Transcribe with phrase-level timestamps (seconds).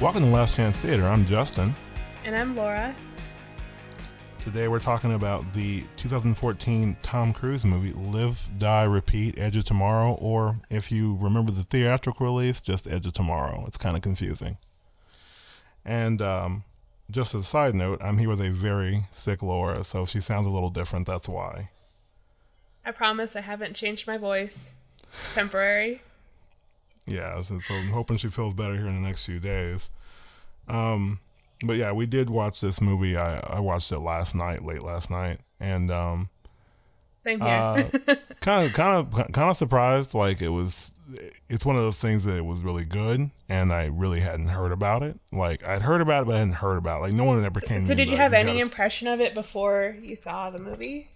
[0.00, 1.06] Welcome to Last Chance Theater.
[1.06, 1.74] I'm Justin.
[2.24, 2.94] And I'm Laura.
[4.40, 10.14] Today we're talking about the 2014 Tom Cruise movie Live, Die, Repeat, Edge of Tomorrow,
[10.14, 13.64] or if you remember the theatrical release, just Edge of Tomorrow.
[13.66, 14.56] It's kind of confusing.
[15.84, 16.64] And um,
[17.10, 20.20] just as a side note, I'm here with a very sick Laura, so if she
[20.20, 21.72] sounds a little different, that's why.
[22.86, 24.72] I promise I haven't changed my voice.
[25.02, 26.00] It's temporary.
[27.06, 29.90] Yeah, so, so I'm hoping she feels better here in the next few days.
[30.70, 31.20] Um,
[31.62, 33.16] but yeah, we did watch this movie.
[33.16, 36.30] I, I watched it last night, late last night, and um,
[37.22, 37.90] same here.
[38.40, 40.14] kind of, kind of, kind of surprised.
[40.14, 40.94] Like it was,
[41.48, 44.72] it's one of those things that it was really good, and I really hadn't heard
[44.72, 45.18] about it.
[45.32, 47.02] Like I'd heard about it, but I hadn't heard about it.
[47.02, 47.82] Like no one ever came.
[47.82, 51.10] So, did you have any impression of it before you saw the movie?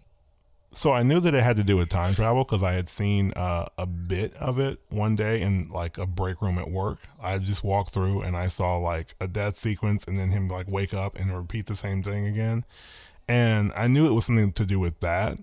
[0.75, 3.33] So I knew that it had to do with time travel because I had seen
[3.35, 6.99] uh, a bit of it one day in like a break room at work.
[7.23, 10.69] I just walked through and I saw like a death sequence and then him like
[10.69, 12.65] wake up and repeat the same thing again.
[13.29, 15.39] And I knew it was something to do with that.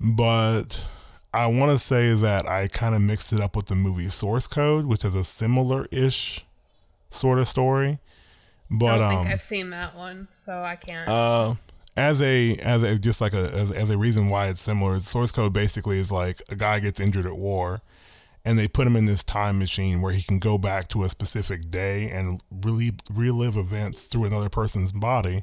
[0.00, 0.86] But
[1.32, 4.46] I want to say that I kind of mixed it up with the movie Source
[4.46, 6.44] Code, which is a similar ish
[7.10, 7.98] sort of story.
[8.70, 11.08] But I don't think um, I've seen that one, so I can't.
[11.08, 11.54] Uh,
[11.98, 15.32] as a as a just like a as, as a reason why it's similar source
[15.32, 17.82] code basically is like a guy gets injured at war
[18.44, 21.08] and they put him in this time machine where he can go back to a
[21.08, 25.42] specific day and really relive events through another person's body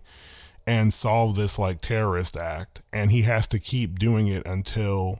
[0.65, 2.81] and solve this like terrorist act.
[2.91, 5.19] And he has to keep doing it until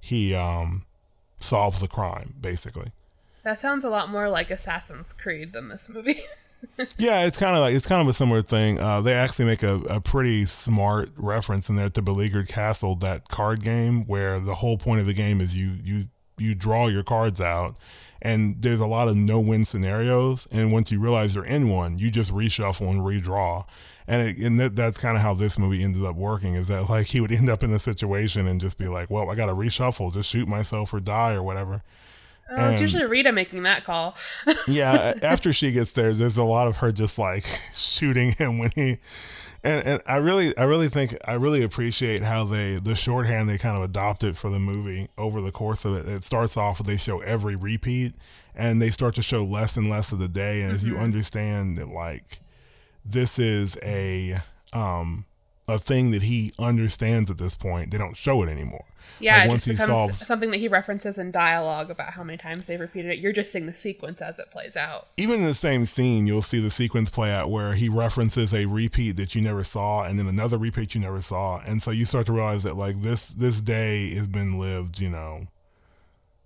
[0.00, 0.84] he um
[1.38, 2.90] solves the crime basically.
[3.44, 6.24] That sounds a lot more like assassin's creed than this movie
[6.98, 8.78] yeah, it's kind of like it's kind of a similar thing.
[8.78, 13.28] Uh, they actually make a, a pretty smart reference in there to Beleaguered Castle, that
[13.28, 16.04] card game where the whole point of the game is you you
[16.38, 17.76] you draw your cards out,
[18.20, 20.46] and there's a lot of no-win scenarios.
[20.50, 23.66] And once you realize you're in one, you just reshuffle and redraw.
[24.08, 26.54] And, it, and that, that's kind of how this movie ended up working.
[26.54, 29.30] Is that like he would end up in a situation and just be like, "Well,
[29.30, 31.82] I got to reshuffle, just shoot myself or die or whatever."
[32.56, 34.16] Oh, it's usually Rita making that call.
[34.66, 38.70] yeah, after she gets there, there's a lot of her just like shooting him when
[38.74, 38.98] he.
[39.64, 43.58] And, and I really I really think I really appreciate how they the shorthand they
[43.58, 46.08] kind of adopted for the movie over the course of it.
[46.08, 48.14] It starts off with they show every repeat
[48.56, 50.62] and they start to show less and less of the day.
[50.62, 50.74] And mm-hmm.
[50.74, 51.04] as you mm-hmm.
[51.04, 52.40] understand that like
[53.04, 54.38] this is a
[54.72, 55.26] um
[55.68, 58.84] a thing that he understands at this point, they don't show it anymore.
[59.20, 62.66] Yeah, like once he solves something that he references in dialogue about how many times
[62.66, 63.18] they've repeated it.
[63.18, 65.08] You're just seeing the sequence as it plays out.
[65.16, 68.66] Even in the same scene, you'll see the sequence play out where he references a
[68.66, 72.04] repeat that you never saw, and then another repeat you never saw, and so you
[72.04, 75.46] start to realize that like this this day has been lived, you know,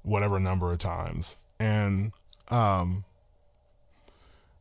[0.03, 2.13] whatever number of times, and
[2.49, 3.05] um,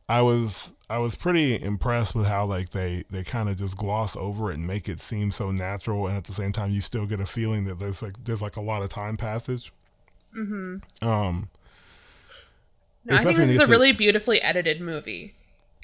[0.08, 4.16] I was I was pretty impressed with how like they they kind of just gloss
[4.16, 7.06] over it and make it seem so natural, and at the same time you still
[7.06, 9.72] get a feeling that there's like there's like a lot of time passage.
[10.36, 11.06] Mm-hmm.
[11.06, 11.48] Um.
[13.04, 15.34] No, I think this is a really beautifully edited movie.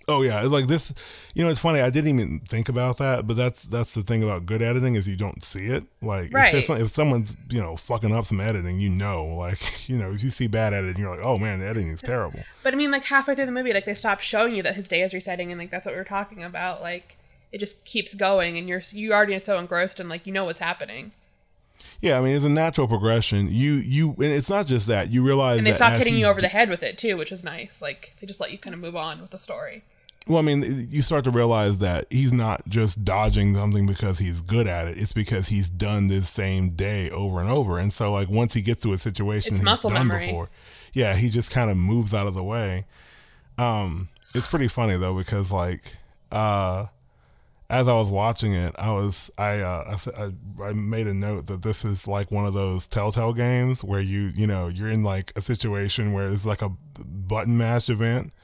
[0.09, 0.93] Oh yeah, like this.
[1.35, 1.81] You know, it's funny.
[1.81, 5.09] I didn't even think about that, but that's that's the thing about good editing is
[5.09, 5.85] you don't see it.
[6.01, 6.53] Like right.
[6.53, 10.23] if, if someone's you know fucking up some editing, you know, like you know, if
[10.23, 12.41] you see bad editing, you're like, oh man, the editing is terrible.
[12.63, 14.89] But I mean, like halfway through the movie, like they stop showing you that his
[14.89, 16.81] day is resetting, and like that's what we are talking about.
[16.81, 17.17] Like
[17.53, 20.61] it just keeps going, and you're you already so engrossed and like you know what's
[20.61, 21.13] happening.
[22.03, 23.47] Yeah, I mean it's a natural progression.
[23.49, 25.11] You you and it's not just that.
[25.11, 27.43] You realize And they stop hitting you over the head with it too, which is
[27.45, 27.81] nice.
[27.81, 29.85] Like they just let you kind of move on with the story.
[30.29, 34.41] Well, I mean, you start to realize that he's not just dodging something because he's
[34.41, 34.99] good at it.
[34.99, 37.79] It's because he's done this same day over and over.
[37.79, 40.27] And so, like, once he gets to a situation it's he's done memory.
[40.27, 40.49] before,
[40.93, 42.87] yeah, he just kind of moves out of the way.
[43.59, 45.97] Um, it's pretty funny though because, like,
[46.31, 46.87] uh,
[47.73, 51.63] as I was watching it, I was I, uh, I I made a note that
[51.63, 55.33] this is like one of those Telltale games where you you know you're in like
[55.37, 56.69] a situation where it's like a
[57.01, 58.35] button mash event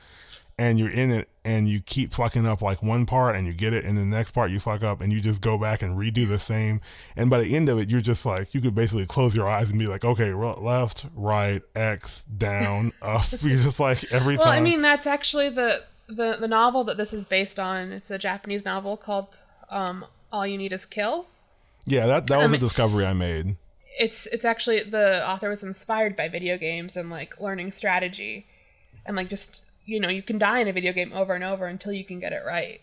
[0.58, 3.74] and you're in it and you keep fucking up like one part and you get
[3.74, 6.26] it and the next part you fuck up and you just go back and redo
[6.26, 6.80] the same.
[7.14, 9.70] And by the end of it you're just like you could basically close your eyes
[9.70, 13.24] and be like okay left right x down up.
[13.42, 14.54] You're just like every well, time.
[14.54, 18.18] i mean that's actually the, the the novel that this is based on it's a
[18.18, 21.26] japanese novel called um, all you need is kill
[21.86, 23.56] yeah that that was mean, a discovery i made
[23.98, 28.46] it's it's actually the author was inspired by video games and like learning strategy
[29.04, 31.66] and like just you know you can die in a video game over and over
[31.66, 32.80] until you can get it right.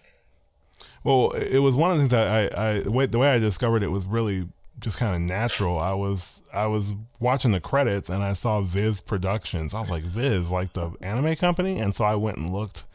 [1.04, 3.83] Well, it was one of the things that I, I wait, the way I discovered
[3.83, 4.48] it was really
[4.80, 5.80] just kind of natural.
[5.80, 9.74] I was I was watching the credits and I saw Viz Productions.
[9.74, 12.86] I was like Viz, like the anime company, and so I went and looked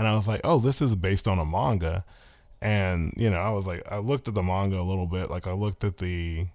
[0.00, 2.06] and I was like, oh, this is based on a manga,
[2.62, 5.46] and you know, I was like, I looked at the manga a little bit, like
[5.46, 6.46] I looked at the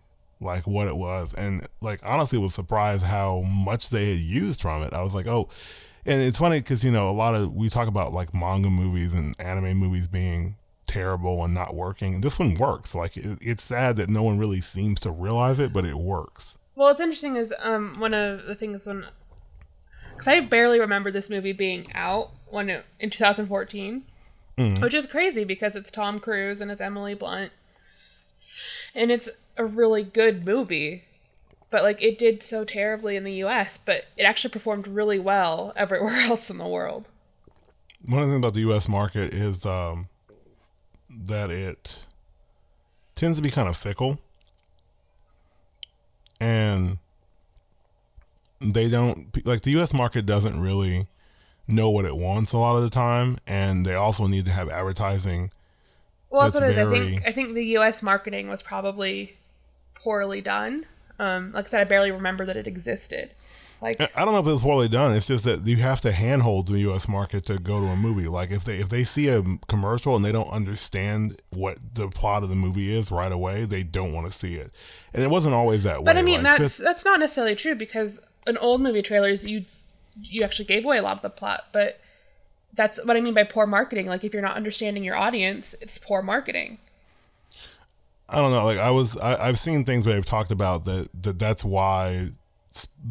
[0.42, 4.82] like what it was, and like honestly was surprised how much they had used from
[4.82, 4.94] it.
[4.94, 5.48] I was like, oh,
[6.08, 9.14] and it's funny because you know a lot of we talk about like manga movies
[9.14, 10.56] and anime movies being
[10.88, 12.22] terrible and not working.
[12.22, 12.96] This one works.
[12.96, 16.58] Like it, it's sad that no one really seems to realize it, but it works.
[16.74, 19.06] Well, what's interesting is um, one of the things when
[20.10, 24.04] because I barely remember this movie being out when it, in 2014,
[24.58, 24.82] mm.
[24.82, 27.52] which is crazy because it's Tom Cruise and it's Emily Blunt,
[28.94, 31.04] and it's a really good movie.
[31.70, 35.74] But like it did so terribly in the U.S., but it actually performed really well
[35.78, 37.10] everywhere else in the world.
[38.08, 38.88] One of the things about the U.S.
[38.88, 40.08] market is um,
[41.10, 42.06] that it
[43.16, 44.20] tends to be kind of fickle,
[46.40, 47.00] and
[48.62, 49.94] they don't like the U.S.
[49.94, 51.08] market doesn't really
[51.68, 54.70] know what it wants a lot of the time, and they also need to have
[54.70, 55.52] advertising.
[56.30, 57.00] Well, that's, that's what very...
[57.00, 57.28] I think.
[57.28, 58.04] I think the U.S.
[58.04, 59.38] marketing was probably
[59.96, 60.86] poorly done.
[61.18, 63.32] Um, like I said, I barely remember that it existed.
[63.82, 65.16] Like I don't know if it's poorly done.
[65.16, 67.08] It's just that you have to handhold the U.S.
[67.08, 68.28] market to go to a movie.
[68.28, 72.44] Like if they if they see a commercial and they don't understand what the plot
[72.44, 74.72] of the movie is right away, they don't want to see it.
[75.14, 76.06] And it wasn't always that way.
[76.06, 79.66] But I mean, like, that's that's not necessarily true because in old movie trailers, you
[80.22, 81.66] you actually gave away a lot of the plot.
[81.72, 82.00] But
[82.74, 84.08] that's what I mean by poor marketing.
[84.08, 86.78] Like if you're not understanding your audience, it's poor marketing.
[88.28, 88.66] I don't know.
[88.66, 91.10] Like I was, I, have seen things where they've talked about that.
[91.22, 92.30] That that's why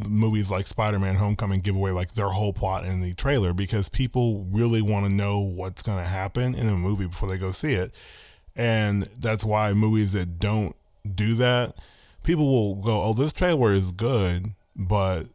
[0.09, 4.45] movies like Spider-Man: Homecoming give away like their whole plot in the trailer because people
[4.51, 7.75] really want to know what's going to happen in a movie before they go see
[7.75, 7.95] it,
[8.57, 10.75] and that's why movies that don't
[11.15, 11.77] do that,
[12.25, 15.29] people will go, "Oh, this trailer is good," but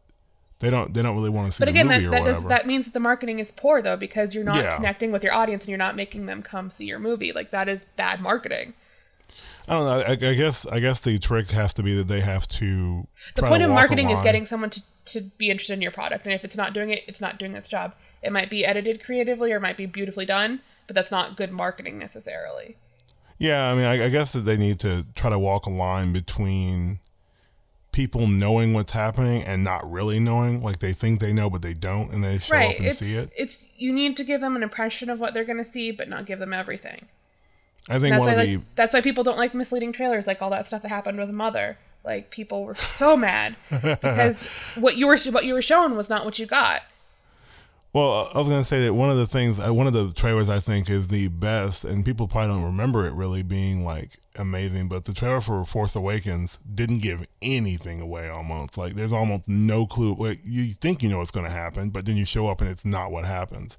[0.59, 1.61] they don't they don't really want to see.
[1.61, 4.43] But again, that that, does, that means that the marketing is poor though because you're
[4.43, 4.75] not yeah.
[4.75, 7.31] connecting with your audience and you're not making them come see your movie.
[7.31, 8.73] Like that is bad marketing.
[9.67, 10.05] I don't know.
[10.05, 13.07] I, I, guess I guess the trick has to be that they have to.
[13.35, 16.33] The point of marketing is getting someone to, to be interested in your product, and
[16.33, 17.93] if it's not doing it, it's not doing its job.
[18.21, 21.51] It might be edited creatively or it might be beautifully done, but that's not good
[21.51, 22.75] marketing necessarily.
[23.37, 26.11] Yeah, I mean, I, I guess that they need to try to walk a line
[26.11, 26.99] between
[27.91, 31.73] people knowing what's happening and not really knowing like they think they know but they
[31.73, 32.71] don't and they show right.
[32.71, 35.33] up and it's, see it it's you need to give them an impression of what
[35.33, 37.07] they're going to see but not give them everything
[37.89, 38.55] I think that's why, the...
[38.57, 41.29] like, that's why people don't like misleading trailers, like all that stuff that happened with
[41.29, 41.77] Mother.
[42.05, 46.23] Like people were so mad because what you were what you were shown was not
[46.23, 46.81] what you got.
[47.91, 50.11] Well, I was going to say that one of the things, uh, one of the
[50.13, 54.11] trailers I think is the best, and people probably don't remember it really being like
[54.35, 58.77] amazing, but the trailer for Force Awakens didn't give anything away almost.
[58.77, 60.15] Like there's almost no clue.
[60.43, 62.85] You think you know what's going to happen, but then you show up and it's
[62.85, 63.75] not what happens.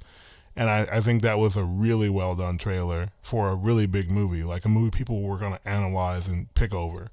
[0.57, 4.11] And I, I think that was a really well done trailer for a really big
[4.11, 7.11] movie, like a movie people were going to analyze and pick over.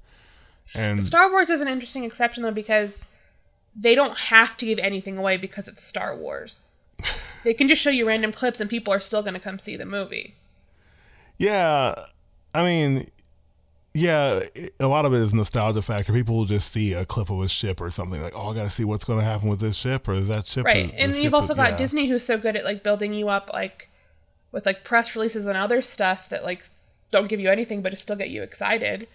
[0.74, 3.06] And Star Wars is an interesting exception though because
[3.76, 6.67] they don't have to give anything away because it's Star Wars.
[7.44, 9.76] They can just show you random clips and people are still going to come see
[9.76, 10.34] the movie.
[11.36, 11.94] Yeah,
[12.54, 13.06] I mean,
[13.94, 14.40] yeah,
[14.80, 16.12] a lot of it is nostalgia factor.
[16.12, 18.64] People will just see a clip of a ship or something like, "Oh, I got
[18.64, 21.14] to see what's going to happen with this ship or is that ship?" Right, and
[21.14, 21.76] you've also got yeah.
[21.76, 23.88] Disney, who's so good at like building you up, like
[24.52, 26.64] with like press releases and other stuff that like
[27.10, 29.08] don't give you anything, but just still get you excited.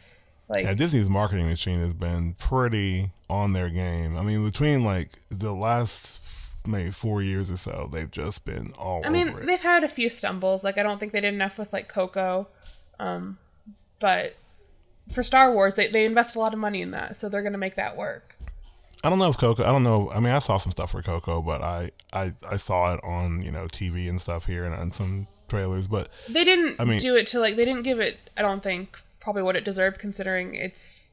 [0.50, 4.18] Like yeah, Disney's marketing machine has been pretty on their game.
[4.18, 9.02] I mean, between like the last maybe four years or so, they've just been all.
[9.06, 10.64] I mean, they've had a few stumbles.
[10.64, 12.48] Like I don't think they did enough with like Coco,
[13.00, 13.38] um,
[14.00, 14.36] but
[15.12, 17.54] for Star Wars, they, they invest a lot of money in that, so they're going
[17.54, 18.36] to make that work.
[19.04, 19.64] I don't know if Coco.
[19.64, 20.10] I don't know.
[20.12, 23.42] I mean, I saw some stuff for Coco, but I I, I saw it on
[23.42, 25.90] you know TV and stuff here and, and some trailers.
[25.90, 28.18] But they didn't I mean, do it to like they didn't give it.
[28.38, 31.10] I don't think probably what it deserved considering it's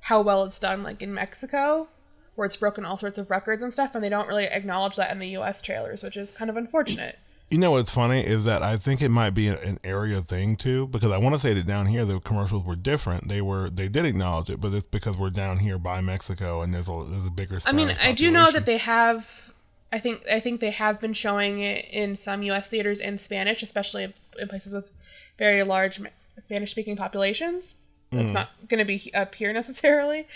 [0.00, 1.86] how well it's done like in Mexico
[2.34, 5.10] where it's broken all sorts of records and stuff and they don't really acknowledge that
[5.10, 7.18] in the US trailers which is kind of unfortunate.
[7.52, 10.86] You know what's funny is that I think it might be an area thing too,
[10.86, 13.28] because I want to say that down here the commercials were different.
[13.28, 16.72] They were they did acknowledge it, but it's because we're down here by Mexico and
[16.72, 17.58] there's a there's a bigger.
[17.66, 19.52] I mean, I do know that they have.
[19.92, 22.68] I think I think they have been showing it in some U.S.
[22.68, 24.88] theaters in Spanish, especially in places with
[25.36, 26.00] very large
[26.38, 27.74] Spanish-speaking populations.
[28.12, 28.32] It's mm.
[28.32, 30.26] not going to be up here necessarily,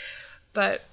[0.52, 0.84] but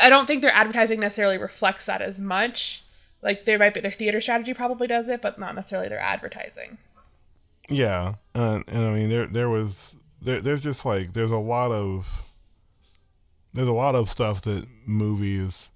[0.00, 2.82] I don't think their advertising necessarily reflects that as much
[3.22, 6.78] like there might be their theater strategy probably does it, but not necessarily their advertising.
[7.70, 11.70] Yeah, and, and I mean there there was there, there's just like there's a lot
[11.70, 12.28] of
[13.52, 15.70] there's a lot of stuff that movies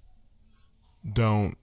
[1.11, 1.55] don't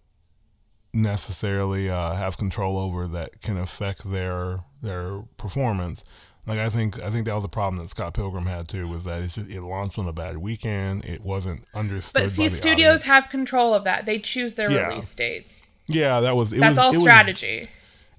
[0.92, 6.04] necessarily uh, have control over that can affect their their performance.
[6.46, 9.04] Like I think I think that was a problem that Scott Pilgrim had too was
[9.04, 11.04] that it's just it launched on a bad weekend.
[11.04, 12.24] It wasn't understood.
[12.24, 13.02] But see, studios audience.
[13.06, 14.04] have control of that.
[14.06, 14.88] They choose their Yeah.
[14.88, 15.62] release dates.
[15.88, 17.66] yeah, that was it That's was all it was strategy.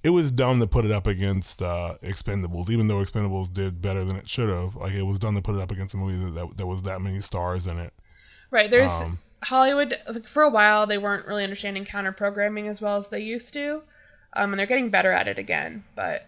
[0.03, 4.03] it was dumb to put it up against uh, Expendables, even though Expendables did better
[4.03, 4.75] than it should have.
[4.75, 6.82] Like it was dumb to put it up against a movie that that, that was
[6.84, 7.94] that many stars in it.
[8.50, 8.70] Right.
[8.72, 10.00] There's Um, Hollywood.
[10.10, 13.53] Like, for a while, they weren't really understanding counter programming as well as they used
[13.53, 13.84] to,
[14.34, 15.84] um, and they're getting better at it again.
[15.96, 16.27] But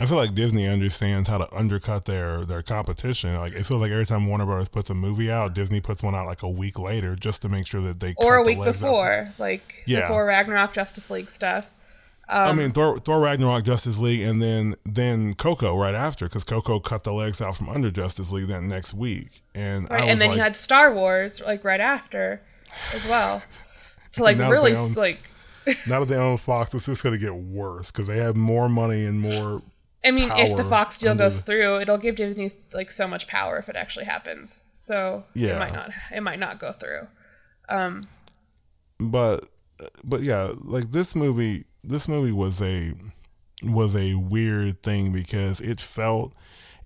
[0.00, 3.36] I feel like Disney understands how to undercut their their competition.
[3.36, 6.14] Like it feels like every time Warner Brothers puts a movie out, Disney puts one
[6.14, 8.64] out like a week later just to make sure that they or a week out.
[8.64, 10.02] before, like Yeah.
[10.02, 11.66] before Ragnarok, Justice League stuff.
[12.28, 16.44] I um, mean, Thor, Thor Ragnarok, Justice League, and then then Coco right after because
[16.44, 20.04] Coco cut the legs out from under Justice League that next week, and Right, I
[20.04, 22.40] was and then like, you had Star Wars like right after,
[22.94, 23.42] as well.
[24.12, 25.18] To like really own- like,
[25.88, 28.68] now that they own Fox, it's just going to get worse because they have more
[28.68, 29.60] money and more.
[30.04, 33.26] I mean, if the Fox deal under goes through, it'll give Disney like so much
[33.26, 34.62] power if it actually happens.
[34.74, 35.56] So Yeah.
[35.56, 35.90] it might not.
[36.14, 37.06] It might not go through.
[37.68, 38.04] Um,
[38.98, 39.46] But
[40.04, 42.92] but yeah, like this movie, this movie was a
[43.62, 46.32] was a weird thing because it felt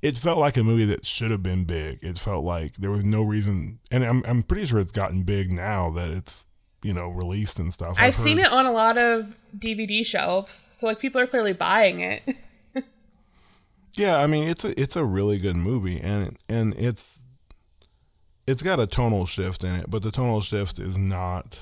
[0.02, 1.98] it felt like a movie that should have been big.
[2.02, 5.50] It felt like there was no reason, and I'm I'm pretty sure it's gotten big
[5.52, 6.46] now that it's
[6.82, 7.96] you know released and stuff.
[7.98, 12.00] I've seen it on a lot of DVD shelves, so like people are clearly buying
[12.00, 12.22] it.
[13.96, 17.28] Yeah, I mean it's a it's a really good movie, and and it's
[18.46, 21.60] it's got a tonal shift in it, but the tonal shift is not.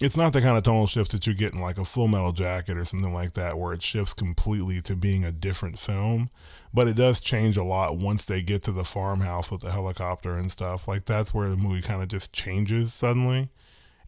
[0.00, 2.32] It's not the kind of tonal shift that you get in like a Full Metal
[2.32, 6.28] Jacket or something like that, where it shifts completely to being a different film.
[6.74, 10.36] But it does change a lot once they get to the farmhouse with the helicopter
[10.36, 10.88] and stuff.
[10.88, 13.48] Like that's where the movie kind of just changes suddenly,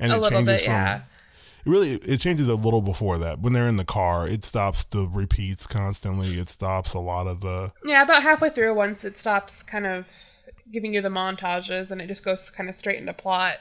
[0.01, 1.01] and a it changes bit, from yeah.
[1.65, 3.41] Really it changes a little before that.
[3.41, 6.39] When they're in the car it stops the repeats constantly.
[6.39, 10.05] It stops a lot of the Yeah, about halfway through, once it stops kind of
[10.73, 13.59] giving you the montages and it just goes kind of straight into plot.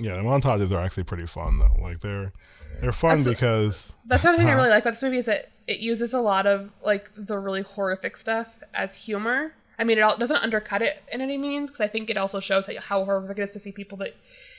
[0.00, 1.76] yeah the montages are actually pretty fun though.
[1.82, 2.32] Like they're
[2.80, 5.48] they're fun That's- because That's another thing I really like about this movie is that
[5.66, 9.52] it uses a lot of like the really horrific stuff as humor.
[9.78, 12.40] I mean, it all, doesn't undercut it in any means because I think it also
[12.40, 14.14] shows how, how horrific it is to see people that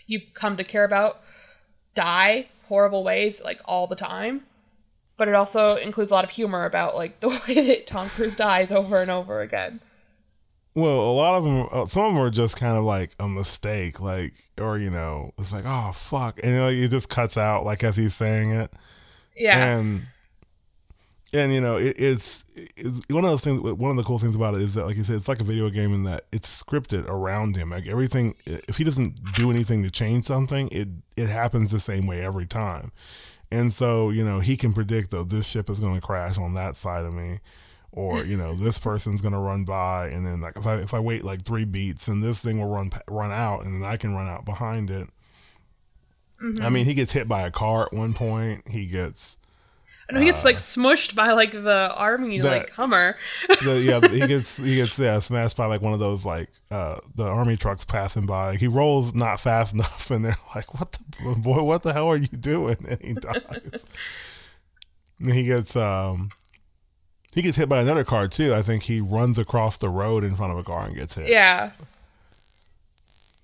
[0.06, 1.22] you come to care about
[1.98, 4.42] die horrible ways like all the time.
[5.18, 8.36] But it also includes a lot of humor about like the way that Tom Cruise
[8.36, 9.80] dies over and over again.
[10.76, 13.28] well a lot of them uh, some of them are just kind of like a
[13.28, 17.66] mistake like or you know it's like oh fuck and like it just cuts out
[17.66, 18.72] like as he's saying it
[19.36, 19.58] Yeah.
[19.80, 20.04] and
[21.34, 24.36] and you know it, it's, it's one of those things one of the cool things
[24.36, 26.64] about it is that like you said it's like a video game in that it's
[26.64, 27.70] scripted around him.
[27.70, 32.08] Like everything if he doesn't do anything to change something it it happens the same
[32.08, 32.92] way every time.
[33.52, 36.54] And so you know he can predict though this ship is going to crash on
[36.54, 37.40] that side of me
[37.92, 40.94] or you know this person's going to run by and then like if I if
[40.94, 43.98] I wait like 3 beats and this thing will run run out and then I
[43.98, 45.10] can run out behind it.
[46.40, 46.76] I mean mm-hmm.
[46.84, 48.70] he gets hit by a car at one point.
[48.70, 49.38] He gets
[50.10, 53.18] Know he gets like smushed by like the army that- like Hummer.
[53.64, 57.00] the, yeah, he gets he gets yeah smashed by like one of those like uh
[57.16, 58.56] the army trucks passing by.
[58.56, 61.62] He rolls not fast enough, and they're like, "What the boy?
[61.64, 63.86] What the hell are you doing?" And he dies.
[65.20, 66.32] and he gets um
[67.36, 68.54] he gets hit by another car too.
[68.54, 71.28] I think he runs across the road in front of a car and gets hit.
[71.28, 71.72] Yeah.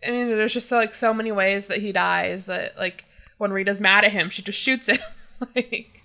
[0.06, 3.06] I mean, there's just like so many ways that he dies that like
[3.38, 4.98] when Rita's mad at him, she just shoots him.
[5.56, 6.03] like,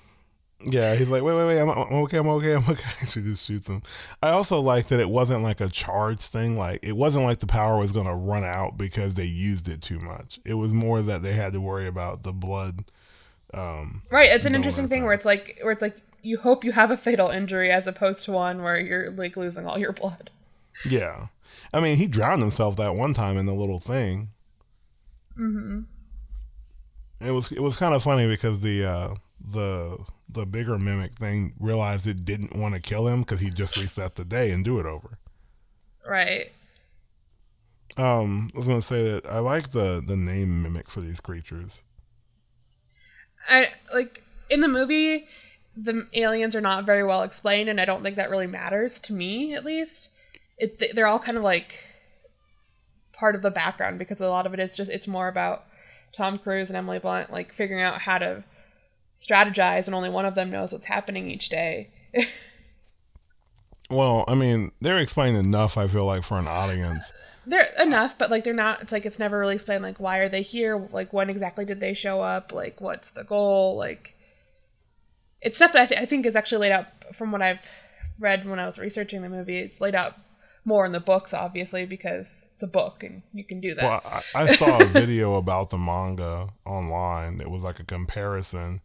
[0.65, 2.75] Yeah, he's like, wait, wait, wait, I'm, I'm okay, I'm okay, I'm okay.
[3.07, 3.81] She just shoots him.
[4.21, 6.59] I also like that it wasn't like a charge thing.
[6.59, 9.81] Like, it wasn't like the power was going to run out because they used it
[9.81, 10.41] too much.
[10.45, 12.85] It was more that they had to worry about the blood.
[13.55, 16.73] Um, right, it's an interesting thing where it's like where it's like you hope you
[16.73, 20.31] have a fatal injury as opposed to one where you're like losing all your blood.
[20.85, 21.29] yeah.
[21.73, 24.29] I mean, he drowned himself that one time in the little thing.
[25.39, 25.81] Mm-hmm.
[27.27, 29.15] It was it was kind of funny because the uh,
[29.53, 33.77] the the bigger mimic thing realized it didn't want to kill him because he just
[33.77, 35.19] reset the day and do it over.
[36.07, 36.53] Right.
[37.97, 41.83] Um, I was gonna say that I like the the name mimic for these creatures.
[43.49, 45.27] I like in the movie
[45.77, 49.13] the aliens are not very well explained and I don't think that really matters to
[49.13, 50.11] me at least.
[50.59, 51.85] It they're all kind of like
[53.13, 55.65] part of the background because a lot of it is just it's more about
[56.13, 58.45] Tom Cruise and Emily Blunt like figuring out how to
[59.19, 61.91] strategize and only one of them knows what's happening each day.
[63.91, 65.79] Well, I mean, they're explaining enough.
[65.79, 67.11] I feel like for an audience.
[67.47, 68.83] They're enough, but like they're not.
[68.83, 69.83] It's like it's never really explained.
[69.83, 70.87] Like why are they here?
[70.93, 72.53] Like when exactly did they show up?
[72.53, 73.77] Like what's the goal?
[73.77, 74.15] Like
[75.41, 77.63] it's stuff that I, th- I think is actually laid out from what I've
[78.19, 79.59] read when I was researching the movie.
[79.59, 80.17] It's laid out
[80.67, 83.85] more in the books, obviously, because it's a book and you can do that.
[83.85, 87.41] Well, I, I saw a video about the manga online.
[87.41, 88.83] It was like a comparison,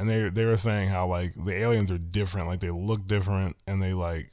[0.00, 3.56] and they they were saying how like the aliens are different, like they look different,
[3.66, 4.30] and they like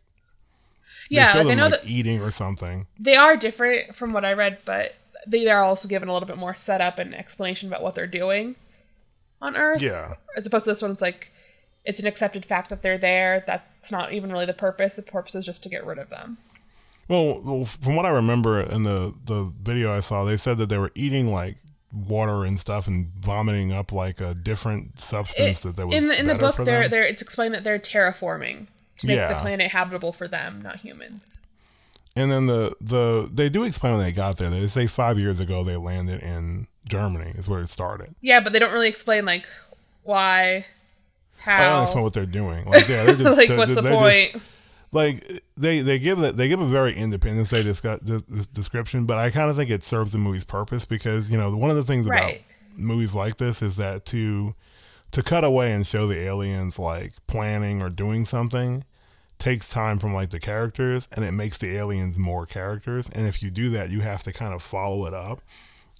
[1.09, 2.87] yeah, they show like, I them know like that eating or something.
[2.99, 4.95] they are different from what I read, but
[5.27, 8.55] they are also given a little bit more setup and explanation about what they're doing
[9.41, 9.81] on Earth.
[9.81, 11.31] Yeah, As opposed to this one, it's like
[11.83, 13.43] it's an accepted fact that they're there.
[13.45, 14.93] That's not even really the purpose.
[14.93, 16.37] The purpose is just to get rid of them.
[17.09, 20.69] Well, well, from what I remember in the the video I saw, they said that
[20.69, 21.57] they were eating like
[21.93, 26.09] water and stuff and vomiting up like a different substance It- that, that was in
[26.09, 28.67] the in the book, they're, they're it's explained that they're terraforming
[28.99, 31.39] to make the planet habitable for them, not humans.
[32.15, 34.49] And then the the they do explain when they got there.
[34.49, 38.15] They say five years ago they landed in Germany is where it started.
[38.21, 39.45] Yeah, but they don't really explain like
[40.03, 40.65] why,
[41.37, 42.65] how I don't explain what they're doing.
[42.65, 44.31] Like yeah, they're just like they're, what's the they're point.
[44.33, 44.45] Just,
[44.91, 49.05] like they they give it they give a very Independence Day discuss, this, this description,
[49.05, 51.75] but I kind of think it serves the movie's purpose because you know one of
[51.75, 52.33] the things about
[52.75, 54.55] movies like this is that to
[55.11, 58.83] to cut away and show the aliens like planning or doing something
[59.39, 63.41] takes time from like the characters and it makes the aliens more characters and if
[63.43, 65.39] you do that you have to kind of follow it up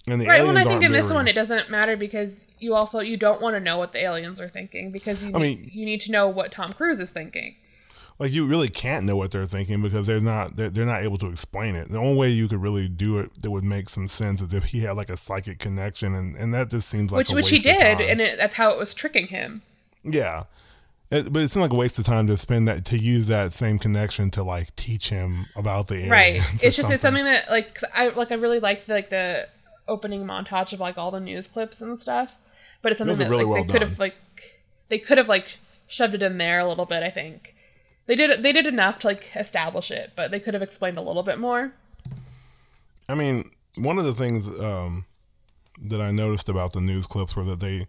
[0.08, 0.40] and the Right.
[0.40, 3.40] aliens Well, I think in this one it doesn't matter because you also you don't
[3.40, 6.00] want to know what the aliens are thinking because you I need, mean- you need
[6.02, 7.56] to know what Tom Cruise is thinking.
[8.18, 11.18] Like you really can't know what they're thinking because they're not they're, they're not able
[11.18, 14.08] to explain it the only way you could really do it that would make some
[14.08, 17.18] sense is if he had like a psychic connection and, and that just seems like
[17.18, 19.62] which a which he did, and it, that's how it was tricking him.
[20.02, 20.44] yeah
[21.10, 23.52] it, but it seemed like a waste of time to spend that to use that
[23.52, 26.36] same connection to like teach him about the Right.
[26.62, 29.48] It's just it's something that like 'cause I like I really liked like the
[29.86, 32.32] opening montage of like all the news clips and stuff,
[32.82, 34.16] but it's something are that really like, well they could have like
[34.90, 35.46] they could have like
[35.86, 37.02] shoved it in there a little bit.
[37.02, 37.54] I think
[38.08, 41.02] they did they did enough to like establish it, but they could have explained a
[41.02, 41.72] little bit more.
[43.08, 45.04] I mean, one of the things um,
[45.80, 47.86] that I noticed about the news clips were that they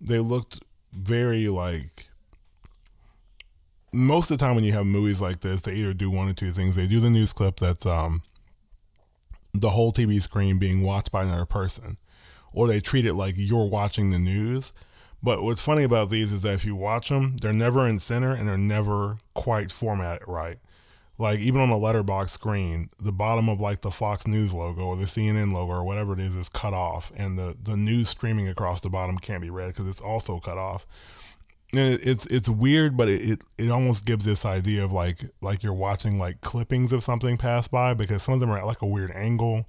[0.00, 0.60] they looked
[0.92, 2.08] very like
[3.92, 6.34] most of the time when you have movies like this, they either do one or
[6.34, 6.74] two things.
[6.74, 8.22] They do the news clip that's um,
[9.52, 11.98] the whole TV screen being watched by another person,
[12.54, 14.72] or they treat it like you're watching the news.
[15.26, 18.32] But what's funny about these is that if you watch them, they're never in center
[18.32, 20.58] and they're never quite formatted right
[21.18, 24.96] like even on the letterbox screen, the bottom of like the Fox News logo or
[24.96, 28.48] the CNN logo or whatever it is is cut off, and the the news streaming
[28.48, 30.86] across the bottom can't be read because it's also cut off.
[31.72, 35.20] And it, it's it's weird, but it, it it almost gives this idea of like
[35.40, 38.66] like you're watching like clippings of something pass by because some of them are at
[38.66, 39.66] like a weird angle,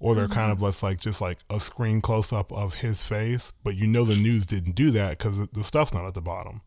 [0.00, 3.52] or they're kind of less like just like a screen close up of his face,
[3.64, 6.60] but you know the news didn't do that because the stuff's not at the bottom.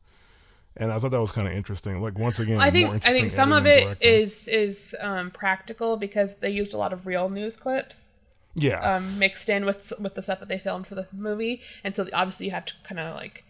[0.78, 2.00] And I thought that was kind of interesting.
[2.02, 4.14] Like once again, I think I think some of it directing.
[4.14, 8.14] is is um, practical because they used a lot of real news clips
[8.56, 8.76] yeah.
[8.76, 12.08] um, mixed in with with the stuff that they filmed for the movie, and so
[12.14, 13.44] obviously you have to kind of like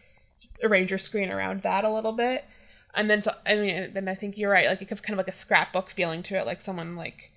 [0.63, 2.46] arrange your screen around that a little bit.
[2.94, 4.65] And then, so, I mean, then I think you're right.
[4.65, 7.32] Like it gives kind of like a scrapbook feeling to it, like someone like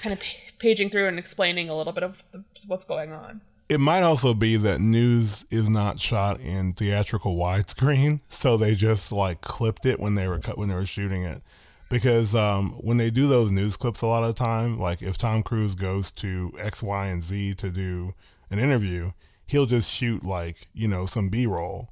[0.00, 0.20] kind of
[0.62, 2.22] paging through and explaining a little bit of
[2.66, 3.42] what's going on.
[3.68, 9.12] It might also be that news is not shot in theatrical widescreen, so they just
[9.12, 11.42] like clipped it when they were cut when they were shooting it.
[11.90, 15.18] Because um, when they do those news clips, a lot of the time, like if
[15.18, 18.14] Tom Cruise goes to X, Y, and Z to do
[18.50, 19.12] an interview,
[19.46, 21.90] he'll just shoot like you know some B roll,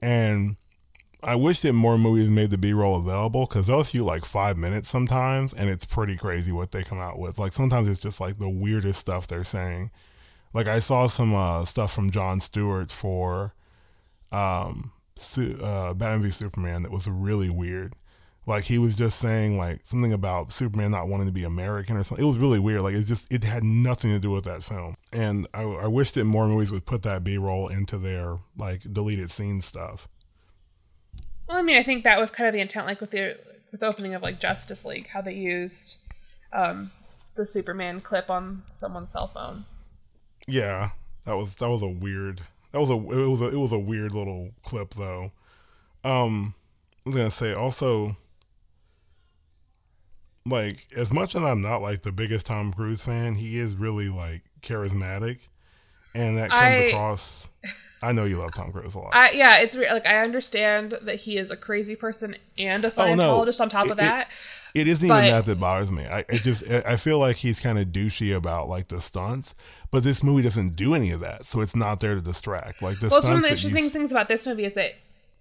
[0.00, 0.56] and
[1.26, 4.58] I wish that more movies made the B roll available because they'll shoot like five
[4.58, 7.38] minutes sometimes, and it's pretty crazy what they come out with.
[7.38, 9.90] Like sometimes it's just like the weirdest stuff they're saying.
[10.52, 13.54] Like I saw some uh, stuff from Jon Stewart for
[14.30, 14.92] um,
[15.38, 17.94] uh, Batman v Superman that was really weird.
[18.46, 22.02] Like he was just saying like something about Superman not wanting to be American or
[22.02, 22.22] something.
[22.22, 22.82] It was really weird.
[22.82, 24.96] Like it's just it had nothing to do with that film.
[25.12, 28.80] And I, I wish that more movies would put that B roll into their like
[28.92, 30.08] deleted scene stuff.
[31.48, 33.38] Well, I mean, I think that was kind of the intent, like with the
[33.70, 35.96] with the opening of like Justice League, how they used
[36.52, 36.90] um,
[37.34, 39.64] the Superman clip on someone's cell phone.
[40.46, 40.90] Yeah,
[41.26, 42.42] that was that was a weird.
[42.72, 45.32] That was a it was a it was a weird little clip though.
[46.02, 46.54] Um,
[47.06, 48.16] I was gonna say also,
[50.46, 54.08] like as much as I'm not like the biggest Tom Cruise fan, he is really
[54.08, 55.46] like charismatic,
[56.14, 57.48] and that comes I- across.
[58.04, 59.14] I know you love Tom Cruise a lot.
[59.14, 62.92] I, yeah, it's re- like I understand that he is a crazy person and a
[63.00, 63.40] Oh, no.
[63.44, 64.28] Scientologist on top of It- it- that,
[64.74, 66.04] It isn't But- even that that bothers me.
[66.04, 69.54] I, just I feel like he's kind of douchey about like the stunts,
[69.92, 72.82] but this movie doesn't do any of that, so it's not there to distract.
[72.82, 74.74] Like the Well, it's one of the that you interesting things about this movie is
[74.74, 74.90] that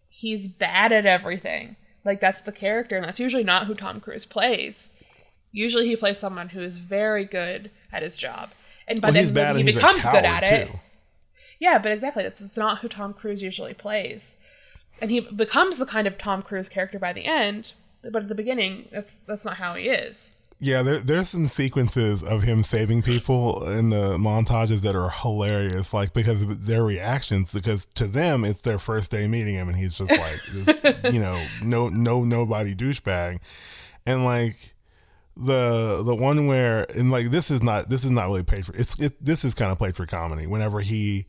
[0.10, 1.76] he's bad at everything.
[2.06, 4.90] Like that's the character, and that's usually not who Tom Cruise plays.
[5.52, 8.52] Usually, he plays someone who is very good at his job,
[8.88, 10.68] and by well, the he's end bad movie, he becomes good at it.
[10.68, 10.80] too.
[11.64, 14.36] Yeah, but exactly, it's, it's not who Tom Cruise usually plays,
[15.00, 17.72] and he becomes the kind of Tom Cruise character by the end.
[18.02, 20.30] But at the beginning, that's that's not how he is.
[20.60, 25.94] Yeah, there, there's some sequences of him saving people in the montages that are hilarious,
[25.94, 27.54] like because of their reactions.
[27.54, 31.22] Because to them, it's their first day meeting him, and he's just like, this, you
[31.22, 33.38] know, no, no, nobody douchebag,
[34.06, 34.74] and like
[35.38, 38.76] the the one where and like this is not this is not really played for
[38.76, 40.46] it's it, this is kind of played for comedy.
[40.46, 41.26] Whenever he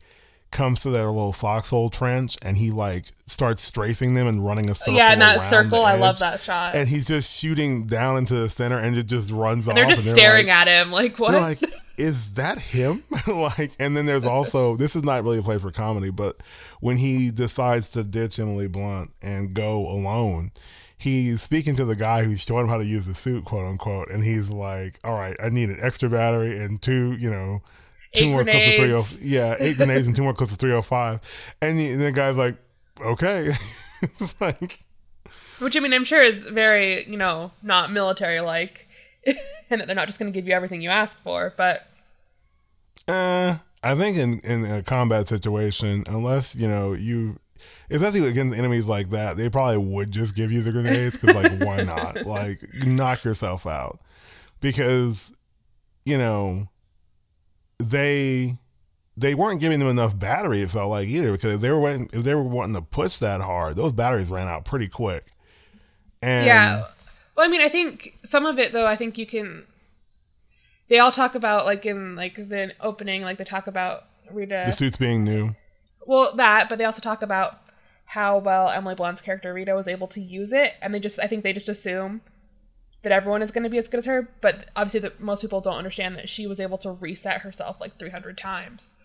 [0.55, 4.75] comes to their little foxhole trench and he like starts strafing them and running a
[4.75, 4.95] circle.
[4.95, 6.75] yeah, in that circle, I love that shot.
[6.75, 9.85] And he's just shooting down into the center, and it just runs And off.
[9.85, 11.33] they're just and staring like, at him like what?
[11.33, 11.59] like,
[11.97, 13.03] is that him?
[13.27, 16.41] like, and then there's also this is not really a play for comedy, but
[16.79, 20.51] when he decides to ditch Emily Blunt and go alone,
[20.97, 24.09] he's speaking to the guy who's showing him how to use the suit, quote unquote,
[24.09, 27.59] and he's like, "All right, I need an extra battery and two, you know."
[28.15, 29.21] Two Eight more clips of three oh, grenades.
[29.23, 31.19] yeah, eight grenades and two more clips of three oh five,
[31.61, 32.55] and the, and the guy's like,
[33.01, 33.49] okay,
[34.01, 34.79] it's like,
[35.59, 38.87] Which I mean, I'm sure is very, you know, not military like,
[39.69, 41.53] and that they're not just going to give you everything you ask for.
[41.57, 41.87] But
[43.07, 47.39] Uh, I think in, in a combat situation, unless you know you,
[47.89, 51.59] especially against enemies like that, they probably would just give you the grenades because like
[51.61, 52.17] why not?
[52.25, 53.99] Like knock yourself out
[54.61, 55.33] because
[56.05, 56.67] you know
[57.79, 58.57] they
[59.17, 60.61] they weren't giving them enough battery.
[60.61, 63.17] It felt like either because if they were wanting, if they were wanting to push
[63.19, 65.25] that hard, those batteries ran out pretty quick.
[66.21, 66.87] And yeah,
[67.35, 69.63] well, I mean, I think some of it though, I think you can.
[70.87, 74.63] They all talk about like in like the opening, like they talk about Rita.
[74.65, 75.55] the suits being new.
[76.05, 77.59] Well, that, but they also talk about
[78.05, 81.25] how well Emily Blunt's character Rita was able to use it, and they just, I
[81.25, 82.21] think they just assume
[83.05, 85.61] that everyone is going to be as good as her, but obviously that most people
[85.61, 88.95] don't understand that she was able to reset herself like 300 times.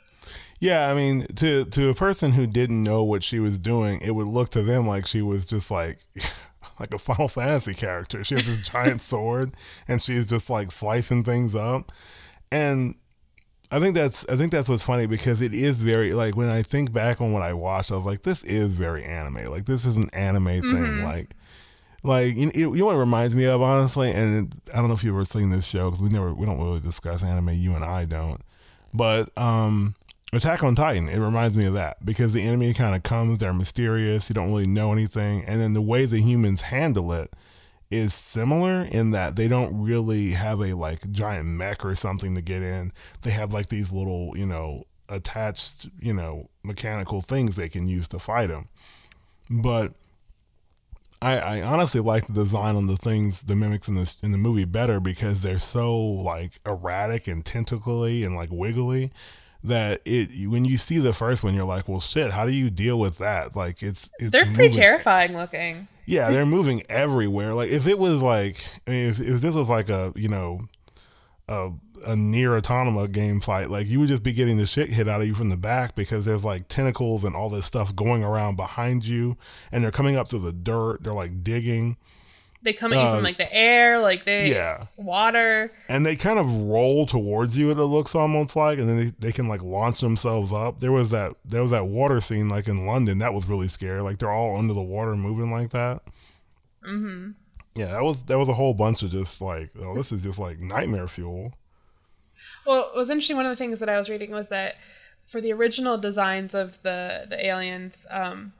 [0.58, 4.14] Yeah, I mean, to to a person who didn't know what she was doing, it
[4.14, 5.98] would look to them like she was just like
[6.80, 8.24] like a Final Fantasy character.
[8.24, 9.52] She has this giant sword
[9.86, 11.92] and she's just like slicing things up.
[12.50, 12.94] And
[13.70, 16.62] I think that's I think that's what's funny because it is very like when I
[16.62, 19.50] think back on what I watched, I was like, this is very anime.
[19.50, 20.62] Like this is an anime thing.
[20.62, 21.04] Mm-hmm.
[21.04, 21.30] Like
[22.02, 25.04] like you, you know what it reminds me of honestly, and I don't know if
[25.04, 27.50] you've ever seen this show because we never we don't really discuss anime.
[27.50, 28.40] You and I don't,
[28.94, 29.94] but um,
[30.32, 31.08] Attack on Titan.
[31.08, 34.50] It reminds me of that because the enemy kind of comes, they're mysterious, you don't
[34.50, 37.32] really know anything, and then the way the humans handle it
[37.90, 42.42] is similar in that they don't really have a like giant mech or something to
[42.42, 42.92] get in.
[43.22, 48.06] They have like these little you know attached you know mechanical things they can use
[48.08, 48.68] to fight them,
[49.50, 49.94] but
[51.22, 54.38] I, I honestly like the design on the things, the mimics in this in the
[54.38, 59.10] movie better because they're so like erratic and tentacly and like wiggly
[59.62, 62.70] that it when you see the first one you're like, well, shit, how do you
[62.70, 63.54] deal with that?
[63.54, 65.88] Like it's it's They're pretty terrifying looking.
[66.06, 67.52] Yeah, they're moving everywhere.
[67.52, 70.60] Like if it was like, I mean, if, if this was like a you know
[71.48, 71.70] a
[72.04, 75.20] a NieR: Automata game fight, like you would just be getting the shit hit out
[75.20, 78.56] of you from the back because there's like tentacles and all this stuff going around
[78.56, 79.36] behind you,
[79.72, 81.02] and they're coming up to the dirt.
[81.02, 81.96] They're like digging,
[82.62, 85.72] They come at you Uh, from like the air, like they yeah, water.
[85.88, 87.70] and they kind of roll towards you.
[87.70, 90.80] It looks almost like, and then they, they can like launch themselves up.
[90.80, 94.00] There was that there was that water scene like in London that was really scary.
[94.00, 96.02] Like they're all under the water moving like that.
[96.86, 97.30] Mm-hmm.
[97.76, 100.38] Yeah, that was that was a whole bunch of just like, oh, this is just
[100.38, 101.52] like nightmare fuel.
[102.66, 103.36] Well, it was interesting.
[103.36, 104.76] One of the things that I was reading was that
[105.26, 108.52] for the original designs of the the aliens, um,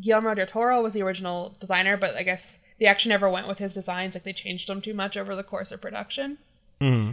[0.00, 3.58] Guillermo del Toro was the original designer, but I guess the action never went with
[3.58, 4.14] his designs.
[4.14, 6.38] Like they changed them too much over the course of production.
[6.80, 7.12] Mm-hmm.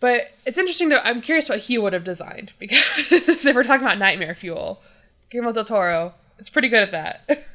[0.00, 1.06] But it's interesting to.
[1.06, 4.80] I'm curious what he would have designed because if we're talking about nightmare fuel,
[5.30, 7.44] Guillermo del Toro is pretty good at that.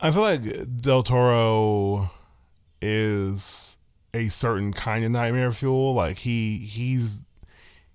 [0.00, 0.42] I feel like
[0.82, 2.10] Del Toro
[2.82, 3.73] is
[4.14, 5.94] a certain kind of nightmare fuel.
[5.94, 7.20] Like he he's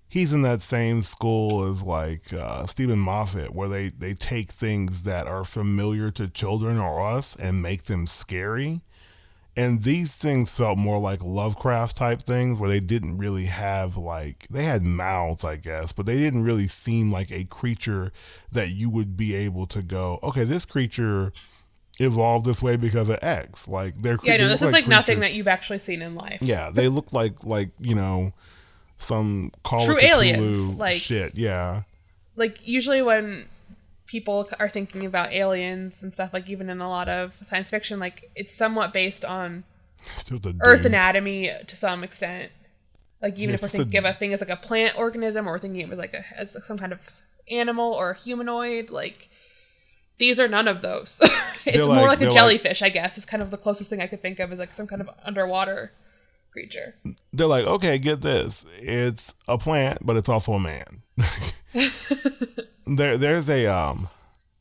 [0.08, 5.04] he's in that same school as like uh, Steven Moffat, where they they take things
[5.04, 8.82] that are familiar to children or us and make them scary.
[9.56, 14.46] And these things felt more like Lovecraft type things where they didn't really have like
[14.48, 18.12] they had mouths, I guess, but they didn't really seem like a creature
[18.52, 21.32] that you would be able to go, okay, this creature
[22.00, 23.68] evolved this way because of X.
[23.68, 26.38] Like they're Yeah, no, this is like nothing that you've actually seen in life.
[26.40, 28.32] Yeah, they look like like you know
[28.96, 31.36] some Cthulhu of aliens, like- shit.
[31.36, 31.82] Yeah,
[32.36, 33.46] Like usually when
[34.06, 37.98] people are thinking about aliens and stuff, like even in a lot of science fiction,
[38.00, 39.64] like it's somewhat based on
[40.02, 42.50] it's just a Earth anatomy to some extent.
[43.22, 45.46] Like even Yeah, if we're thinking a- of a thing as like a plant organism,
[45.48, 46.98] or we're thinking of it like a, as some kind of
[47.50, 49.28] animal or a humanoid, like
[50.20, 51.18] these are none of those.
[51.64, 53.16] it's They're more like- like, a like- jellyfish, I guess.
[53.16, 55.10] It's kind of the closest thing I could think of is like some kind of
[55.24, 55.90] underwater
[56.52, 56.94] creature.
[57.32, 58.64] They're like, okay, get this.
[58.78, 61.02] It's a plant, but it's also a man.
[62.86, 64.08] there, there's a um,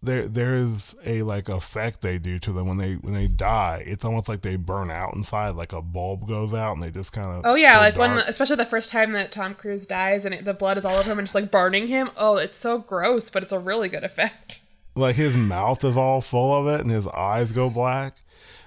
[0.02, 3.84] there, there's a like effect they do to them when they when they die.
[3.86, 7.12] It's almost like they burn out inside, like a bulb goes out, and they just
[7.12, 7.42] kind of.
[7.46, 10.54] Oh yeah, like when especially the first time that Tom Cruise dies and it, the
[10.54, 12.12] blood is all over him and just like burning him.
[12.16, 14.62] Oh, it's so gross, but it's a really good effect.
[15.00, 18.14] Like his mouth is all full of it and his eyes go black.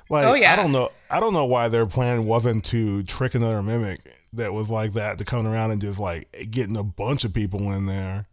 [0.08, 0.52] Like Oh, yeah.
[0.52, 4.00] I don't know I don't know why their plan wasn't to trick another mimic
[4.32, 7.72] that was like that to come around and just like getting a bunch of people
[7.72, 8.26] in there.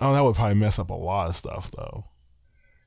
[0.00, 2.04] Oh, that would probably mess up a lot of stuff though.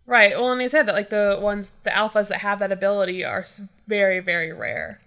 [0.06, 0.38] Right.
[0.38, 3.46] Well, and they said that like the ones, the alphas that have that ability are
[3.88, 5.00] very, very rare.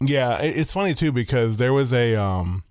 [0.00, 2.62] Yeah, it's funny too because there was a um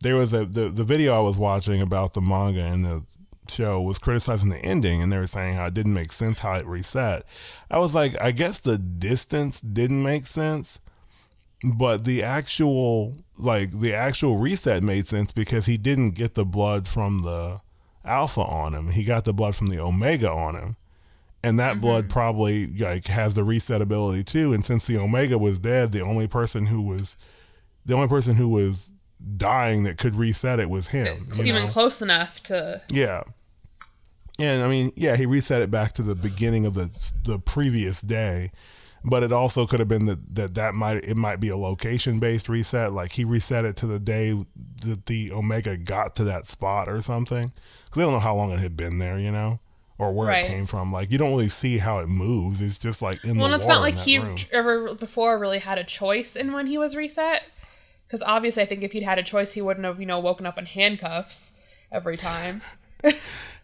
[0.00, 3.02] there was a the, the video I was watching about the manga and the
[3.50, 6.54] show was criticizing the ending and they were saying how it didn't make sense how
[6.54, 7.24] it reset.
[7.70, 10.80] I was like, I guess the distance didn't make sense,
[11.76, 16.88] but the actual like the actual reset made sense because he didn't get the blood
[16.88, 17.60] from the
[18.04, 18.90] alpha on him.
[18.90, 20.76] He got the blood from the omega on him
[21.42, 21.80] and that mm-hmm.
[21.80, 24.52] blood probably like has the reset ability too.
[24.52, 27.16] And since the Omega was dead, the only person who was
[27.84, 28.90] the only person who was
[29.36, 31.28] dying that could reset it was him.
[31.36, 31.72] you Even know?
[31.72, 32.82] close enough to.
[32.90, 33.22] Yeah.
[34.40, 36.88] And I mean, yeah, he reset it back to the beginning of the
[37.24, 38.50] the previous day,
[39.04, 42.18] but it also could have been that that, that might it might be a location
[42.18, 42.92] based reset.
[42.92, 44.32] Like he reset it to the day
[44.84, 47.52] that the Omega got to that spot or something.
[47.84, 49.60] Because they don't know how long it had been there, you know,
[49.98, 50.44] or where Right.
[50.44, 50.90] it came from.
[50.92, 52.62] Like you don't really see how it moves.
[52.62, 54.38] It's just like in Well, the and it's not like he room.
[54.52, 57.42] ever before really had a choice in when he was reset.
[58.06, 60.44] Because obviously, I think if he'd had a choice, he wouldn't have, you know, woken
[60.46, 61.52] up in handcuffs
[61.92, 62.62] every time.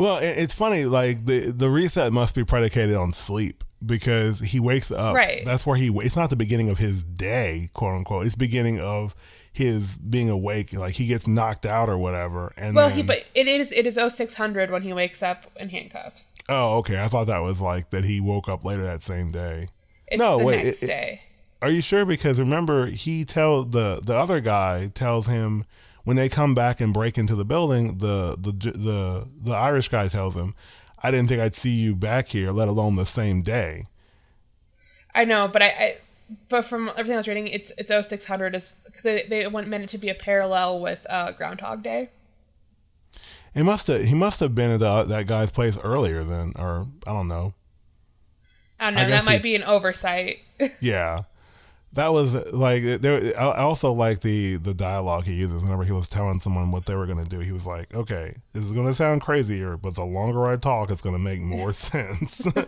[0.00, 0.86] Well, it's funny.
[0.86, 5.14] Like the the reset must be predicated on sleep because he wakes up.
[5.14, 5.44] Right.
[5.44, 5.88] That's where he.
[5.96, 8.26] It's not the beginning of his day, quote unquote.
[8.26, 9.14] It's beginning of
[9.52, 10.72] his being awake.
[10.72, 13.86] Like he gets knocked out or whatever, and Well, then, he but it is it
[13.86, 16.34] is 0600 when he wakes up in handcuffs.
[16.48, 16.98] oh, okay.
[17.00, 18.04] I thought that was like that.
[18.04, 19.68] He woke up later that same day.
[20.08, 21.20] It's No, the wait, next it- it- day.
[21.62, 22.06] Are you sure?
[22.06, 25.66] Because remember, he tell the the other guy tells him
[26.10, 27.98] when they come back and break into the building.
[27.98, 30.56] The the the the Irish guy tells him,
[31.00, 33.84] "I didn't think I'd see you back here, let alone the same day."
[35.14, 35.96] I know, but I, I
[36.48, 39.84] but from everything I was reading, it's it's 0600 is because they, they want meant
[39.84, 42.10] it to be a parallel with uh, Groundhog Day.
[43.54, 46.88] He must have he must have been at the, that guy's place earlier then, or
[47.06, 47.54] I don't know.
[48.80, 49.08] I don't know.
[49.08, 50.38] guess that might be an oversight.
[50.80, 51.22] Yeah,
[51.94, 53.32] that was like there.
[53.38, 56.94] I also like the the dialogue he uses whenever he was telling someone what they
[56.94, 57.40] were going to do.
[57.40, 60.90] He was like, "Okay, this is going to sound crazier, but the longer I talk,
[60.90, 62.46] it's going to make more sense."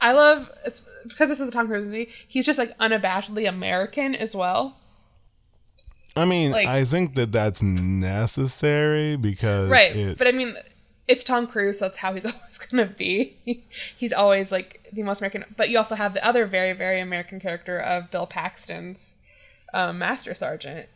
[0.00, 0.50] I love
[1.04, 2.10] because this is a Tom Cruise movie.
[2.28, 4.76] He's just like unabashedly American as well.
[6.14, 9.94] I mean, Like- I think that that's necessary because Right.
[9.94, 10.54] it, but I mean,
[11.08, 13.36] it's Tom Cruise, so that's how he's always going to be.
[13.96, 15.44] he's always like the most American.
[15.56, 19.16] But you also have the other very, very American character of Bill Paxton's
[19.72, 20.88] um, Master Sergeant.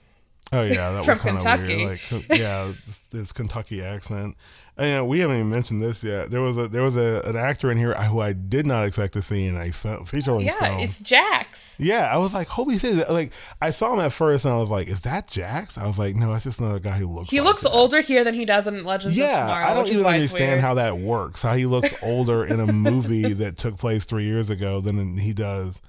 [0.52, 1.84] oh yeah, that was kind of Kentucky.
[1.84, 2.00] weird.
[2.10, 4.36] Like, yeah, this, this Kentucky accent.
[4.80, 6.30] And we haven't even mentioned this yet.
[6.30, 9.12] There was a there was a an actor in here who I did not expect
[9.12, 10.80] to see in a fe- feature length Yeah, film.
[10.80, 11.74] it's Jax.
[11.78, 13.08] Yeah, I was like, holy shit!
[13.10, 15.76] Like, I saw him at first, and I was like, is that Jax?
[15.76, 17.28] I was like, no, that's just another guy who looks.
[17.30, 17.74] He like looks Jax.
[17.74, 19.66] older here than he does in Legends of Yeah, Tomorrow.
[19.66, 21.42] I don't even understand how that works.
[21.42, 25.34] How he looks older in a movie that took place three years ago than he
[25.34, 25.82] does.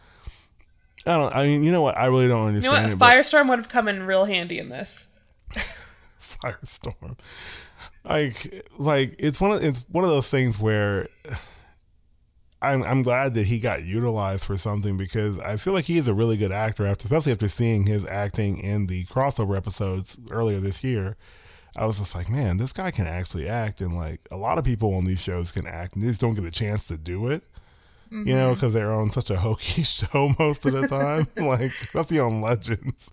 [1.06, 1.34] I don't.
[1.36, 1.98] I mean, you know what?
[1.98, 2.92] I really don't You know understand what?
[2.94, 3.00] it.
[3.00, 5.08] but- Firestorm would have come in real handy in this.
[6.20, 7.18] Firestorm.
[8.04, 11.08] Like, like it's one of it's one of those things where
[12.62, 16.08] I'm I'm glad that he got utilized for something because I feel like he is
[16.08, 16.86] a really good actor.
[16.86, 21.18] After especially after seeing his acting in the crossover episodes earlier this year,
[21.76, 24.64] I was just like, man, this guy can actually act, and like a lot of
[24.66, 27.28] people on these shows can act, and they just don't get a chance to do
[27.28, 27.44] it.
[28.12, 28.54] You know, mm-hmm.
[28.56, 33.10] because they're on such a hokey show most of the time, like especially on Legends,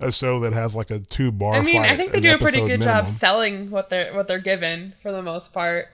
[0.00, 1.54] a show that has like a two bar.
[1.54, 4.38] I mean, I think they do a pretty good job selling what they're what they're
[4.38, 5.88] given for the most part.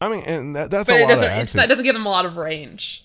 [0.00, 1.22] I mean, and that, that's but a it lot of.
[1.22, 1.58] Acting.
[1.58, 3.04] not, it doesn't give them a lot of range.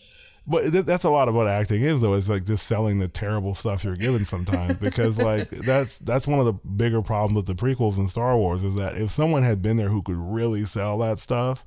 [0.50, 2.13] But th- that's a lot of what acting is, though.
[2.13, 6.39] It's like just selling the terrible stuff you're given sometimes, because like that's that's one
[6.39, 9.62] of the bigger problems with the prequels in Star Wars is that if someone had
[9.62, 11.65] been there who could really sell that stuff,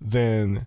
[0.00, 0.66] then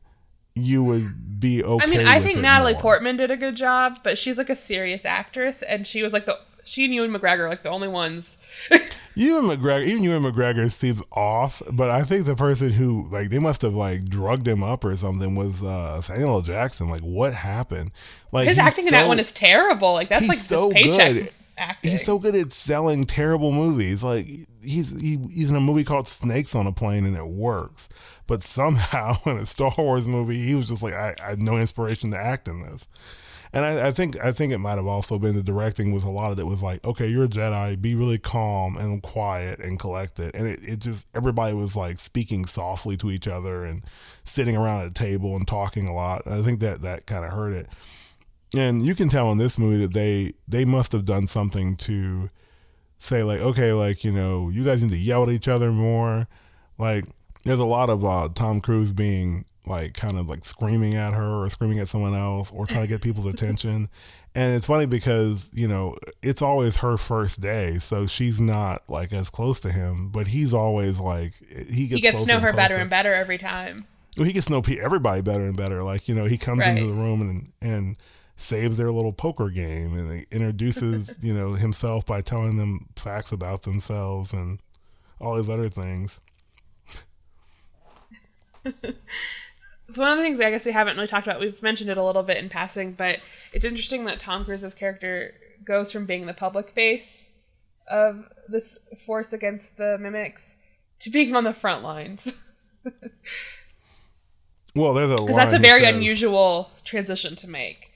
[0.56, 1.86] you would be okay.
[1.86, 2.82] I mean, I think Natalie more.
[2.82, 6.26] Portman did a good job, but she's like a serious actress, and she was like
[6.26, 8.38] the she and Ewan McGregor are like the only ones.
[9.16, 13.40] Ewan McGregor, even Ewan McGregor seems off, but I think the person who like they
[13.40, 16.90] must have like drugged him up or something was uh, Samuel Jackson.
[16.90, 17.92] Like, what happened?
[18.32, 19.94] Like His acting in that one is terrible.
[19.94, 21.32] Like that's like so paycheck good.
[21.58, 21.92] acting.
[21.92, 24.04] He's so good at selling terrible movies.
[24.04, 24.26] Like
[24.62, 27.88] he's he, he's in a movie called Snakes on a Plane and it works.
[28.28, 31.58] But somehow in a Star Wars movie, he was just like, I, I had no
[31.58, 32.88] inspiration to act in this.
[33.56, 36.12] And I, I think I think it might have also been the directing was a
[36.12, 39.80] lot of it was like, okay, you're a Jedi, be really calm and quiet and
[39.80, 40.36] collected.
[40.36, 43.84] And it, it just everybody was like speaking softly to each other and
[44.26, 46.28] sitting around at a table and talking a lot.
[46.28, 47.68] I think that that kind of hurt it
[48.56, 52.30] and you can tell in this movie that they they must have done something to
[53.00, 56.28] say like okay like you know you guys need to yell at each other more
[56.78, 57.06] like
[57.46, 61.44] there's a lot of uh, tom cruise being like kind of like screaming at her
[61.44, 63.90] or screaming at someone else or trying to get people's attention
[64.36, 69.14] and it's funny because you know it's always her first day so she's not like
[69.14, 72.44] as close to him but he's always like he gets, he gets to know and
[72.44, 73.86] her better and better every time.
[74.18, 75.84] Well, he gets to know everybody better and better.
[75.84, 77.98] Like you know, he comes into the room and and
[78.38, 83.64] saves their little poker game and introduces you know himself by telling them facts about
[83.64, 84.60] themselves and
[85.20, 86.20] all these other things.
[89.92, 91.98] So one of the things I guess we haven't really talked about, we've mentioned it
[91.98, 93.20] a little bit in passing, but
[93.54, 97.30] it's interesting that Tom Cruise's character goes from being the public face
[97.88, 100.56] of this force against the mimics
[101.02, 102.36] to being on the front lines.
[104.76, 107.92] Well, there's a Because that's a very says- unusual transition to make.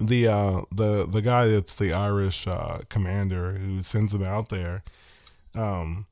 [0.00, 4.82] the uh the the guy that's the Irish uh commander who sends him out there
[5.54, 6.06] um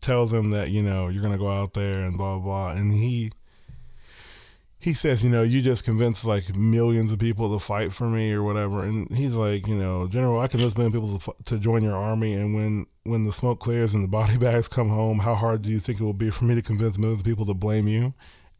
[0.00, 2.80] tells him that you know you're gonna go out there and blah blah blah.
[2.80, 3.32] And he
[4.78, 8.32] he says you know you just convinced like millions of people to fight for me
[8.32, 8.82] or whatever.
[8.82, 12.34] And he's like you know general I convinced million people to, to join your army.
[12.34, 15.70] And when when the smoke clears and the body bags come home how hard do
[15.70, 18.12] you think it will be for me to convince millions of people to blame you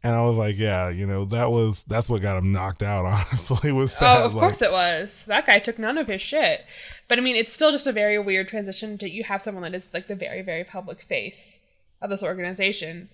[0.03, 3.05] and I was like, yeah, you know, that was that's what got him knocked out.
[3.05, 4.21] Honestly, was sad.
[4.21, 5.23] Oh, of like, course it was.
[5.27, 6.61] That guy took none of his shit.
[7.07, 9.75] But I mean, it's still just a very weird transition to you have someone that
[9.75, 11.59] is like the very, very public face
[12.01, 13.09] of this organization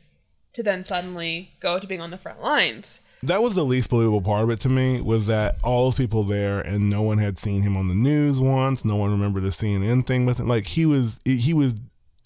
[0.54, 3.00] to then suddenly go to being on the front lines.
[3.24, 6.24] that was the least believable part of it to me was that all those people
[6.24, 9.48] there and no one had seen him on the news once no one remembered a
[9.48, 11.78] CNN thing with him like he was he was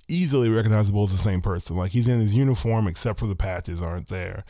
[0.07, 1.75] easily recognizable as the same person.
[1.75, 4.45] Like he's in his uniform except for the patches aren't there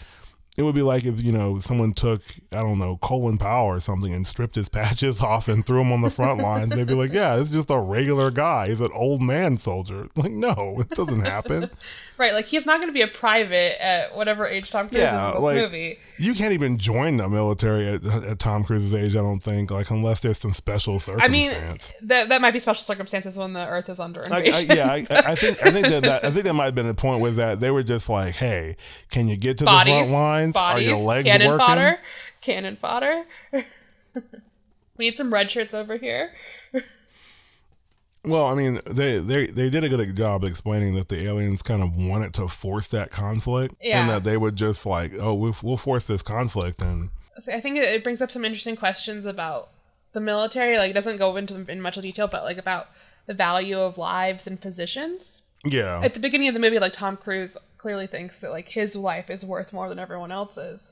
[0.57, 3.79] it would be like if you know someone took I don't know Colin Powell or
[3.79, 6.69] something and stripped his patches off and threw him on the front lines.
[6.69, 8.69] They'd be like, "Yeah, it's just a regular guy.
[8.69, 11.69] He's an old man soldier." Like, no, it doesn't happen.
[12.17, 15.29] Right, like he's not going to be a private at whatever age Tom Cruise Yeah,
[15.29, 15.99] is in the like- movie.
[16.17, 19.11] You can't even join the military at, at Tom Cruise's age.
[19.15, 21.93] I don't think, like, unless there's some special circumstance.
[21.93, 24.71] I mean, that that might be special circumstances when the Earth is under I, invasion.
[24.71, 26.87] I, yeah, I, I think I think that, that I think that might have been
[26.87, 28.77] the point was that they were just like, "Hey,
[29.11, 30.46] can you get to bodies, the front lines?
[30.53, 31.99] Bodies, Are your legs cannon working?" fodder,
[32.41, 33.23] cannon fodder.
[33.53, 34.21] we
[34.97, 36.31] need some red shirts over here.
[38.25, 41.81] Well, I mean, they, they they did a good job explaining that the aliens kind
[41.81, 44.01] of wanted to force that conflict, Yeah.
[44.01, 47.61] and that they would just like, "Oh, we'll, we'll force this conflict," and So I
[47.61, 49.69] think it, it brings up some interesting questions about
[50.11, 50.77] the military.
[50.77, 52.87] Like, it doesn't go into in much detail, but like about
[53.27, 55.43] the value of lives and positions.
[55.65, 57.55] yeah, At the beginning of the movie, like Tom Cruise
[57.87, 60.91] clearly thinks that like his life is worth more than everyone else's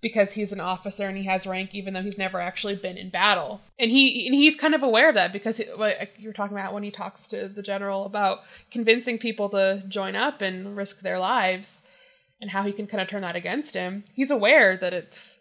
[0.00, 3.10] because he's an officer and he has rank, even though he's never actually been in
[3.10, 3.60] battle.
[3.78, 6.56] And he and he's kind of aware of that because he, like you were talking
[6.56, 8.38] about when he talks to the general about
[8.70, 11.82] convincing people to join up and risk their lives
[12.40, 14.04] and how he can kind of turn that against him.
[14.14, 15.38] He's aware that it's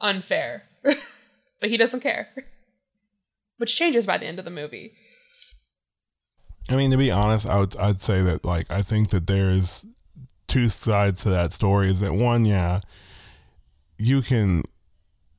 [0.00, 2.28] unfair, but he doesn't care.
[3.56, 4.92] Which changes by the end of the movie.
[6.70, 9.84] I mean, to be honest, I would I'd say that like I think that there's
[10.48, 11.90] two sides to that story.
[11.90, 12.80] Is that one, yeah,
[13.98, 14.62] you can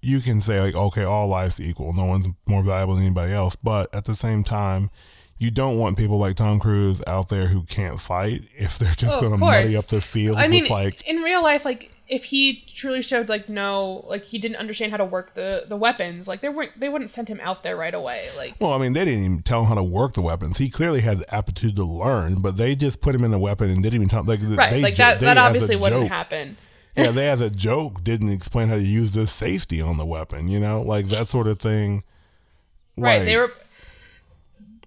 [0.01, 3.55] you can say like, okay, all life's equal, no one's more valuable than anybody else,
[3.55, 4.89] but at the same time,
[5.37, 9.17] you don't want people like Tom Cruise out there who can't fight if they're just
[9.17, 11.89] Oh, going to muddy up the field I mean, with like in real life, like
[12.07, 15.77] if he truly showed like no like he didn't understand how to work the the
[15.77, 18.77] weapons like they weren't they wouldn't send him out there right away like Well, I
[18.77, 20.57] mean, they didn't even tell him how to work the weapons.
[20.57, 23.69] He clearly had the aptitude to learn, but they just put him in the weapon
[23.69, 26.57] and didn't even tell like right they, like that they, that obviously wouldn't joke- happen
[26.95, 30.47] yeah, they as a joke didn't explain how to use the safety on the weapon.
[30.47, 32.03] You know, like that sort of thing.
[32.97, 33.49] right Like, they were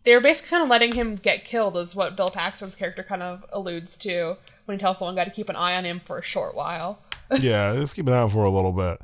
[0.04, 3.22] they were basically kind of letting him get killed is what bill paxton's character kind
[3.22, 6.00] of alludes to when he tells the one guy to keep an eye on him
[6.06, 7.00] for a short while
[7.39, 9.01] yeah, just keep eye out for a little bit,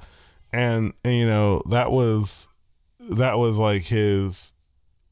[0.53, 2.49] and and you know that was
[3.01, 4.53] that was like his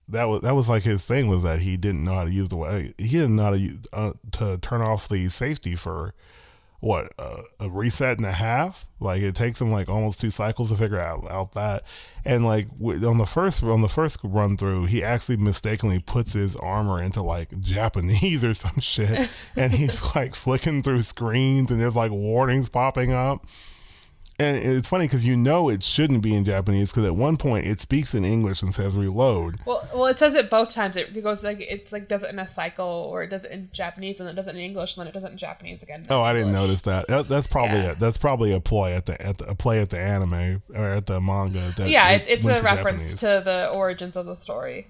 [0.09, 2.49] that was that was like his thing was that he didn't know how to use
[2.49, 6.15] the way he didn't know how to use, uh, to turn off the safety for
[6.81, 8.89] what uh, a reset and a half?
[8.99, 11.85] Like it takes him like almost two cycles to figure out out that.
[12.24, 16.57] And like on the first on the first run through he actually mistakenly puts his
[16.57, 19.31] armor into like japanese or some shit.
[19.57, 23.47] And he's like flicking through screens and there's like warnings popping up
[24.41, 27.66] and it's funny because you know it shouldn't be in japanese because at one point
[27.66, 31.22] it speaks in english and says reload well well it says it both times it
[31.22, 34.18] goes like it's like does it in a cycle or it does it in japanese
[34.18, 36.05] and then it does it in english and then it does it in japanese again
[36.09, 37.07] Oh, I didn't notice that.
[37.09, 37.93] That- That's probably Yeah.
[37.93, 40.84] a, that's probably a play at the at the, a play at the anime or
[40.86, 41.72] at the manga.
[41.78, 43.16] Yeah it it's, it's a reference Japanese.
[43.16, 44.86] to the origins of the story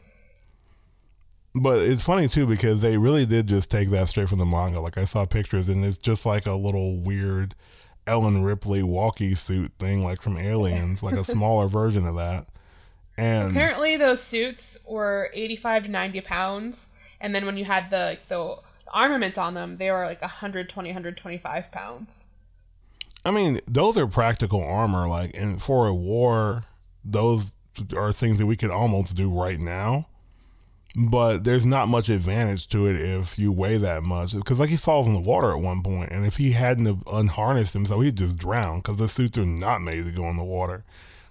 [1.55, 4.81] But it's funny too because they really did just take that straight from the manga.
[4.81, 7.55] Like I saw pictures and it's just like a little weird
[8.11, 12.47] Ellen Ripley walkie suit thing, like from Aliens, like a smaller version of that.
[13.17, 16.87] And Apparently, those suits were 85 to 90 pounds,
[17.21, 18.57] and then when you had the the
[18.93, 22.27] armaments on them, they were like 120, 125 pounds.
[23.25, 25.07] I mean, those are practical armor.
[25.09, 26.65] Like, and for a war,
[27.05, 27.53] those
[27.97, 30.07] are things that we could almost do right now.
[30.97, 34.35] But there's not much advantage to it if you weigh that much.
[34.35, 37.75] Because, like, he falls in the water at one point, and if he hadn't unharnessed
[37.75, 38.79] himself, he'd just drown.
[38.79, 40.83] Because the suits are not made to go in the water.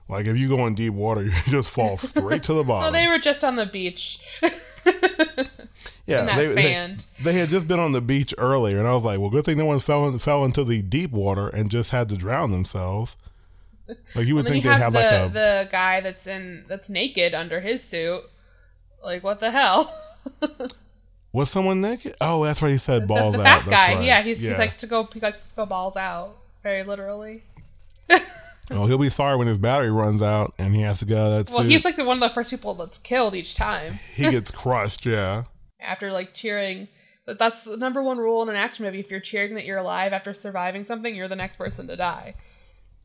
[0.07, 2.93] Like, if you go in deep water, you just fall straight to the Oh, bottom.
[2.93, 4.19] they were just on the beach.
[4.41, 4.49] yeah,
[6.37, 9.29] they, they, they had just been on the beach earlier, and I was like, well,
[9.29, 12.15] good thing no one fell in, fell into the deep water and just had to
[12.15, 13.17] drown themselves.
[14.15, 16.63] Like you would think you they'd have have the like a the guy that's in
[16.67, 18.21] that's naked under his suit.
[19.03, 19.93] Like what the hell?
[21.31, 22.15] Was someone naked?
[22.21, 22.71] Oh, that's right.
[22.71, 23.63] He said balls the out.
[23.63, 23.93] fat guy.
[23.95, 24.03] right.
[24.03, 25.07] Yeah, he's, he likes to go.
[25.13, 26.35] He likes to go balls out.
[26.63, 27.43] Very literally.
[28.71, 31.31] Oh, he'll be sorry when his battery runs out and he has to get out
[31.31, 31.71] of that Well, suit.
[31.71, 33.91] he's like the, one of the first people that's killed each time.
[34.13, 35.07] he gets crushed.
[35.07, 35.45] Yeah.
[35.79, 36.87] after like cheering.
[37.25, 38.99] But that's the number one rule in an action movie.
[38.99, 42.35] If you're cheering that you're alive after surviving something, you're the next person to die.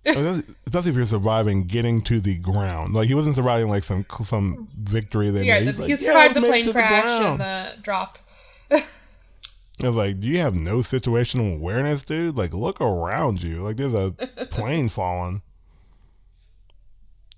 [0.66, 2.94] Especially if you're surviving getting to the ground.
[2.94, 6.36] Like he wasn't surviving like some some victory they Yeah, he's, like, he "Yeah, survived
[6.36, 8.18] I the plane crash ground." and the drop.
[8.70, 12.36] I was like, do you have no situational awareness, dude?
[12.36, 13.62] Like, look around you.
[13.62, 14.12] Like, there's a
[14.50, 15.42] plane falling.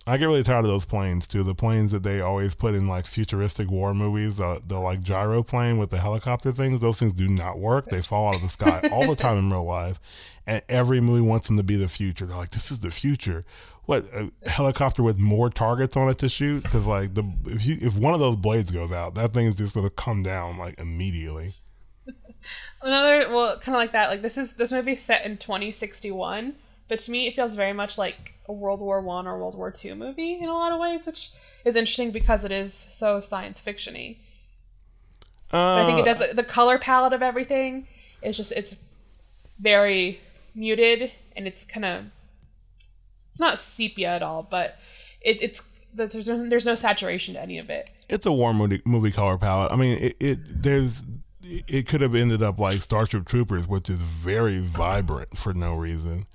[0.09, 1.43] I get really tired of those planes too.
[1.43, 5.43] The planes that they always put in like futuristic war movies, the, the like gyro
[5.43, 6.81] plane with the helicopter things.
[6.81, 7.87] Those things do not work.
[7.87, 9.99] They fall out of the sky all the time in real life,
[10.47, 12.25] and every movie wants them to be the future.
[12.25, 13.45] They're like, this is the future.
[13.87, 16.63] What a helicopter with more targets on it to shoot?
[16.63, 19.57] Because like the if you if one of those blades goes out, that thing is
[19.57, 21.55] just gonna come down like immediately.
[22.83, 24.11] Another, well, kind of like that.
[24.11, 26.55] Like this is this movie set in 2061,
[26.89, 29.71] but to me it feels very much like a World War One or World War
[29.71, 31.31] Two movie in a lot of ways, which
[31.65, 34.19] is interesting because it is so science fictiony.
[35.53, 37.87] Uh, I think it does the color palette of everything
[38.23, 38.77] is just it's
[39.61, 40.21] very
[40.55, 42.05] muted and it's kind of
[43.31, 44.77] it's not sepia at all, but
[45.21, 45.63] it, it's
[45.93, 47.91] there's there's no saturation to any of it.
[48.09, 49.73] it's a warm movie, movie color palette.
[49.73, 51.03] I mean, it, it there's
[51.43, 56.27] it could have ended up like Starship Troopers, which is very vibrant for no reason.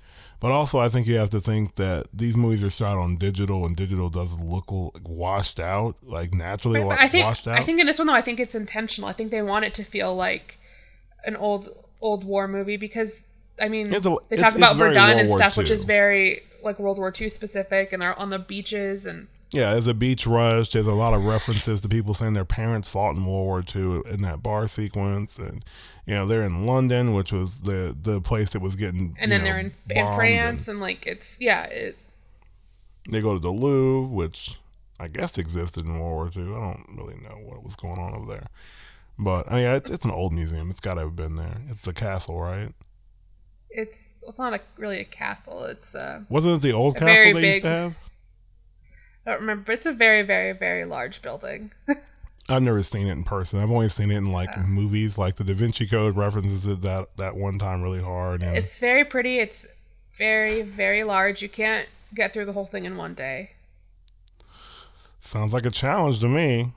[0.42, 3.64] But also, I think you have to think that these movies are shot on digital,
[3.64, 4.64] and digital does look
[5.08, 7.60] washed out, like naturally But wa- I think washed out.
[7.60, 9.08] I think in this one though, I think it's intentional.
[9.08, 10.58] I think they want it to feel like
[11.24, 11.68] an old
[12.00, 13.22] old war movie because
[13.60, 16.80] I mean a- they it's- talk about it's Verdun and stuff, which is very like
[16.80, 20.70] World War II specific, and they're on the beaches and yeah, there's a beach rush.
[20.70, 24.00] There's a lot of references to people saying their parents fought in World War II
[24.12, 25.62] in that bar sequence, and
[26.06, 29.16] you know they're in London, which was the the place that was getting.
[29.20, 31.96] and then know, they're in, in France and- and like it's yeah it,
[33.10, 34.58] They go to the Louvre, which
[35.00, 36.52] I guess existed in World War II.
[36.54, 38.46] I don't really know what was going on over there.
[39.18, 40.70] But uh, yeah, it's, it's an old museum.
[40.70, 41.58] It's got to have been there.
[41.68, 42.72] It's the castle, right?
[43.74, 45.64] it's it's not a really a castle.
[45.64, 47.94] It's uh Wasn't it the old castle they used to have?
[49.26, 49.72] I don't remember.
[49.72, 51.70] It's a very very very large building.
[52.52, 53.60] I've never seen it in person.
[53.60, 55.18] I've only seen it in like movies.
[55.18, 58.42] Like the Da Vinci Code references it that that one time really hard.
[58.42, 59.38] And it's very pretty.
[59.38, 59.66] It's
[60.16, 61.42] very, very large.
[61.42, 63.50] You can't get through the whole thing in one day.
[65.18, 66.72] Sounds like a challenge to me.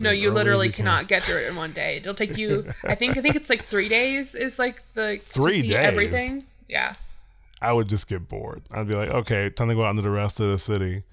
[0.00, 0.84] No, you literally you can.
[0.84, 1.98] cannot get through it in one day.
[1.98, 2.72] It'll take you.
[2.84, 3.16] I think.
[3.16, 4.34] I think it's like three days.
[4.34, 5.76] Is like the Three see days?
[5.76, 6.44] Everything.
[6.68, 6.94] Yeah.
[7.62, 8.62] I would just get bored.
[8.70, 11.04] I'd be like, okay, time to go out into the rest of the city.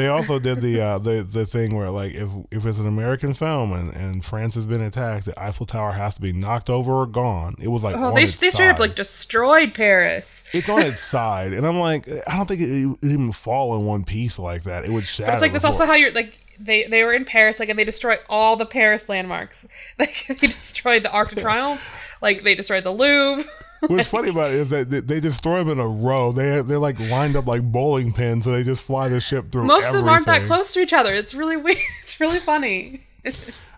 [0.00, 3.34] They also did the uh, the the thing where like if if it's an American
[3.34, 7.02] film and, and France has been attacked, the Eiffel Tower has to be knocked over
[7.02, 7.54] or gone.
[7.60, 10.42] It was like Oh, they they straight up like destroyed Paris.
[10.54, 13.78] it's on its side, and I'm like, I don't think it, it would even fall
[13.78, 14.86] in one piece like that.
[14.86, 15.32] It would shatter.
[15.32, 17.78] But it's like that's also how you're like they they were in Paris like and
[17.78, 19.66] they destroyed all the Paris landmarks.
[19.98, 21.94] Like they destroyed the Arc de Triomphe.
[22.22, 23.44] Like they destroyed the Louvre.
[23.86, 26.32] What's funny about it is that they- just throw them in a row.
[26.32, 29.64] They they're like lined up like bowling pins, so they just fly the ship through.
[29.64, 31.12] Most of them aren't that close to each other.
[31.14, 31.78] It's really weird.
[32.02, 33.02] It's really funny.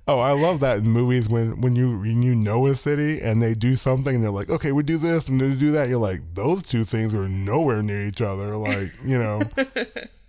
[0.09, 3.41] Oh, I love that in movies when when you when you know a city and
[3.41, 5.89] they do something and they're like, okay, we do this and they do that.
[5.89, 8.57] You're like, those two things are nowhere near each other.
[8.57, 9.43] Like, you know.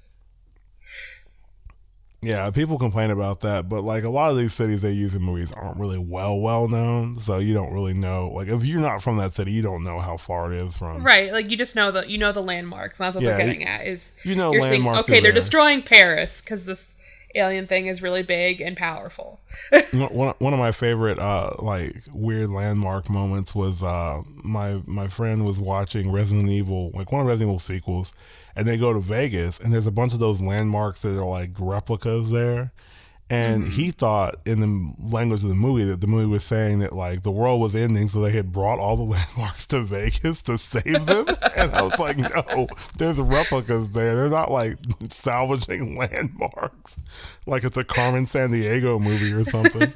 [2.23, 5.21] yeah, people complain about that, but like a lot of these cities they use in
[5.21, 8.29] movies aren't really well well known, so you don't really know.
[8.29, 11.03] Like, if you're not from that city, you don't know how far it is from.
[11.03, 12.97] Right, like you just know the you know the landmarks.
[12.97, 15.33] That's what Yeah, they're getting at is you know you're landmarks okay, they're there.
[15.33, 16.87] destroying Paris because this
[17.35, 19.41] alien thing is really big and powerful.
[19.91, 25.07] One- one one of my favorite uh like weird landmark moments was uh my my
[25.07, 28.13] friend was watching Resident Evil like one of Resident Evil sequels
[28.55, 31.51] and they go to Vegas and there's a bunch of those landmarks that are like
[31.57, 32.71] replicas there
[33.33, 33.71] and mm-hmm.
[33.71, 37.23] he thought in the language of the movie that the movie was saying that like
[37.23, 41.05] the world was ending so they had brought all the landmarks to Vegas to save
[41.05, 42.67] them and I was like no
[42.97, 44.77] there's replicas there they're not like
[45.09, 46.97] salvaging landmarks
[47.45, 49.93] like it's a Carmen Sandiego movie or something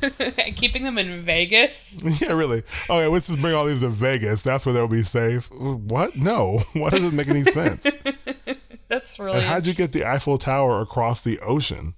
[0.56, 1.94] Keeping them in Vegas.
[2.22, 2.64] yeah, really.
[2.90, 4.44] Oh, yeah, let's just bring all these to Vegas.
[4.44, 5.52] That's where they'll be safe.
[5.52, 6.16] What?
[6.16, 6.60] No.
[6.74, 7.86] Why does it make any sense?
[8.88, 11.94] That's really And how'd you get the Eiffel Tower across the ocean?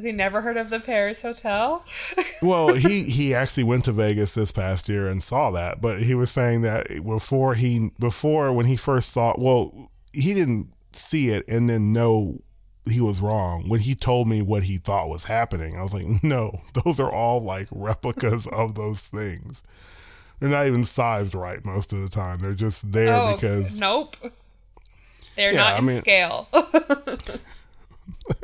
[0.00, 1.84] Has he never heard of the Paris Hotel?
[2.42, 6.14] Well, he he actually went to Vegas this past year and saw that, but he
[6.14, 11.44] was saying that before he before when he first saw, well, he didn't see it
[11.48, 12.40] and then know
[12.88, 15.76] he was wrong when he told me what he thought was happening.
[15.76, 19.62] I was like, no, those are all like replicas of those things.
[20.38, 22.38] They're not even sized right most of the time.
[22.38, 24.16] They're just there oh, because nope.
[25.36, 26.48] They're Yeah, not I in mean- scale.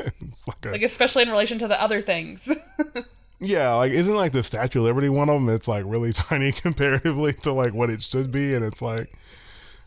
[0.47, 2.49] like a, like especially in relation to the other things.
[3.41, 5.55] yeah, like isn't like the Statue of Liberty one of them?
[5.55, 9.13] It's like really tiny comparatively to like what it should be, and it's like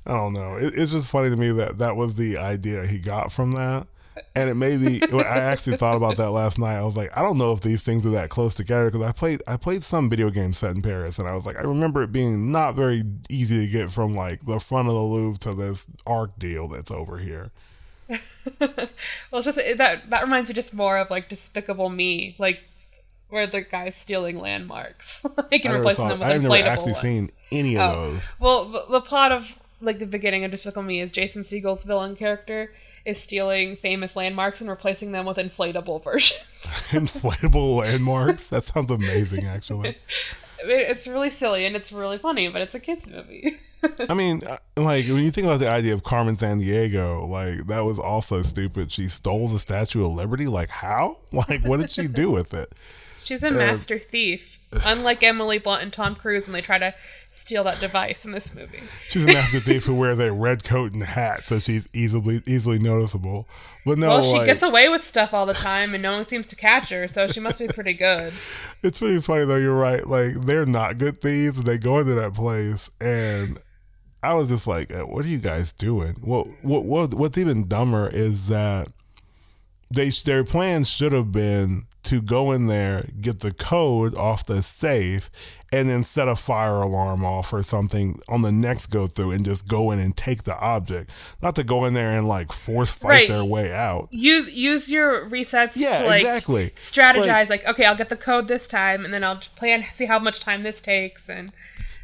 [0.06, 0.56] I don't know.
[0.56, 3.88] It, it's just funny to me that that was the idea he got from that.
[4.36, 5.02] And it may be.
[5.14, 6.76] I actually thought about that last night.
[6.76, 9.12] I was like, I don't know if these things are that close together because I
[9.12, 9.42] played.
[9.48, 12.12] I played some video game set in Paris, and I was like, I remember it
[12.12, 15.88] being not very easy to get from like the front of the Louvre to this
[16.06, 17.52] arc deal that's over here.
[18.60, 18.70] Well,
[19.34, 22.62] it's just it- that that reminds me just more of like Despicable Me, like
[23.30, 27.00] where the guy's stealing landmarks, like and replacing them with I've inflatable never actually ones.
[27.02, 28.12] seen any of Oh.
[28.12, 28.34] those.
[28.40, 29.48] Well, the, the plot of
[29.82, 32.74] like the beginning of Despicable Me is Jason Segel's villain character
[33.06, 36.40] is stealing famous landmarks and replacing them with inflatable versions.
[36.92, 38.50] Inflatable landmarks.
[38.50, 39.98] That sounds amazing, actually.
[40.64, 43.60] It's really silly and it's really funny, but it's a kids movie.
[44.10, 47.82] I mean, uh, like when you think about the idea of Carmen Sandiego, like that
[47.86, 48.92] was also stupid.
[48.92, 50.48] She stole the Statue of Liberty.
[50.48, 51.18] Like how?
[51.32, 52.74] Like what did she do with it?
[53.18, 56.94] She's a master thief, unlike Emily Blunt and Tom Cruise when they try to
[57.32, 58.82] steal that device in this movie.
[59.10, 62.80] She's a master thief who wears a red coat and hat, so she's easily easily
[62.80, 63.48] noticeable.
[63.86, 66.28] But no, Well, she like, gets away with stuff all the time, and no one
[66.28, 68.34] seems to catch her, so she must be pretty good.
[68.84, 69.56] it's pretty funny though.
[69.56, 70.06] You're right.
[70.06, 71.64] Like they're not good thieves.
[71.64, 73.60] They go into that place, and
[74.22, 77.68] I was just like, "Uh, "What are you guys doing?" What what, what what's even
[77.68, 78.90] dumber is that
[79.94, 84.64] they their plan should have been to go in there, get the code off the
[84.64, 85.30] safe,
[85.72, 89.44] and then set a fire alarm off or something on the next go through, and
[89.46, 91.12] just go in and take the object.
[91.42, 93.28] Not to go in there and like force fight Right.
[93.28, 94.08] their way out.
[94.12, 96.70] Use use your resets Yeah, to like exactly.
[96.76, 97.50] strategize.
[97.50, 100.20] Like- Like, okay, I'll get the code this time, and then I'll plan see how
[100.20, 101.52] much time this takes, and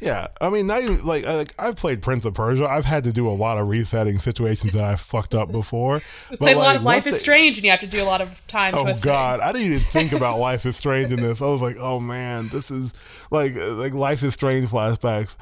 [0.00, 2.66] Yeah, I mean, not even like, like I've played Prince of Persia.
[2.66, 6.02] I've had to do a lot of resetting situations that I've fucked up before.
[6.28, 8.04] But play a lot of Life is they- Strange, and you have to do a
[8.04, 8.74] lot of time.
[8.74, 9.08] Oh twisting.
[9.10, 11.40] God, I didn't even think about Life is Strange in this.
[11.40, 12.92] I was like, oh man, this is
[13.30, 15.36] like like Life is Strange flashbacks.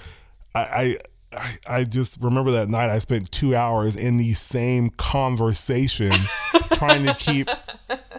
[0.54, 0.60] I.
[0.60, 0.98] I
[1.36, 6.12] I, I just remember that night I spent two hours in the same conversation
[6.74, 7.48] trying to keep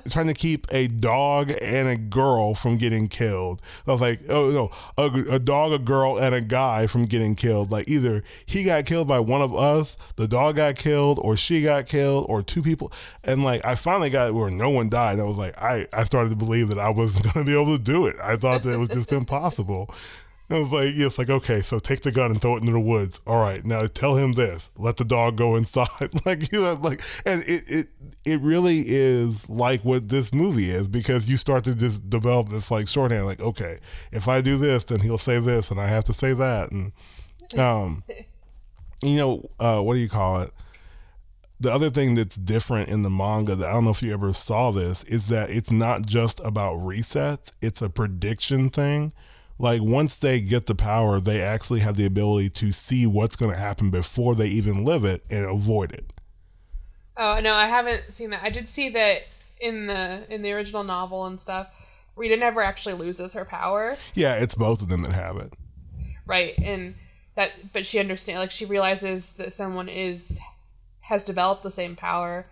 [0.10, 3.62] trying to keep a dog and a girl from getting killed.
[3.88, 4.50] I was like, oh
[4.98, 7.72] no, a, a dog, a girl, and a guy from getting killed.
[7.72, 11.62] Like either he got killed by one of us, the dog got killed, or she
[11.62, 12.92] got killed, or two people.
[13.24, 15.14] And like I finally got where no one died.
[15.14, 17.60] And I was like, I I started to believe that I wasn't going to be
[17.60, 18.16] able to do it.
[18.22, 19.94] I thought that it was just impossible.
[20.48, 22.72] I was like, yeah, it's like, okay, so take the gun and throw it into
[22.72, 23.20] the woods.
[23.26, 24.70] All right, now tell him this.
[24.78, 25.88] Let the dog go inside.
[26.26, 27.88] like you know, like and it, it
[28.26, 32.70] it really is like what this movie is because you start to just develop this
[32.70, 33.80] like shorthand, like, okay,
[34.12, 36.72] if I do this, then he'll say this and I have to say that.
[36.72, 36.92] And
[37.58, 38.04] um
[39.02, 40.52] you know, uh what do you call it?
[41.60, 44.32] The other thing that's different in the manga that I don't know if you ever
[44.34, 49.12] saw this is that it's not just about resets, it's a prediction thing
[49.58, 53.52] like once they get the power, they actually have the ability to see what's going
[53.52, 56.12] to happen before they even live it and avoid it.
[57.18, 58.44] Oh no, I haven't seen that.
[58.44, 59.22] I did see that
[59.60, 61.68] in the in the original novel and stuff.
[62.16, 63.96] Rita never actually loses her power.
[64.14, 65.54] Yeah, it's both of them that have it.
[66.26, 66.96] Right, and
[67.36, 70.40] that but she understands like she realizes that someone is
[71.02, 72.48] has developed the same power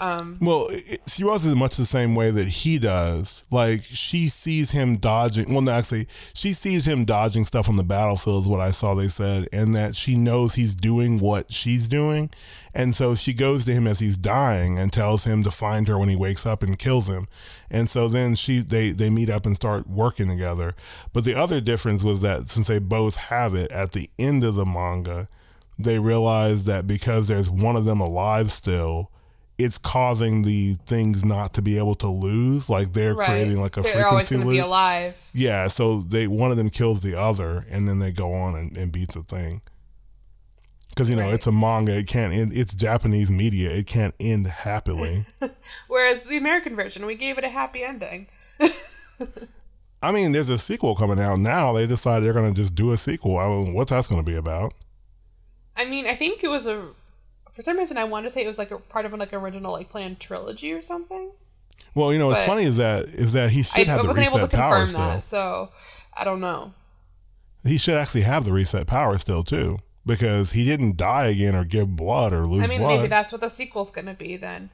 [0.00, 0.68] um, well,
[1.06, 3.42] she was in much the same way that he does.
[3.50, 5.52] Like she sees him dodging.
[5.52, 8.44] Well, no, actually, she sees him dodging stuff on the battlefield.
[8.44, 12.30] Is what I saw they said, and that she knows he's doing what she's doing,
[12.72, 15.98] and so she goes to him as he's dying and tells him to find her
[15.98, 17.26] when he wakes up and kills him.
[17.68, 20.76] And so then she they they meet up and start working together.
[21.12, 24.54] But the other difference was that since they both have it at the end of
[24.54, 25.28] the manga,
[25.76, 29.10] they realize that because there's one of them alive still
[29.58, 32.70] it's causing the things not to be able to lose.
[32.70, 33.26] Like they're right.
[33.26, 34.50] creating like a they're frequency loop.
[34.50, 35.16] Be alive.
[35.32, 38.76] Yeah, so they one of them kills the other, and then they go on and,
[38.76, 39.60] and beat the thing.
[40.90, 41.34] Because you know right.
[41.34, 42.52] it's a manga, it can't end.
[42.54, 45.26] It's Japanese media, it can't end happily.
[45.88, 48.28] Whereas the American version, we gave it a happy ending.
[50.02, 51.72] I mean, there's a sequel coming out now.
[51.72, 53.36] They decided they're going to just do a sequel.
[53.36, 54.72] I mean, what's that going to be about?
[55.76, 56.88] I mean, I think it was a
[57.58, 59.32] for some reason, I want to say it was like a part of an like
[59.32, 61.32] original like planned trilogy or something.
[61.92, 64.14] Well, you know, what's funny is that is that he should I, have I the
[64.14, 65.00] reset power still.
[65.00, 65.70] That, so
[66.16, 66.72] I don't know.
[67.64, 71.64] He should actually have the reset power still too, because he didn't die again or
[71.64, 72.62] give blood or lose.
[72.62, 72.98] I mean, blood.
[72.98, 74.70] maybe that's what the sequel's gonna be then.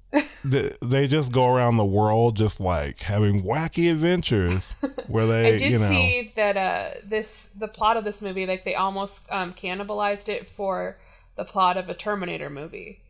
[0.42, 4.74] they, they just go around the world just like having wacky adventures
[5.06, 8.46] where they I did you know see that uh this the plot of this movie
[8.46, 10.96] like they almost um cannibalized it for
[11.36, 13.00] the plot of a Terminator movie.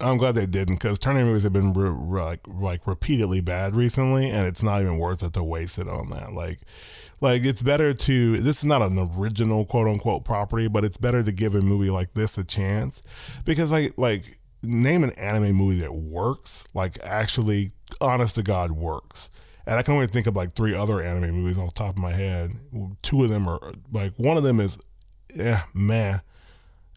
[0.00, 3.74] I'm glad they didn't because Terminator movies have been re- re- like like repeatedly bad
[3.74, 6.32] recently, and it's not even worth it to waste it on that.
[6.32, 6.60] Like,
[7.20, 11.22] like it's better to this is not an original quote unquote property, but it's better
[11.22, 13.02] to give a movie like this a chance
[13.44, 14.22] because like like
[14.62, 19.30] name an anime movie that works, like actually honest to god works.
[19.66, 21.98] And I can only think of like three other anime movies off the top of
[21.98, 22.52] my head.
[23.02, 24.78] Two of them are like one of them is
[25.34, 26.20] yeah, meh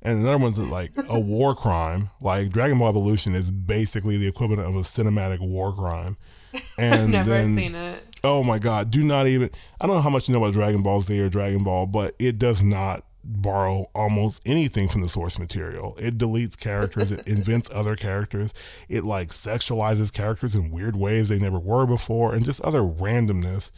[0.01, 2.09] and another one's like a war crime.
[2.21, 6.17] Like Dragon Ball Evolution is basically the equivalent of a cinematic war crime.
[6.77, 8.03] And I've never then, seen it.
[8.25, 8.91] Oh my god!
[8.91, 9.49] Do not even.
[9.79, 12.13] I don't know how much you know about Dragon Ball Z or Dragon Ball, but
[12.19, 15.95] it does not borrow almost anything from the source material.
[15.99, 18.53] It deletes characters, it invents other characters,
[18.89, 23.71] it like sexualizes characters in weird ways they never were before, and just other randomness.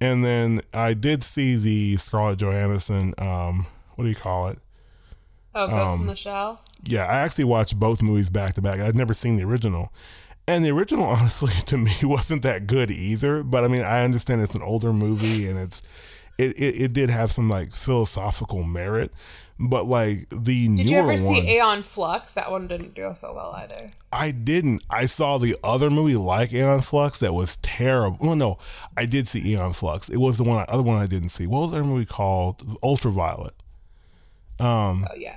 [0.00, 4.58] And then I did see the Scarlett Johansson, um, what do you call it?
[5.54, 6.60] Oh, Ghost um, in the Shell.
[6.84, 8.80] Yeah, I actually watched both movies back to back.
[8.80, 9.92] I'd never seen the original.
[10.46, 13.42] And the original, honestly, to me, wasn't that good either.
[13.42, 15.82] But I mean, I understand it's an older movie and it's
[16.38, 19.12] it, it, it did have some like philosophical merit.
[19.58, 22.34] But like the did newer you ever one, see Aeon Flux?
[22.34, 23.88] That one didn't do so well either.
[24.12, 24.84] I didn't.
[24.90, 28.18] I saw the other movie like Aeon Flux that was terrible.
[28.20, 28.58] Well, no,
[28.96, 30.08] I did see Aeon Flux.
[30.08, 31.46] It was the one other one I didn't see.
[31.46, 32.78] What was that movie called?
[32.82, 33.54] Ultraviolet.
[34.58, 35.36] Um, oh yeah,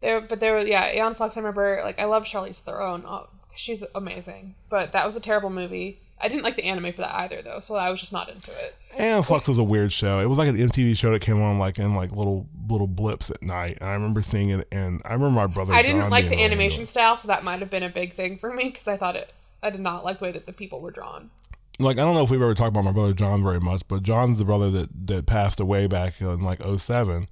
[0.00, 1.36] there, but there was yeah, Aeon Flux.
[1.36, 3.04] I remember like I love Charlize Theron.
[3.06, 4.54] Oh, she's amazing.
[4.68, 6.00] But that was a terrible movie.
[6.22, 8.50] I didn't like the anime for that either, though, so I was just not into
[8.50, 8.76] it.
[8.98, 10.20] Aeon Flux was a weird show.
[10.20, 13.30] It was like an MTV show that came on like in like little little blips
[13.30, 13.78] at night.
[13.80, 15.72] And I remember seeing it, and I remember my brother.
[15.72, 18.52] I didn't like the animation style, so that might have been a big thing for
[18.52, 19.32] me because I thought it.
[19.62, 21.30] I did not like the way that the people were drawn.
[21.78, 24.02] Like I don't know if we've ever talked about my brother John very much, but
[24.02, 27.28] John's the brother that that passed away back in like 07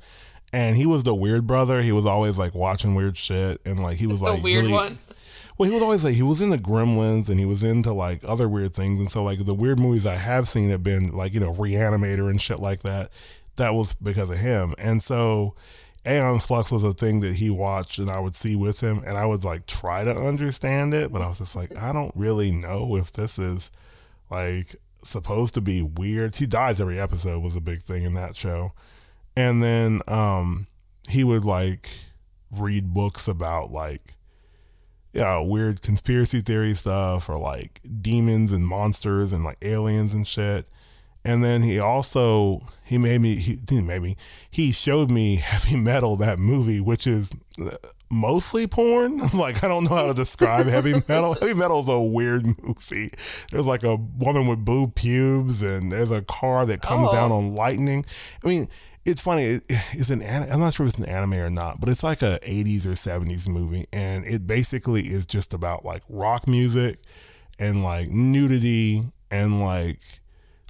[0.53, 1.83] and he was the weird brother.
[1.83, 4.99] He was always like watching weird shit, and like he was like weird really, one.
[5.57, 8.49] Well, he was always like he was into Gremlins, and he was into like other
[8.49, 11.41] weird things, and so like the weird movies I have seen have been like you
[11.41, 13.11] know Reanimator and shit like that.
[13.57, 15.55] That was because of him, and so
[16.07, 19.19] Aeon Flux was a thing that he watched and I would see with him, and
[19.19, 22.51] I would like try to understand it, but I was just like, I don't really
[22.51, 23.71] know if this is
[24.31, 26.37] like supposed to be weird.
[26.37, 28.73] He dies every episode was a big thing in that show,
[29.39, 30.67] and then um,
[31.09, 31.89] he would like
[32.51, 34.03] read books about like
[35.15, 40.27] you know, weird conspiracy theory stuff or like demons and monsters and like aliens and
[40.27, 40.69] shit.
[41.25, 44.17] And then he also he made me he didn't made me
[44.51, 47.33] he showed me heavy metal that movie which is
[47.63, 47.71] uh,
[48.11, 52.01] mostly porn like i don't know how to describe heavy metal heavy metal is a
[52.01, 53.11] weird movie
[53.51, 57.13] there's like a woman with blue pubes and there's a car that comes Oh.
[57.13, 58.07] down on lightning
[58.43, 58.67] i mean
[59.05, 61.89] it's funny it, it's an i'm not sure if it's an anime or not but
[61.89, 66.47] it's like a 80s or 70s movie and it basically is just about like rock
[66.47, 66.99] music
[67.59, 70.01] and like nudity and like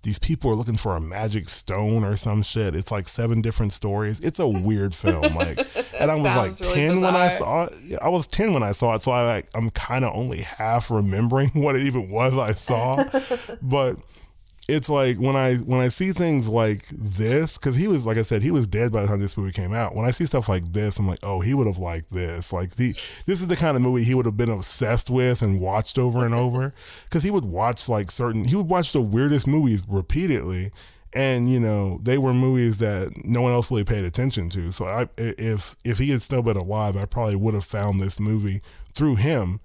[0.03, 2.75] these people are looking for a magic stone or some shit.
[2.77, 4.21] It's like seven different stories.
[4.21, 5.35] It's a weird film.
[5.35, 5.59] Like,
[5.99, 7.99] and I was like really ten when I saw it.
[8.01, 10.91] I was ten when I saw it, so I like I'm kind of only half
[10.91, 13.05] remembering what it even was I saw.
[13.63, 13.97] but
[14.69, 18.23] it's like when I when I see things like this, because he was like I
[18.23, 19.97] said, he was dead by the time this movie came out.
[19.97, 22.53] When I see stuff like this, I'm like, oh, he would have liked this.
[22.53, 25.59] Like the this is the kind of movie he would have been obsessed with and
[25.59, 26.75] watched over and over.
[27.05, 30.71] Because he would watch like certain, he would watch the weirdest movies repeatedly,
[31.15, 34.71] and you know they were movies that no one else really paid attention to.
[34.71, 38.21] So I if if he had still been alive, I probably would have found this
[38.21, 38.61] movie
[38.93, 39.61] through him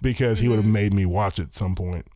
[0.00, 0.72] because he would have mm-hmm.
[0.72, 2.06] made me watch it at some point.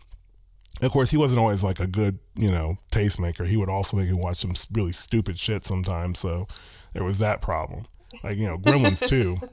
[0.82, 3.46] Of course, he wasn't always like a good, you know, tastemaker.
[3.46, 6.18] He would also make you watch some really stupid shit sometimes.
[6.18, 6.46] So
[6.94, 7.84] there was that problem.
[8.22, 9.36] Like, you know, Gremlins 2.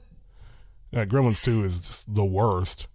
[0.90, 2.88] Yeah, Gremlins 2 is just the worst.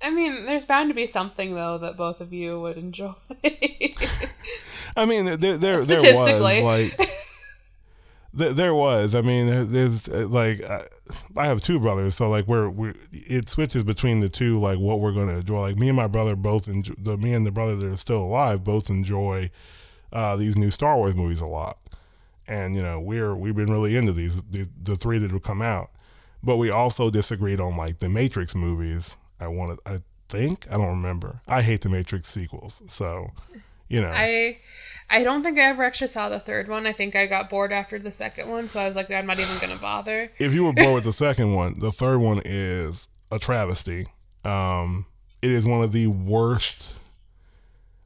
[0.00, 3.14] I mean, there's bound to be something though that both of you would enjoy.
[4.96, 7.10] I mean, there, there, there was like,
[8.32, 9.14] there, there was.
[9.14, 10.86] I mean, there's uh, like, I,
[11.36, 15.00] I have two brothers, so like, we're we it switches between the two, like what
[15.00, 15.60] we're gonna enjoy.
[15.60, 16.94] Like me and my brother both enjoy.
[16.98, 19.50] The me and the brother that are still alive both enjoy
[20.12, 21.78] uh, these new Star Wars movies a lot,
[22.46, 25.62] and you know, we're we've been really into these, these the three that have come
[25.62, 25.90] out,
[26.42, 29.16] but we also disagreed on like the Matrix movies.
[29.40, 31.40] I wanted, I think, I don't remember.
[31.46, 33.30] I hate the Matrix sequels, so
[33.88, 34.10] you know.
[34.10, 34.58] I
[35.10, 36.86] I don't think I ever actually saw the third one.
[36.86, 39.38] I think I got bored after the second one, so I was like, I'm not
[39.38, 40.30] even gonna bother.
[40.38, 44.06] if you were bored with the second one, the third one is a travesty.
[44.44, 45.06] Um,
[45.42, 46.98] it is one of the worst.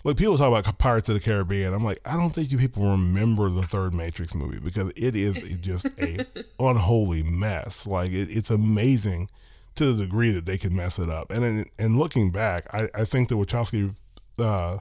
[0.05, 2.91] Like people talk about Pirates of the Caribbean, I'm like, I don't think you people
[2.91, 6.27] remember the third Matrix movie because it is just a
[6.59, 7.87] unholy mess.
[7.87, 9.29] Like it, it's amazing
[9.77, 11.31] to the degree that they can mess it up.
[11.31, 13.95] And and looking back, I, I think the Wachowski
[14.41, 14.79] uh,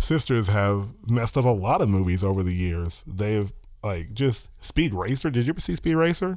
[0.00, 3.04] sisters have messed up a lot of movies over the years.
[3.06, 5.30] They've like just Speed Racer.
[5.30, 6.36] Did you ever see Speed Racer?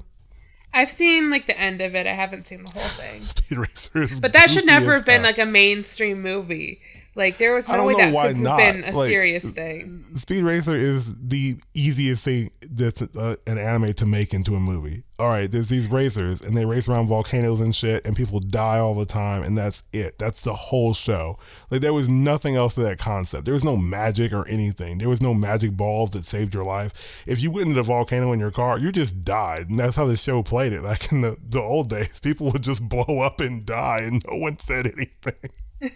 [0.74, 2.07] I've seen like the end of it.
[2.07, 3.22] I haven't seen the whole thing.
[3.22, 6.82] Speed Racer is But that should never have been like a mainstream movie.
[7.16, 8.57] Like there was I no don't way know that why could have not.
[8.57, 10.03] been a Like, serious thing.
[10.16, 15.03] Speed Racer is the easiest thing that's uh, an anime to make into a movie.
[15.20, 18.80] All right, there's these racers and they race around volcanoes and shit, and people die
[18.80, 20.18] all the time, and that's it.
[20.18, 21.38] That's the whole show.
[21.70, 23.45] Like there was nothing else to that concept.
[23.45, 24.97] There was no magic or anything.
[24.97, 27.24] There was no magic balls that saved your life.
[27.28, 30.07] If you went into the volcano in your car, you just died, and that's how
[30.07, 30.82] the show played it.
[30.82, 34.38] Like in the the old days, people would just blow up and die, and no
[34.38, 35.51] one said anything.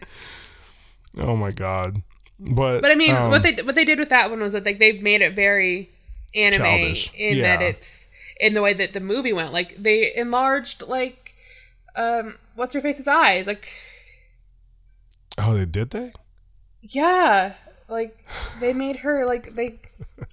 [1.20, 2.01] oh my god.
[2.39, 4.65] But But I mean, um, what they what they did with that one was that
[4.65, 5.89] like they've made it very
[6.36, 7.11] anime Childish.
[7.15, 8.07] in that it's
[8.39, 9.53] in the way that the movie went.
[9.53, 11.34] Like they enlarged like
[11.95, 13.47] um what's her face's eyes.
[13.47, 13.68] Like
[15.39, 16.11] Oh, they did they?
[16.82, 17.53] yeah,
[17.89, 18.18] like
[18.59, 19.80] they made her like they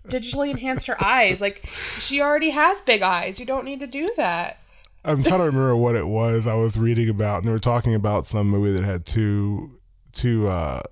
[0.08, 1.40] digitally enhanced her eyes.
[1.40, 3.38] Like she already has big eyes.
[3.38, 4.58] You don't need to do that.
[5.06, 7.94] I'm trying to remember what it was I was reading about, and they were talking
[7.94, 9.72] about some movie that had two
[10.14, 10.82] two uh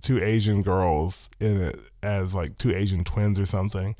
[0.00, 3.94] two Asian girls in it as like two Asian twins or something.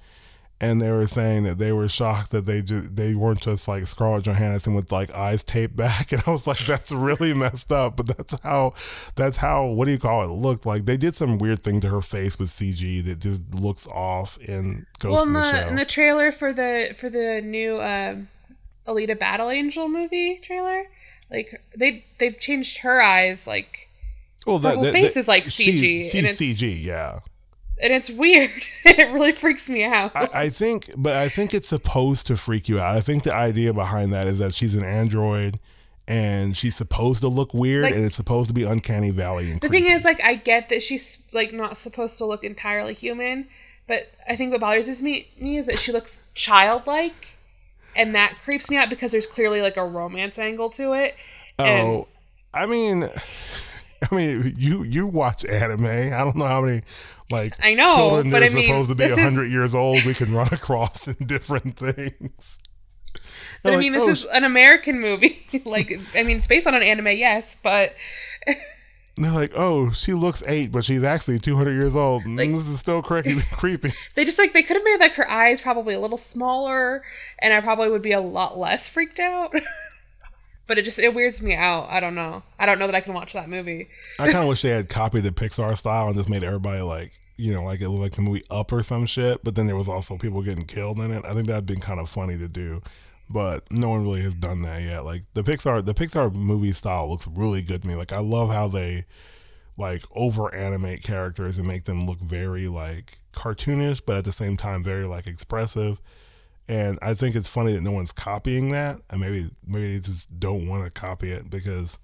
[0.62, 3.86] And they were saying that they were shocked that they just they weren't just like
[3.86, 7.96] Scarlett Johansson with like eyes taped back, and I was like, "That's really messed up."
[7.96, 8.74] But that's how,
[9.16, 10.26] that's how what do you call it?
[10.26, 13.88] Looked like they did some weird thing to her face with CG that just looks
[13.88, 17.80] off in Ghost well, in the, the, in the trailer for the for the new
[17.80, 18.28] um,
[18.86, 20.90] Alita Battle Angel movie trailer,
[21.30, 23.88] like they they've changed her eyes like
[24.47, 27.20] well, the whole face is like CG, and it's- CG, yeah.
[27.82, 28.51] and it's weird.
[28.84, 30.12] it really freaks me out.
[30.14, 32.97] I, I think, but I think it's supposed to freak you out.
[32.97, 35.59] I think the idea behind that is that she's an android
[36.09, 39.61] and she's supposed to look weird Like- and it's supposed to be uncanny valley and
[39.61, 39.84] the creepy.
[39.84, 43.47] thing is, like, I get that she's like not supposed to look entirely human,
[43.86, 47.14] but I think what bothers me me is that she looks childlike.
[47.97, 51.14] and that creeps me out because there's clearly like a romance angle to it.
[51.59, 52.09] Oh, and Oh,
[52.55, 53.09] I mean,
[54.11, 55.86] I mean, you you watch anime.
[55.86, 56.82] I don't know how many
[57.30, 59.46] like I know, children but that I are mean, supposed to be this is- hundred
[59.51, 62.59] years old we can run across in different things.
[63.62, 65.44] but I mean, like, this "Oh, is an American movie.
[65.64, 67.94] like, I mean, it's based on an anime, yes, but
[69.16, 72.24] They're like, oh, she looks eight, but she's actually 200 years old.
[72.24, 73.34] Mm, this is still creepy.
[73.53, 73.90] creepy.
[74.14, 77.03] they just like they could have made like her eyes probably a little smaller,
[77.38, 79.55] and I probably would be a lot less freaked out.
[80.70, 81.88] But it just it weirds me out.
[81.90, 82.44] I don't know.
[82.56, 83.88] I don't know that I can watch that movie.
[84.20, 87.10] I kind of wish they had copied the Pixar style and just made everybody like,
[87.36, 89.42] you know, like it was like the movie Up or some shit.
[89.42, 91.24] But then there was also people getting killed in it.
[91.24, 92.82] I think that'd been kind of funny to do,
[93.28, 95.04] but no one really has done that yet.
[95.04, 97.96] Like the Pixar, the Pixar movie style looks really good to me.
[97.96, 99.06] Like I love how they
[99.76, 104.56] like over animate characters and make them look very like cartoonish, but at the same
[104.56, 106.00] time very like expressive.
[106.70, 110.38] And I think it's funny that no one's copying that, and maybe maybe they just
[110.38, 111.98] don't want to copy it because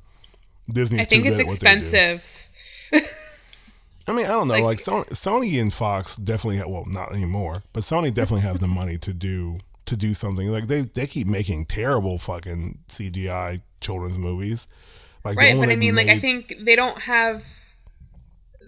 [0.68, 1.80] Disney's I think it's at what they do.
[1.82, 2.24] expensive.
[4.08, 4.54] I mean, I don't know.
[4.54, 8.58] Like, Like- Sony, Sony and Fox definitely, have, well, not anymore, but Sony definitely has
[8.58, 10.48] the money to do to do something.
[10.48, 14.66] Like they they keep making terrible fucking CGI children's movies.
[15.24, 17.42] Like right but i mean like i think they don't have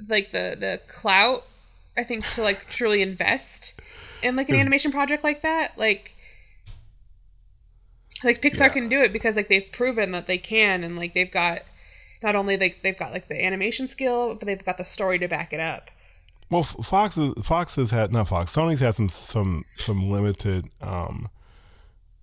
[0.09, 1.45] like the the clout
[1.97, 3.81] i think to like truly invest
[4.23, 6.13] in like an animation project like that like
[8.25, 8.69] like pixar Yeah.
[8.71, 11.63] can do it because like they've proven that they can and like they've got
[12.23, 15.29] not only like they've got like the animation skill but they've got the story to
[15.29, 15.91] back it up
[16.51, 18.55] Well, Fox is- Fox has had not Fox.
[18.55, 21.29] Sony's had some some some limited um,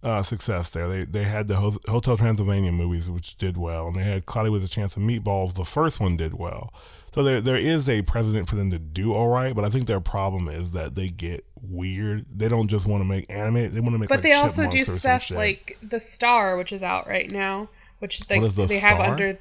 [0.03, 0.87] uh, success there.
[0.87, 4.63] They they had the Hotel Transylvania movies, which did well, and they had Cloudy with
[4.63, 5.53] a Chance of Meatballs.
[5.55, 6.73] The first one did well,
[7.15, 9.55] so there there is a precedent for them to do all right.
[9.55, 12.25] But I think their problem is that they get weird.
[12.29, 14.69] They don't just want to make anime; they want to make but like they also
[14.69, 18.99] do stuff like the star which is out right now which is The they have
[18.99, 19.39] under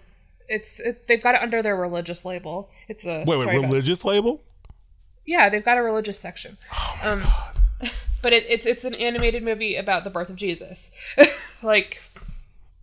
[0.49, 4.41] it's it, they've got it under their religious label it's a wait, wait, religious label?
[5.27, 6.59] Yeah, they've got a religious section.
[6.73, 7.01] Oh
[7.81, 7.91] um,
[8.23, 10.93] but it, it's it's an animated movie about the birth of Jesus.
[11.63, 12.01] like,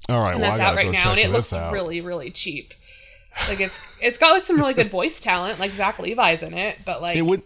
[0.10, 1.72] All right, and well, I that's out right now, and it looks out.
[1.72, 2.74] really really cheap.
[3.50, 6.80] Like it's it's got like some really good voice talent, like Zach Levi's in it,
[6.86, 7.44] but like it would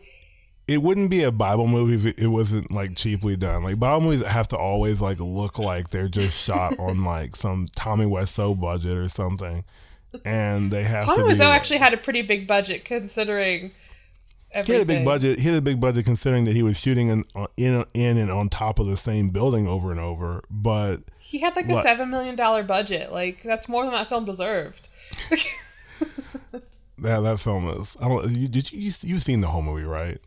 [0.68, 3.64] it wouldn't be a Bible movie if it, wasn't like cheaply done.
[3.64, 7.68] Like Bible movies have to always like look like they're just shot on like some
[7.76, 9.64] Tommy Wiseau budget or something,
[10.24, 11.34] and they have Tommy to be.
[11.34, 13.72] Wiseau like- actually had a pretty big budget considering
[14.64, 15.40] he had a big budget.
[15.40, 18.32] He had a big budget considering that he was shooting in uh, in in and
[18.32, 20.44] on top of the same building over and over.
[20.50, 23.12] But He had like a seven million dollar budget.
[23.12, 24.88] Like that's more than that film deserved.
[27.00, 27.96] that that film is.
[28.02, 28.30] I don't.
[28.32, 30.20] You, did you you you've seen the whole movie, right?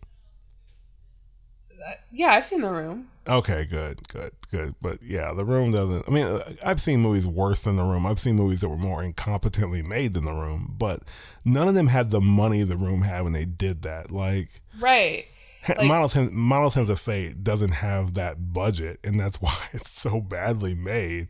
[2.13, 3.09] yeah, I've seen The Room.
[3.27, 4.75] Okay, good, good, good.
[4.81, 6.09] But yeah, the room doesn't.
[6.09, 8.07] I mean, uh, I've seen movies worse than the room.
[8.07, 11.03] I've seen movies that were more incompetently made than the room, but
[11.45, 14.11] none of them had the money the room had when they did that.
[14.11, 14.49] Like,
[14.81, 15.27] Right.
[15.69, 19.55] Like- Manos: The Hands, Model Sense of Fate doesn't have that budget, and that's why
[19.73, 21.29] it's so badly made.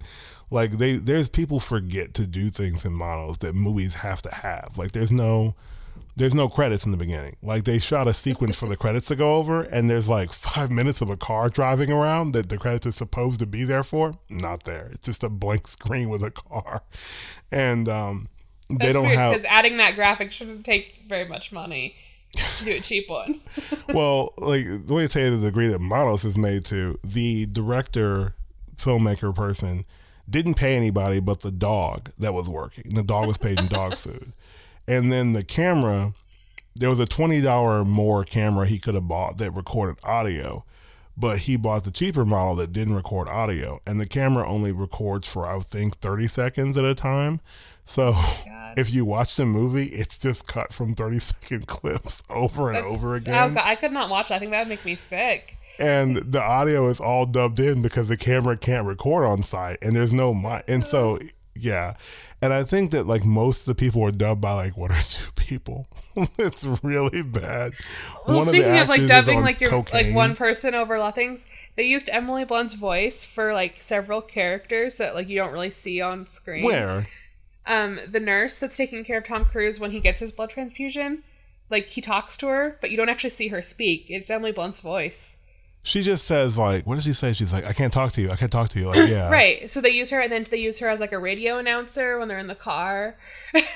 [0.51, 4.76] Like, they there's people forget to do things in Manos that movies have to have.
[4.76, 5.55] Like, there's no.
[6.14, 7.36] There's no credits in the beginning.
[7.42, 10.68] Like they shot a sequence for the credits to go over, and there's like five
[10.70, 14.14] minutes of a car driving around that the credits are supposed to be there for.
[14.28, 14.88] Not there.
[14.92, 16.82] It's just a blank screen with a car,
[17.53, 18.28] and um,
[18.68, 19.32] they That's don't weird have.
[19.32, 21.94] because adding that graphic shouldn't take very much money
[22.34, 23.40] to do a cheap one.
[23.88, 27.46] well, like the way to say it, the degree that Manos is made to, the
[27.46, 28.34] director,
[28.76, 29.84] filmmaker person
[30.29, 32.95] didn't pay anybody but the dog that was working.
[32.95, 34.33] The dog was paid in dog food.
[34.87, 36.14] And then the camera,
[36.76, 40.64] there was a $20 more camera he could have bought that recorded audio,
[41.16, 43.81] but he bought the cheaper model that didn't record audio.
[43.87, 47.41] And the camera only records for, I think, 30 seconds at a time.
[47.85, 48.79] So God.
[48.79, 52.93] if you watch the movie, it's just cut from 30 second clips over and That's-
[52.93, 54.37] over Oh, again God, I could not watch that.
[54.37, 55.57] I think that would make me sick.
[55.79, 59.95] And the audio is all dubbed in because the camera can't record on site and
[59.95, 61.18] there's no mic and so
[61.55, 61.95] yeah
[62.41, 64.99] and i think that like most of the people are dubbed by like one or
[65.03, 65.87] two people
[66.39, 67.72] it's really bad
[68.26, 71.14] Well, One speaking of like dubbing like your like one person over a lot of
[71.14, 75.70] things, they used Emily Blunt's voice for like several characters that like you don't really
[75.70, 76.64] see on screen.
[76.64, 77.07] where
[77.66, 81.22] Um, the nurse that's taking care of Tom Cruise when he gets his blood transfusion,
[81.70, 84.07] like he talks to her, but you don't actually see her speak.
[84.11, 85.38] It's Emily Blunt's voice.
[85.89, 88.30] She just says like what does she say she's like i can't talk to you
[88.30, 89.70] i can't talk to you like yeah Right.
[89.70, 92.28] So they use her, and then they use her as like a radio announcer when
[92.28, 93.16] they're in the car.
[93.55, 93.64] And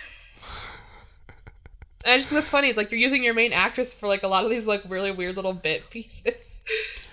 [2.05, 2.69] I just think that's funny.
[2.69, 5.11] It's like you're using your main actress for like a lot of these like really
[5.13, 6.63] weird little bit pieces.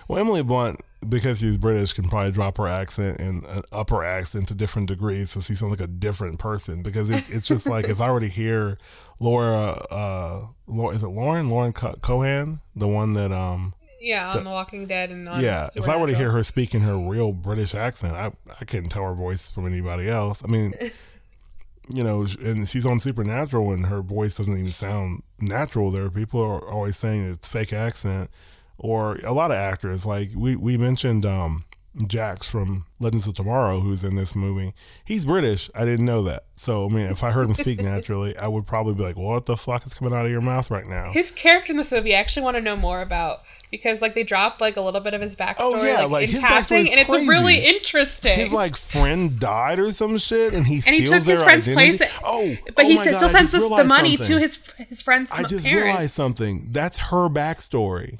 [0.08, 4.48] well emily blunt because she's British, can probably drop her accent and uh, upper accent
[4.48, 6.82] to different degrees, so she sounds like a different person.
[6.82, 8.76] Because it's it's just like if I were to hear
[9.18, 14.44] Laura, uh, Laura is it Lauren Lauren Co- Cohan, the one that um Yeah, on
[14.44, 16.96] The Walking Dead and on yeah, if I were to hear her speak in her
[16.96, 20.42] real British accent, I I couldn't tell her voice from anybody else.
[20.42, 20.72] I mean,
[21.92, 25.90] you know, and she's on Supernatural, and her voice doesn't even sound natural.
[25.90, 28.30] There, people are always saying it's fake accent,
[28.78, 31.64] or a lot of actors like we we mentioned um,
[32.06, 34.72] Jax from Legends of Tomorrow, who's in this movie.
[35.04, 35.68] He's British.
[35.74, 36.44] I didn't know that.
[36.54, 39.46] So I mean, if I heard him speak naturally, I would probably be like, "What
[39.46, 42.14] the fuck is coming out of your mouth right now?" his character in this movie,
[42.14, 43.40] I actually want to know more about
[43.70, 46.24] because like they dropped like a little bit of his backstory Oh, yeah, like, like,
[46.28, 48.34] in his passing, and it's really interesting.
[48.34, 51.42] his like friend died or some shit, and he and steals he took their his
[51.44, 51.98] friend's identity.
[51.98, 52.20] place.
[52.24, 54.36] oh, but oh he still God, sends the money something.
[54.36, 55.84] to his his friend's I just parents.
[55.86, 56.66] realized something.
[56.70, 58.18] That's her backstory.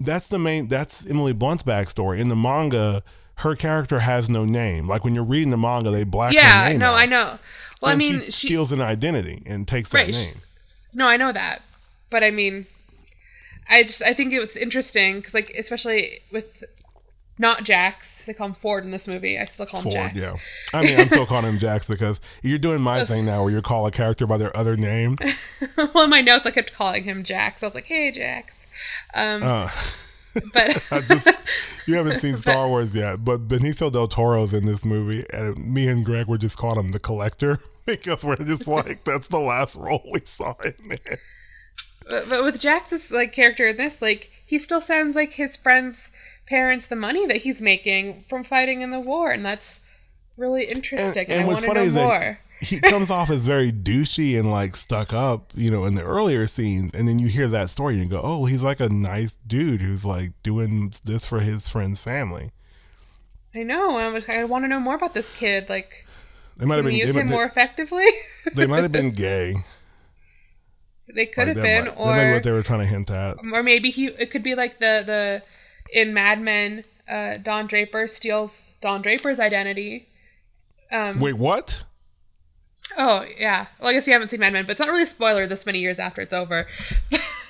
[0.00, 0.68] That's the main.
[0.68, 2.18] That's Emily Blunt's backstory.
[2.18, 3.02] In the manga,
[3.36, 4.86] her character has no name.
[4.88, 6.94] Like when you're reading the manga, they black her yeah, no, out.
[6.94, 7.38] I know.
[7.80, 10.34] Well, I And mean, she, she, steals an identity and takes Right, that she- name.
[10.94, 11.62] no, I know that,
[12.10, 12.66] but I mean,
[13.68, 16.64] I just I think it was interesting because like especially with
[17.38, 19.38] not Jax, they call him Ford in this movie.
[19.38, 20.16] I still call him Ford, Jax.
[20.16, 20.36] yeah.
[20.72, 23.60] I mean, I'm still calling him Jax because you're doing my thing now, where you
[23.60, 25.16] call a character by their other name.
[25.76, 27.62] well, in my notes, I kept calling him Jax.
[27.62, 28.66] I was like, "Hey, Jax,"
[29.14, 29.68] um, Uh,
[30.52, 31.28] but I just
[31.86, 35.88] you haven't seen Star Wars yet, but Benicio del Toro's in this movie, and me
[35.88, 39.76] and Greg were just calling him the Collector because we're just like that's the last
[39.76, 41.18] role we saw him in.
[42.08, 46.10] But, but with Jax's like character in this, like he still sends like his friends'
[46.46, 49.80] parents the money that he's making from fighting in the war, and that's
[50.36, 51.26] really interesting.
[51.28, 52.38] And, I want to know is that more.
[52.60, 56.46] he comes off as very douchey and like stuck up, you know, in the earlier
[56.46, 59.80] scenes, and then you hear that story and go, "Oh, he's like a nice dude
[59.80, 62.50] who's like doing this for his friend's family."
[63.54, 63.96] I know.
[63.98, 65.68] I, was- I want to know more about this kid.
[65.68, 66.06] Like,
[66.56, 68.04] They might have been use him more effectively?
[68.52, 69.54] they might have been gay.
[71.12, 73.36] They could Like, have been, might- or what they were trying to hint at.
[73.52, 74.06] or maybe he.
[74.06, 75.42] It could be like the the
[75.92, 76.84] in Mad Men.
[77.06, 80.08] Uh, Don Draper steals Don Draper's identity.
[80.90, 81.84] Um, Wait, what?
[82.96, 83.66] Oh yeah.
[83.78, 85.66] Well, I guess you haven't seen Mad Men, but it's not really a spoiler this
[85.66, 86.66] many years after it's over.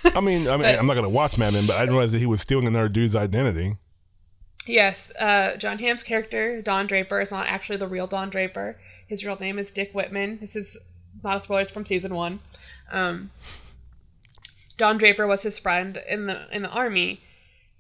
[0.05, 2.19] I mean, I mean, I'm not gonna watch Mad Men, but I didn't realize that
[2.19, 3.77] he was stealing another dude's identity.
[4.67, 8.79] yes, uh, John Hamm's character Don Draper is not actually the real Don Draper.
[9.07, 10.39] His real name is Dick Whitman.
[10.41, 10.77] This is
[11.23, 12.41] not a spoiler; it's from season one.
[12.91, 13.30] Um,
[14.76, 17.20] Don Draper was his friend in the in the army,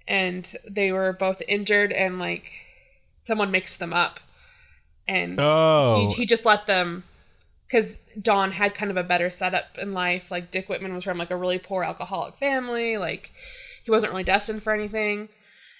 [0.06, 2.44] and they were both injured, and like
[3.24, 4.20] someone mixed them up,
[5.08, 7.04] and Oh, he, he just let them
[7.66, 10.30] because Don had kind of a better setup in life.
[10.30, 12.96] Like Dick Whitman was from like a really poor alcoholic family.
[12.96, 13.32] Like
[13.84, 15.28] he wasn't really destined for anything.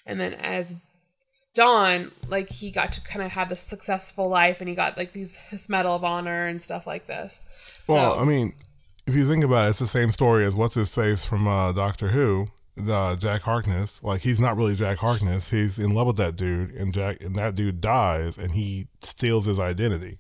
[0.06, 0.76] And then as
[1.54, 5.12] Don, like he got to kind of have this successful life, and he got like
[5.12, 7.44] these this Medal of Honor and stuff like this.
[7.86, 8.54] well, so, I mean,
[9.06, 11.72] if you think about it, it's the same story as what's his face from uh,
[11.72, 12.48] Doctor Who,
[12.88, 14.02] uh, Jack Harkness.
[14.02, 15.50] Like he's not really Jack Harkness.
[15.50, 19.44] He's in love with that dude, and Jack and that dude dies, and he steals
[19.44, 20.18] his identity.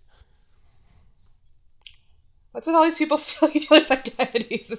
[2.54, 4.70] What's with all these people stealing each other's identities?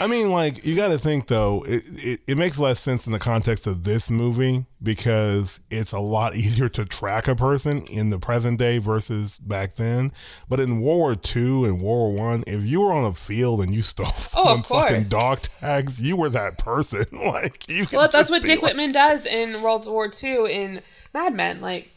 [0.00, 3.12] I mean, like you got to think though, it, it it makes less sense in
[3.12, 8.10] the context of this movie because it's a lot easier to track a person in
[8.10, 10.12] the present day versus back then.
[10.48, 13.60] But in World War II and World War One, if you were on a field
[13.62, 14.06] and you stole
[14.36, 17.04] Oh, fucking dog tags, you were that person.
[17.12, 17.84] like you.
[17.92, 20.82] Well, that's what Dick like- Whitman does in World War II in
[21.12, 21.60] Mad Men.
[21.60, 21.90] Like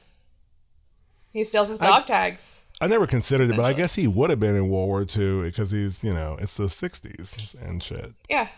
[1.31, 2.56] he steals his I- dog tags.
[2.79, 5.43] I never considered it, but I guess he would have been in World War II
[5.43, 8.13] because he's you know it's the '60s and shit.
[8.29, 8.49] Yeah.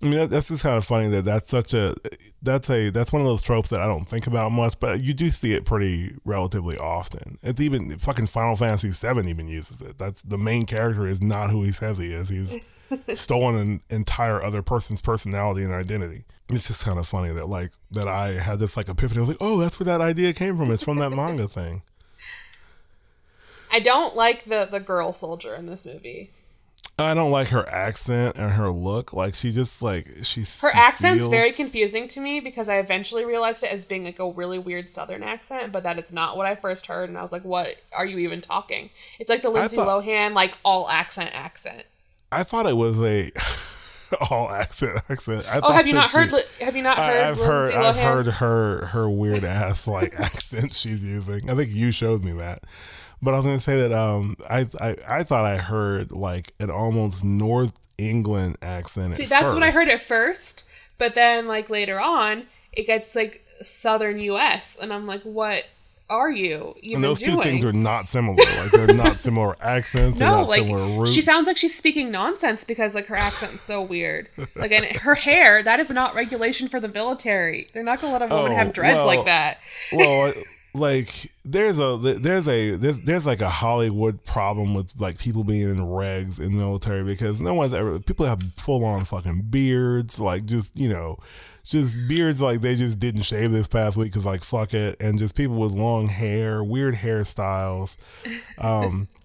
[0.00, 1.94] I mean, that, that's just kind of funny that that's such a
[2.40, 5.12] that's a that's one of those tropes that I don't think about much, but you
[5.12, 7.38] do see it pretty relatively often.
[7.42, 9.98] It's even fucking Final Fantasy VII even uses it.
[9.98, 12.28] That's the main character is not who he says he is.
[12.28, 12.60] He's
[13.18, 16.26] stolen an entire other person's personality and identity.
[16.50, 19.18] It's just kind of funny that like that I had this like epiphany.
[19.18, 20.70] I was like, oh, that's where that idea came from.
[20.70, 21.82] It's from that manga thing.
[23.70, 26.30] I don't like the the girl soldier in this movie.
[27.00, 29.12] I don't like her accent and her look.
[29.12, 32.78] Like she just like she's Her she accent's feels- very confusing to me because I
[32.78, 36.36] eventually realized it as being like a really weird southern accent, but that it's not
[36.36, 38.90] what I first heard and I was like, What are you even talking?
[39.20, 41.84] It's like the Lindsay thought- Lohan like all accent accent.
[42.32, 43.30] I thought it was a
[44.30, 45.44] all accent accent.
[45.46, 47.38] I Oh, thought have you not heard she- Li- have you not heard I, have
[47.38, 48.02] heard I've Lohan?
[48.02, 51.48] heard her her weird ass like accent she's using.
[51.50, 52.64] I think you showed me that.
[53.20, 56.70] But I was gonna say that um I I, I thought I heard like an
[56.70, 59.16] almost North England accent.
[59.16, 63.14] See, at that's what I heard at first, But then like later on, it gets
[63.16, 64.76] like southern U.S.
[64.80, 65.64] and I'm like, what
[66.10, 66.74] are you?
[66.92, 67.36] And those doing?
[67.36, 68.36] two things are not similar.
[68.36, 70.18] Like they're not similar accents.
[70.20, 71.12] No, like similar roots.
[71.12, 74.28] she sounds like she's speaking nonsense because like her accent's so weird.
[74.54, 77.66] Like and her hair, that is not regulation for the military.
[77.72, 79.58] They're not gonna let a woman Oh, have dreads well, like that.
[79.92, 80.32] well, uh,
[80.74, 81.06] like
[81.44, 85.76] there's a there's a there's, there's like a Hollywood problem with like people being in
[85.78, 90.44] regs in the military because no one's ever people have full on fucking beards like
[90.44, 91.18] just you know
[91.68, 95.18] just beards like they just didn't shave this past week because like fuck it and
[95.18, 97.96] just people with long hair weird hairstyles
[98.58, 99.08] um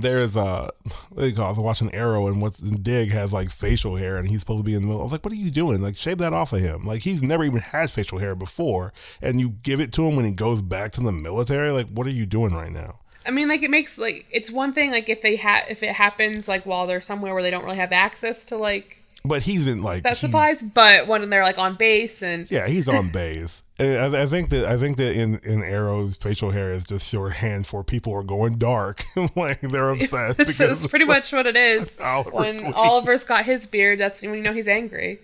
[0.00, 0.70] there's a
[1.10, 1.48] what do you call it?
[1.48, 4.64] I was watching Arrow and what's Dig has like facial hair and he's supposed to
[4.64, 5.00] be in the middle.
[5.00, 5.80] I was like, what are you doing?
[5.80, 6.84] Like shave that off of him.
[6.84, 10.24] Like he's never even had facial hair before, and you give it to him when
[10.24, 11.70] he goes back to the military.
[11.70, 13.00] Like what are you doing right now?
[13.26, 15.94] I mean, like it makes like it's one thing like if they ha if it
[15.94, 19.66] happens like while they're somewhere where they don't really have access to like But he's
[19.66, 23.62] in like that supplies, but when they're like on base and Yeah, he's on base,
[23.78, 27.08] and I, I think that I think that in in Arrow's facial hair is just
[27.10, 29.02] shorthand for people are going dark,
[29.36, 31.90] like they're upset that's, that's pretty much what it is.
[32.00, 32.74] Oliver when Queen.
[32.74, 35.20] Oliver's got his beard, that's when you know he's angry.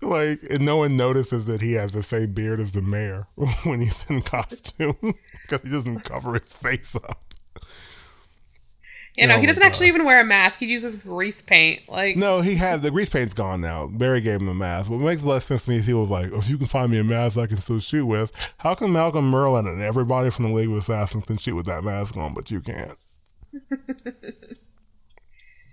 [0.00, 3.26] like and no one notices that he has the same beard as the mayor
[3.66, 4.94] when he's in costume
[5.42, 7.22] because he doesn't cover his face up.
[9.18, 10.60] You know, Oh he doesn't actually even wear a mask.
[10.60, 11.88] He uses grease paint.
[11.88, 13.88] Like No, he had the grease paint's gone now.
[13.88, 14.90] Barry gave him a mask.
[14.90, 16.98] What makes less sense to me is he was like, if you can find me
[16.98, 20.52] a mask I can still shoot with, how come Malcolm Merlyn and everybody from the
[20.54, 22.96] League of Assassins can shoot with that mask on, but you can't?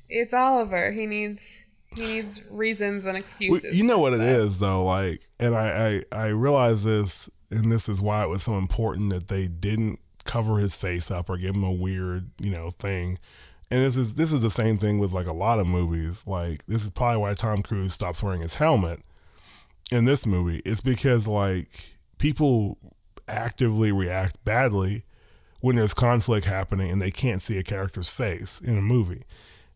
[0.09, 0.91] it's Oliver.
[0.91, 1.63] He needs
[1.95, 3.77] he needs reasons and excuses.
[3.77, 4.27] you know what it stuff.
[4.27, 8.43] is though, like, and I, I I realize this, and this is why it was
[8.43, 12.51] so important that they didn't cover his face up or give him a weird, you
[12.51, 13.17] know, thing.
[13.71, 16.25] And this is this is the same thing with like a lot of movies.
[16.27, 18.99] Like this is probably why Tom Cruise stops wearing his helmet
[19.91, 20.61] in this movie.
[20.65, 21.69] It's because like
[22.17, 22.77] people
[23.27, 25.03] actively react badly
[25.61, 29.23] when there's conflict happening and they can't see a character's face in a movie.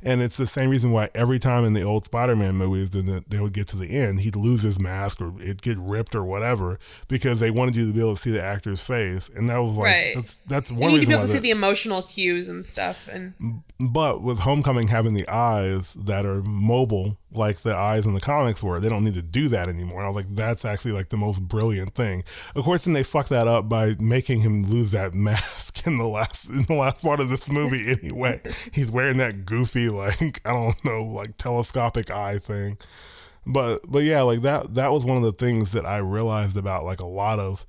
[0.01, 3.39] And it's the same reason why every time in the old Spider-Man movies, then they
[3.41, 6.79] would get to the end, he'd lose his mask or it'd get ripped or whatever
[7.09, 9.75] because they wanted you to be able to see the actor's face, and that was
[9.75, 10.15] like Right.
[10.15, 13.09] that's that's You one need to be able to see the emotional cues and stuff.
[13.11, 13.33] And
[13.91, 18.63] but with Homecoming having the eyes that are mobile, like the eyes in the comics
[18.63, 19.99] were, they don't need to do that anymore.
[19.99, 22.23] And I was like, that's actually like the most brilliant thing.
[22.55, 26.07] Of course, then they fucked that up by making him lose that mask in the
[26.07, 27.79] last in the last part of this movie.
[27.99, 28.41] Anyway,
[28.73, 32.77] he's wearing that goofy like I don't know like telescopic eye thing.
[33.45, 36.85] But but yeah, like that that was one of the things that I realized about
[36.85, 37.65] like a lot of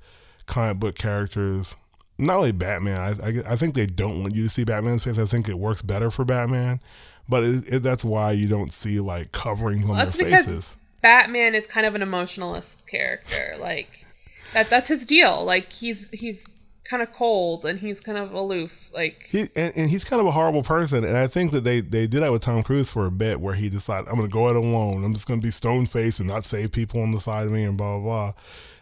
[0.46, 1.76] comic book characters.
[2.20, 5.18] Not only Batman, I, I, I think they don't want you to see Batman's face.
[5.18, 6.80] I think it works better for Batman,
[7.28, 10.76] but it, it, that's why you don't see like coverings on that's their faces.
[11.02, 13.56] Batman is kind of an emotionalist character.
[13.58, 14.04] Like
[14.52, 15.44] that that's his deal.
[15.44, 16.46] Like he's he's
[16.84, 18.90] kind of cold and he's kind of aloof.
[18.92, 21.80] Like He and, and he's kind of a horrible person, and I think that they
[21.80, 24.32] they did that with Tom Cruise for a bit, where he decided I'm going to
[24.32, 25.04] go it alone.
[25.04, 27.52] I'm just going to be stone faced and not save people on the side of
[27.52, 28.32] me and blah blah blah.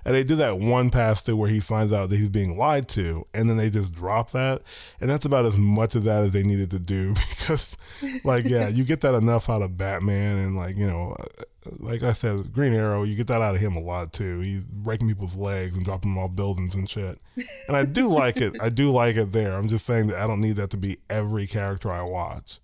[0.08, 2.88] And they do that one pass through where he finds out that he's being lied
[2.88, 4.62] to, and then they just drop that,
[5.02, 7.76] and that's about as much of that as they needed to do because,
[8.24, 11.42] like, yeah, you get that enough out of Batman, and like you know, uh,
[11.78, 14.40] like I said, Green Arrow, you get that out of him a lot too.
[14.40, 17.18] He's breaking people's legs and dropping them off buildings and shit.
[17.66, 18.54] And I do like it.
[18.62, 19.52] I do like it there.
[19.52, 22.60] I'm just saying that I don't need that to be every character I watch.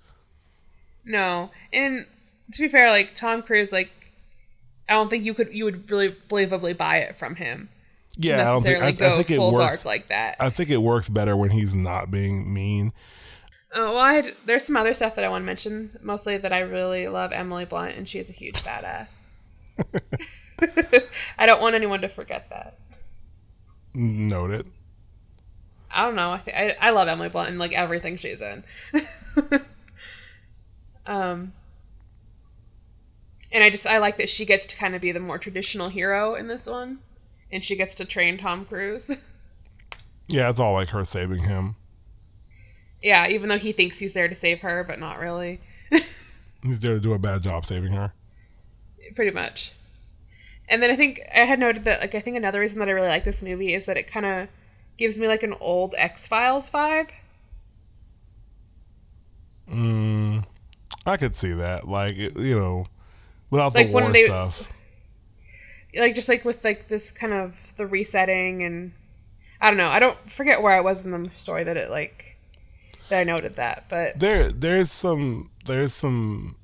[1.04, 1.50] no.
[1.74, 2.06] And
[2.52, 3.90] to be fair, like Tom Cruise, like
[4.88, 7.68] I don't think you could you would really believably buy it from him.
[8.16, 8.82] Yeah, I don't think.
[8.82, 9.82] I, necessarily I think it full works.
[9.82, 10.36] dark like that.
[10.40, 12.92] I think it works better when he's not being mean.
[13.74, 15.98] Oh well, I had, there's some other stuff that I want to mention.
[16.00, 19.24] Mostly that I really love Emily Blunt, and she's a huge badass.
[21.38, 22.78] I don't want anyone to forget that.
[23.94, 24.66] Note it.
[25.90, 26.30] I don't know.
[26.30, 28.64] I, I, I love Emily Blunt and like everything she's in.
[31.06, 31.52] um,
[33.54, 35.88] and I just I like that she gets to kind of be the more traditional
[35.88, 36.98] hero in this one,
[37.50, 39.10] and she gets to train Tom Cruise.
[40.26, 41.76] Yeah, it's all like her saving him.
[43.02, 45.60] yeah, even though he thinks he's there to save her, but not really.
[46.62, 48.14] He's there to do a bad job saving her.
[49.14, 49.72] pretty much.
[50.66, 52.92] And then I think I had noted that like I think another reason that I
[52.92, 54.48] really like this movie is that it kind of
[54.96, 57.10] gives me like an old X Files vibe.
[59.70, 60.44] Mm,
[61.04, 61.86] I could see that.
[61.86, 62.86] Like you know,
[63.50, 64.70] without Like the war they- stuff.
[65.96, 68.90] Like just like with like this kind of the resetting and
[69.60, 69.86] I don't know.
[69.88, 72.36] I don't forget where I was in the story that it like
[73.10, 76.56] that I noted that, but There, there's some, there's some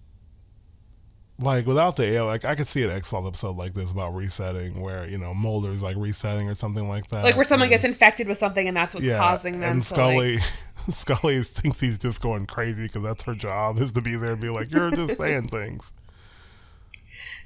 [1.38, 4.14] like without the ale, like I could see an X Files episode like this about
[4.14, 7.70] resetting, where you know Mulder's like resetting or something like that, like where someone and-
[7.70, 10.34] gets infected with something and that's what's causing them and Scully.
[10.38, 10.42] like
[10.90, 14.40] Scully thinks he's just going crazy because that's her job is to be there and
[14.40, 15.92] be like, "You're just saying things."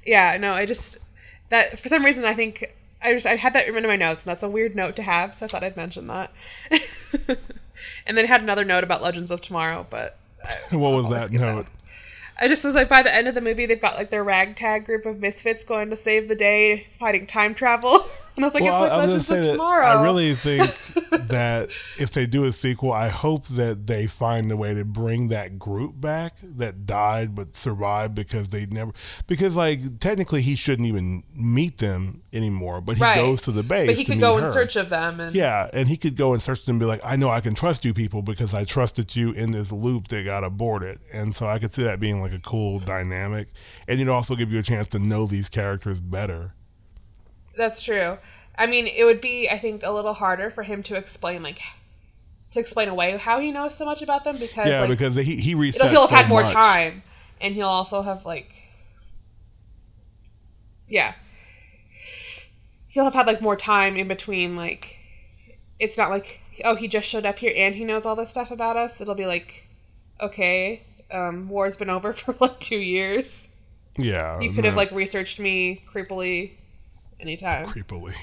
[0.05, 0.97] Yeah no i just
[1.49, 4.23] that for some reason i think i just i had that written in my notes
[4.23, 6.31] and that's a weird note to have so i thought i'd mention that.
[8.07, 10.17] And then I had another note about legends of tomorrow but
[10.71, 11.55] what was that skip that.
[11.55, 11.65] note?
[12.39, 14.85] i just was like by the end of the movie they've got like their ragtag
[14.85, 18.05] group of misfits going to save the day fighting time travel
[18.35, 20.75] and i was like Well, it's like I legends say of tomorrow I really think
[21.29, 25.29] that if they do a sequel, I hope that they find a way to bring
[25.29, 28.91] that group back that died but survived because they never
[29.27, 33.15] because like technically he shouldn't even meet them anymore, but he Right.
[33.15, 33.87] goes to the base.
[33.87, 34.47] but he could go her.
[34.47, 36.85] in search of them and Yeah, and he could go and search them and be
[36.85, 40.07] like, I know I can trust you people because I trusted you in this loop
[40.09, 40.99] that got aborted.
[41.13, 43.47] And so I could see that being like a cool dynamic.
[43.87, 46.53] And it'd also give you a chance to know these characters better.
[47.57, 48.17] That's true.
[48.57, 51.59] I mean, it would be, I think, a little harder for him to explain, like,
[52.51, 55.35] to explain away how he knows so much about them because, Yeah, like, because he,
[55.35, 56.53] he resets he'll have so had more much.
[56.53, 57.03] time,
[57.41, 58.49] and he'll also have like,
[60.87, 61.15] yeah,
[62.87, 64.55] he'll have had like more time in between.
[64.55, 64.95] Like,
[65.79, 68.51] it's not like, oh, he just showed up here and he knows all this stuff
[68.51, 69.01] about us.
[69.01, 69.67] It'll be like,
[70.21, 73.47] okay, um, war's been over for like two years.
[73.97, 74.39] Yeah.
[74.39, 76.51] You could have like researched me creepily
[77.25, 77.65] anytime.
[77.65, 78.15] creepily.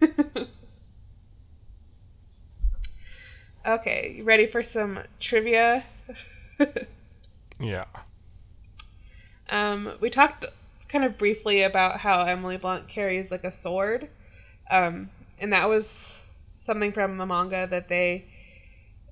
[3.66, 5.84] Okay, you ready for some trivia?
[7.60, 7.84] Yeah.
[9.50, 10.46] Um, we talked
[10.88, 14.08] kind of briefly about how Emily Blunt carries like a sword,
[14.70, 16.24] um, and that was
[16.60, 18.24] something from the manga that they,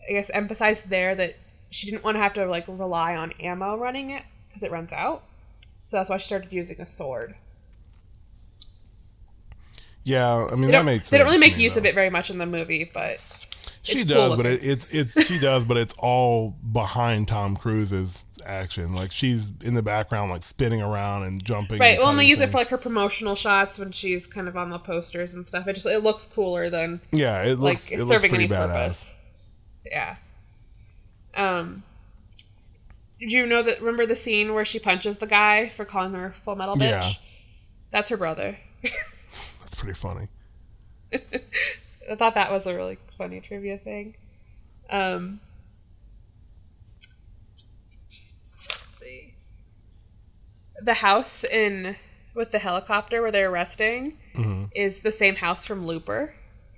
[0.08, 1.36] I guess, emphasized there that
[1.70, 4.92] she didn't want to have to like rely on ammo running it because it runs
[4.92, 5.22] out.
[5.84, 7.34] So that's why she started using a sword.
[10.06, 11.10] Yeah, I mean They that makes sense.
[11.10, 11.80] they don't really make use though.
[11.80, 13.18] of it very much in the movie, but
[13.82, 18.24] She does, cool but it, it's it's she does, but it's all behind Tom Cruise's
[18.44, 18.94] action.
[18.94, 21.78] Like she's in the background, like spinning around and jumping.
[21.78, 21.94] right.
[21.94, 24.56] and Well, and they use it for like her promotional shots when she's kind of
[24.56, 25.66] on the posters and stuff.
[25.66, 28.44] It just it looks cooler than yeah, it like looks it it's looks serving pretty
[28.44, 28.68] any badass.
[28.68, 29.14] purpose.
[29.84, 30.16] Yeah.
[31.34, 31.82] Um.
[33.18, 33.80] Did you know that?
[33.80, 36.80] Remember the scene where she punches the guy for calling her full metal bitch?
[36.90, 37.10] Yeah.
[37.90, 38.56] That's her brother.
[39.86, 40.28] Pretty funny.
[42.10, 44.16] I thought that was a really funny trivia thing.
[44.90, 45.38] Um.
[48.68, 49.34] let's see.
[50.82, 51.94] The house in
[52.34, 54.18] with the helicopter where they're arresting
[54.74, 56.34] is the same house from Looper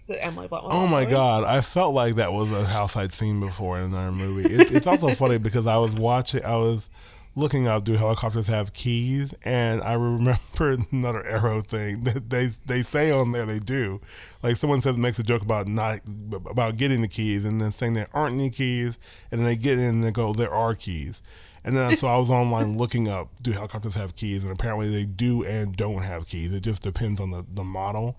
[0.08, 0.66] that Emily Blunt.
[0.66, 0.76] Mm-hmm.
[0.76, 4.12] Oh my god, I felt like that was a house I'd seen before in another
[4.12, 4.52] movie.
[4.52, 6.90] It, it's also funny because I was watching, I was
[7.38, 9.32] looking up, do helicopters have keys?
[9.44, 14.00] And I remember another arrow thing that they they say on there they do.
[14.42, 16.00] Like someone says makes a joke about not
[16.32, 18.98] about getting the keys, and then saying there aren't any keys,
[19.30, 21.22] and then they get in and they go there are keys.
[21.64, 24.42] And then so I was online looking up, do helicopters have keys?
[24.42, 26.52] And apparently they do and don't have keys.
[26.52, 28.16] It just depends on the, the model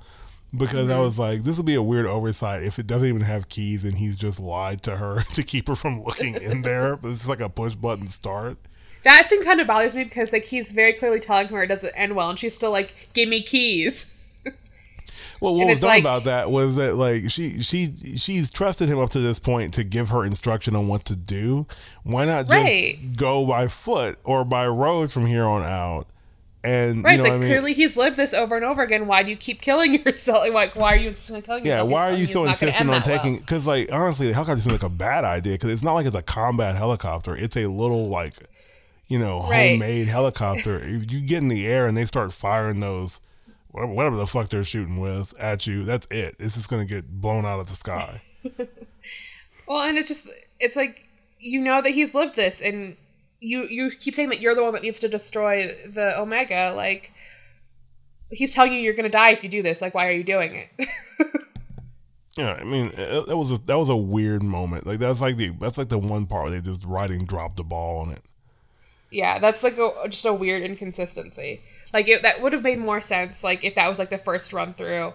[0.56, 1.02] because I mm-hmm.
[1.02, 3.96] was like, this would be a weird oversight if it doesn't even have keys and
[3.96, 6.98] he's just lied to her to keep her from looking in there.
[6.98, 8.58] But it's like a push button start.
[9.04, 11.94] That scene kind of bothers me because like he's very clearly telling her it doesn't
[11.96, 14.08] end well, and she's still like, "Give me keys."
[15.42, 18.90] Well, what And was dumb like- about that was that like she she she's trusted
[18.90, 21.66] him up to this point to give her instruction on what to do.
[22.04, 23.16] Why not just Right.
[23.16, 26.08] go by foot or by road from here on out?
[26.62, 27.14] And Right?
[27.14, 27.50] you know like what I mean?
[27.50, 29.08] clearly he's lived this over and over again.
[29.08, 30.40] Why do you keep killing yourself?
[30.54, 31.88] Like, why are you insisting on killing yourself?
[31.88, 33.38] Yeah, why are you so it's not gonna insistent on taking?
[33.38, 36.16] Because like honestly, the helicopter seems like a bad idea because it's not like it's
[36.18, 37.34] a combat helicopter.
[37.34, 38.34] It's a little like,
[39.10, 39.72] you know, Right.
[39.72, 40.80] homemade helicopter.
[40.80, 43.20] If you get in the air and they start firing those,
[43.72, 46.36] whatever, whatever the fuck they're shooting with at you, that's it.
[46.40, 48.22] It's just gonna get blown out of the sky.
[49.68, 50.28] Well, and it's just
[50.60, 51.06] it's like
[51.40, 52.98] you know that he's lived this, and
[53.40, 56.74] you you keep saying that you're the one that needs to destroy the Omega.
[56.76, 57.12] Like
[58.32, 59.80] he's telling you you're going to die if you do this.
[59.80, 60.88] Like, why are you doing it?
[62.38, 64.88] Yeah, I mean, that was a, that was a weird moment.
[64.88, 67.64] Like that's like the that's like the one part where they just writing dropped the
[67.64, 68.22] ball on it.
[69.12, 71.62] Yeah, that's like a, just a weird inconsistency.
[71.94, 73.44] Like it, that would have made more sense.
[73.44, 75.14] Like if that was like the first run through.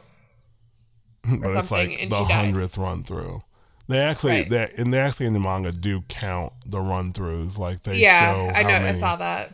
[1.41, 3.43] but it's like the hundredth run through.
[3.87, 4.51] They actually Right.
[4.51, 7.59] that and they actually in the manga do count the run throughs.
[7.59, 8.69] Like they Yeah, I know.
[8.69, 8.89] many.
[8.89, 9.53] I saw that.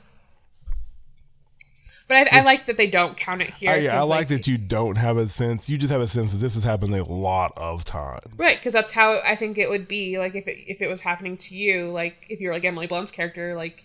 [2.09, 3.71] But I, I like that they don't count it here.
[3.71, 5.71] I, yeah, I 'cause, like that you don't have a sense.
[5.71, 8.23] You just have a sense that this has happened a lot of times.
[8.37, 10.19] Right, because that's how I think it would be.
[10.19, 13.13] Like if it if it was happening to you, like if you're like Emily Blunt's
[13.13, 13.85] character, like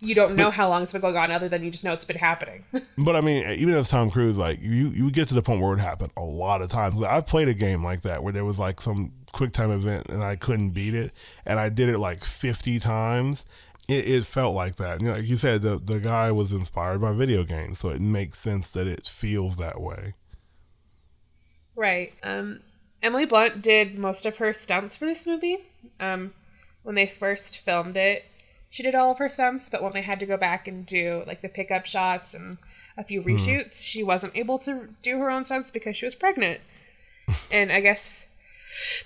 [0.00, 2.04] you don't know how long it's been going on, other than you just know it's
[2.04, 2.64] been happening.
[2.96, 5.74] But I mean, even as Tom Cruise, like you, you get to the point where
[5.74, 7.02] it happened a lot of times.
[7.02, 10.22] I've played a game like that where there was like some quick time event and
[10.22, 11.12] I couldn't beat it,
[11.44, 13.44] and I did it like fifty times.
[13.88, 15.00] It, it felt like that.
[15.00, 18.00] You know, like you said, the the guy was inspired by video games, so it
[18.00, 20.14] makes sense that it feels that way.
[21.76, 22.14] Right.
[22.22, 22.60] Um,
[23.02, 25.58] Emily Blunt did most of her stunts for this movie.
[26.00, 26.32] Um,
[26.82, 28.24] when they first filmed it,
[28.74, 31.22] she did all of her stunts, but when they had to go back and do
[31.28, 32.58] like the pickup shots and
[32.98, 33.80] a few reshoots, mm.
[33.80, 36.60] she wasn't able to do her own stunts because she was pregnant.
[37.52, 38.26] and I guess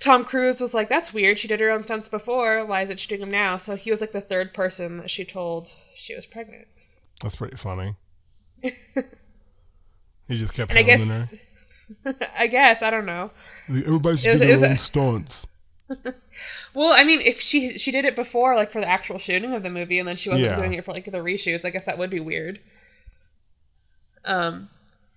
[0.01, 1.39] Tom Cruise was like, "That's weird.
[1.39, 2.65] She did her own stunts before.
[2.65, 5.11] Why is it she doing them now?" So he was like the third person that
[5.11, 6.67] she told she was pregnant.
[7.21, 7.97] That's pretty funny.
[8.63, 8.73] he
[10.31, 11.29] just kept and hounding her.
[12.39, 13.33] I guess I don't know.
[13.69, 15.47] Everybody's doing their own a, stunts.
[16.79, 19.65] Well, I mean, if she she did it before, like for the actual shooting of
[19.65, 20.57] the movie, and then she wasn't yeah.
[20.57, 22.61] doing it for like the reshoots, I guess that would be weird.
[24.25, 24.69] Um,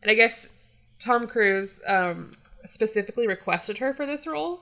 [0.02, 0.50] and I guess
[0.98, 2.36] Tom Cruise um
[2.66, 4.62] specifically requested her for this role.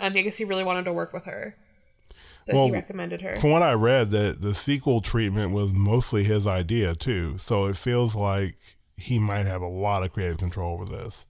[0.00, 1.54] Um, I guess he really wanted to work with her,
[2.40, 3.36] so well, he recommended her.
[3.36, 7.76] From what I read, that the sequel treatment was mostly his idea too, so it
[7.76, 8.56] feels like
[8.96, 11.28] he might have a lot of creative control over this.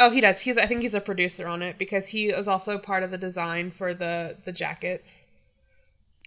[0.00, 0.40] Oh, he does.
[0.40, 3.18] He's I think he's a producer on it because he was also part of the
[3.18, 5.26] design for the the jackets.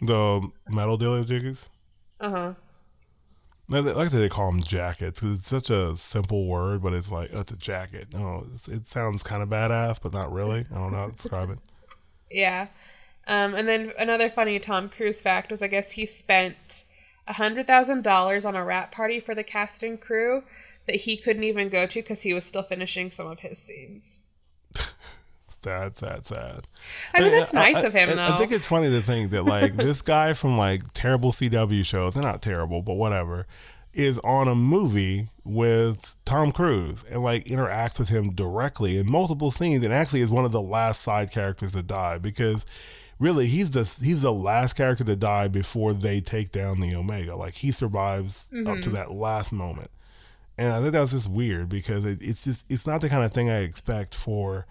[0.02, 1.72] The metal dealer jackets.
[2.20, 2.54] Uh huh.
[3.70, 7.32] Like, like they call them jackets because it's such a simple word, but it's like
[7.34, 8.10] oh, it's a jacket.
[8.16, 10.66] Oh, it sounds kind of badass, but not really.
[10.72, 11.60] I don't know how to describe it.
[12.32, 12.66] Yeah,
[13.28, 16.84] um, and then another funny Tom Cruise fact was I guess he spent
[17.28, 20.44] a hundred thousand dollars on a wrap party for the cast and crew
[20.88, 24.20] that he couldn't even go to because he was still finishing some of his scenes.
[25.48, 26.68] sad, sad, sad.
[27.14, 28.26] I mean, that's I, nice I, of him, I, though.
[28.26, 32.16] I think it's funny to think that like this guy from like terrible CW shows,
[32.16, 33.48] they're not terrible, but whatever,
[33.94, 39.52] is on a movie with Tom Cruise and like interacts with him directly in multiple
[39.52, 42.66] scenes, and actually is one of the last side characters to die because
[43.20, 47.36] really he's the he's the last character to die before they take down the Omega.
[47.36, 48.68] Like he survives mm-hmm.
[48.68, 48.96] up to mm-hmm.
[48.96, 49.92] that last moment.
[50.58, 53.24] And I think that was just weird because it, it's just it's not the kind
[53.24, 54.66] of thing I expect for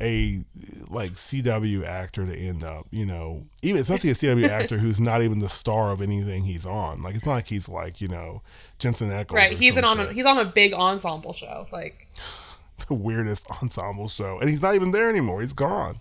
[0.00, 0.44] a
[0.88, 5.22] like CW actor to end up, you know, even especially a CW actor who's not
[5.22, 7.02] even the star of anything he's on.
[7.02, 8.42] Like it's not like he's like you know
[8.78, 9.32] Jensen Ackles.
[9.32, 11.66] Right, he's an on a, he's on a big ensemble show.
[11.72, 12.06] Like
[12.88, 15.40] the weirdest ensemble show, and he's not even there anymore.
[15.40, 15.96] He's gone.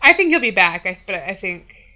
[0.00, 1.87] I think he'll be back, but I think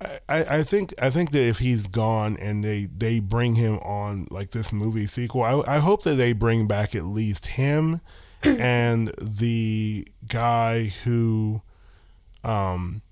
[0.00, 4.28] I, I think I think that if he's gone and they, they bring him on
[4.30, 8.00] like this movie sequel, I, I hope that they bring back at least him
[8.42, 11.62] and the guy who
[12.44, 13.02] um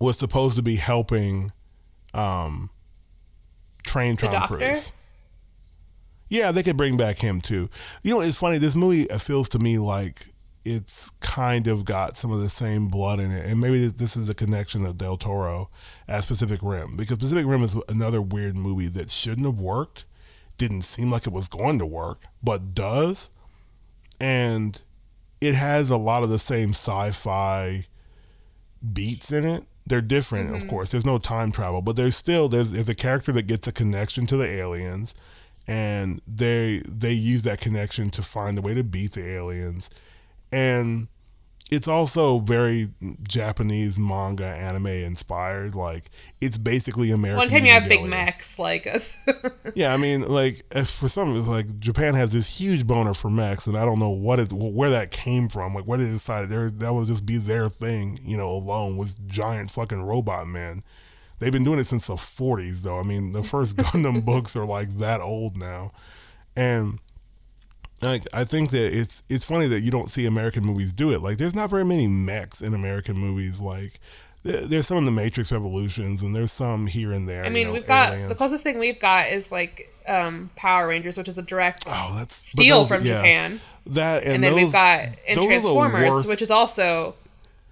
[0.00, 1.50] was supposed to be helping
[2.12, 2.70] um
[3.84, 4.92] train Tom Cruise.
[6.28, 7.68] Yeah, they could bring back him too.
[8.02, 8.58] You know, it's funny.
[8.58, 10.26] This movie feels to me like
[10.64, 13.46] it's kind of got some of the same blood in it.
[13.46, 15.68] And maybe this is a connection of Del Toro
[16.08, 20.06] as Pacific Rim, because Pacific Rim is another weird movie that shouldn't have worked,
[20.56, 23.30] didn't seem like it was going to work, but does.
[24.18, 24.80] And
[25.40, 27.84] it has a lot of the same sci fi
[28.92, 29.64] beats in it.
[29.86, 30.62] They're different, mm-hmm.
[30.62, 30.90] of course.
[30.90, 34.24] There's no time travel, but there's still there's there's a character that gets a connection
[34.26, 35.14] to the aliens
[35.66, 39.88] and they they use that connection to find a way to beat the aliens
[40.54, 41.08] and
[41.68, 42.90] it's also very
[43.26, 45.74] Japanese manga anime inspired.
[45.74, 46.04] Like
[46.40, 47.38] it's basically American.
[47.38, 49.18] One time you have Big Macs like us.
[49.74, 53.66] yeah, I mean, like for some, it's like Japan has this huge boner for mechs,
[53.66, 55.74] and I don't know what is where that came from.
[55.74, 59.26] Like where they decided there that would just be their thing, you know, alone with
[59.26, 60.84] giant fucking robot men.
[61.40, 63.00] They've been doing it since the 40s, though.
[63.00, 65.90] I mean, the first Gundam books are like that old now,
[66.54, 67.00] and
[68.02, 71.22] like I think that it's it's funny that you don't see American movies do it.
[71.22, 73.60] Like there's not very many mechs in American movies.
[73.60, 73.92] Like
[74.44, 77.44] there's some in the Matrix Revolutions, and there's some here and there.
[77.44, 78.28] I mean, you know, we've got aliens.
[78.28, 82.14] the closest thing we've got is like um, Power Rangers, which is a direct oh,
[82.18, 83.16] that's steal those, from yeah.
[83.16, 83.60] Japan.
[83.86, 87.14] That and, and then those, we've got in Transformers, which is also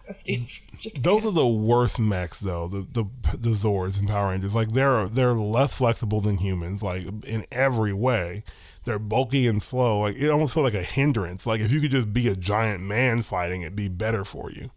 [0.08, 0.42] a steal.
[0.98, 2.66] Those are the worst mechs, though.
[2.66, 3.04] The, the
[3.36, 7.92] the Zords and Power Rangers, like they're they're less flexible than humans, like in every
[7.92, 8.42] way
[8.84, 10.00] they're bulky and slow.
[10.00, 11.46] Like it almost felt like a hindrance.
[11.46, 14.70] Like if you could just be a giant man fighting, it'd be better for you.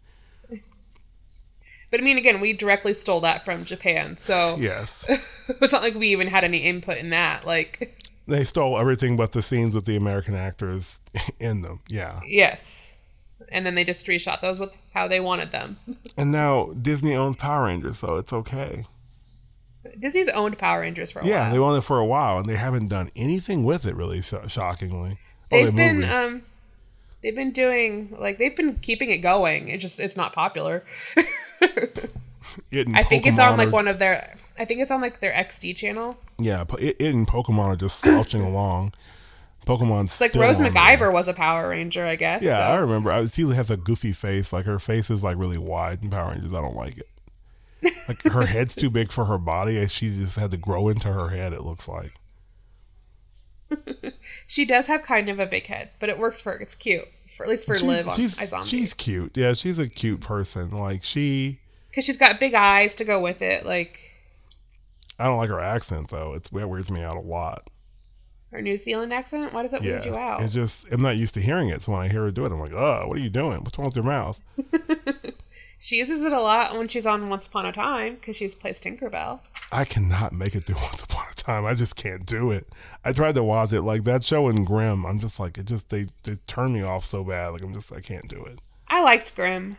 [1.88, 5.08] But I mean, again, we directly stole that from Japan, so yes,
[5.48, 7.46] it's not like we even had any input in that.
[7.46, 7.96] Like
[8.26, 11.00] they stole everything but the scenes with the American actors
[11.38, 11.80] in them.
[11.88, 12.20] Yeah.
[12.26, 12.90] Yes,
[13.50, 15.76] and then they just reshot those with how they wanted them.
[16.18, 18.84] and now Disney owns Power Rangers, so it's okay.
[19.98, 21.42] Disney's owned Power Rangers for a yeah, while.
[21.44, 24.20] Yeah, they owned it for a while, and they haven't done anything with it really.
[24.20, 25.18] So, shockingly,
[25.52, 26.12] Oh, They've the been movie.
[26.12, 26.42] um,
[27.22, 29.68] they've been doing like they've been keeping it going.
[29.68, 30.84] It just it's not popular.
[32.70, 34.36] It I think it's on like one of their.
[34.58, 36.16] I think it's on like their XD channel.
[36.38, 38.92] Yeah, it, it and Pokemon are just slouching along.
[39.66, 41.10] Pokemon's like Rose on there.
[41.10, 42.42] Was a Power Ranger, I guess.
[42.42, 42.72] Yeah, so.
[42.72, 43.10] I remember.
[43.10, 44.52] I, she has a goofy face.
[44.52, 46.54] Like her face is like really wide in Power Rangers.
[46.54, 47.08] I don't like it.
[48.08, 51.12] Like her head's too big for her body, and she just had to grow into
[51.12, 51.52] her head.
[51.52, 52.14] It looks like.
[54.48, 56.58] She does have kind of a big head, but it works for her.
[56.58, 57.04] It's cute.
[57.36, 59.36] For at least for Liv on she's, she's cute.
[59.36, 60.70] Yeah, she's a cute person.
[60.70, 61.58] Like she,
[61.90, 63.98] because she's got big eyes to go with it, like
[65.18, 66.32] I don't like her accent though.
[66.34, 67.64] It's that weirds me out a lot.
[68.52, 69.52] her New Zealand accent.
[69.52, 70.42] Why does it weird you out?
[70.42, 71.82] it's just I'm not used to hearing it.
[71.82, 73.58] So when I hear her do it, I'm like, oh, what are you doing?
[73.58, 74.40] What's wrong with your mouth?
[75.86, 78.80] She uses it a lot when she's on Once Upon a Time because she's plays
[78.80, 79.38] Tinkerbell.
[79.70, 81.64] I cannot make it through Once Upon a Time.
[81.64, 82.66] I just can't do it.
[83.04, 85.06] I tried to watch it, like that show in Grimm.
[85.06, 87.50] I'm just like, it just they they turn me off so bad.
[87.50, 88.58] Like I'm just I can't do it.
[88.88, 89.76] I liked Grimm,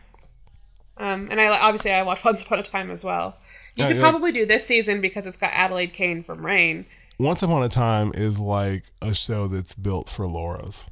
[0.96, 3.36] um, and I obviously I watched Once Upon a Time as well.
[3.76, 4.02] You Yeah, could yeah.
[4.02, 6.86] probably do this season because it's got Adelaide Kane from Reign.
[7.20, 10.90] Once Upon a Time is like a show that's built for Laura's.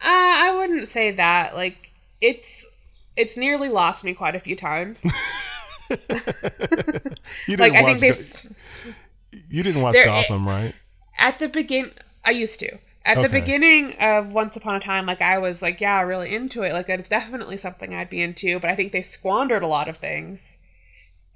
[0.00, 1.56] Uh, I wouldn't say that.
[1.56, 1.90] Like
[2.20, 2.66] it's
[3.16, 5.02] it's nearly lost me quite a few times.
[7.46, 8.94] You didn't like I watch think they Go-
[9.48, 10.74] you didn't watch Gotham, right?
[11.18, 11.90] at the begin
[12.24, 12.78] I used to.
[13.06, 13.26] At Okay.
[13.26, 16.72] the beginning of Once Upon a Time, like I was like, yeah, really into it.
[16.72, 19.98] Like it's definitely something I'd be into, but I think they squandered a lot of
[19.98, 20.56] things.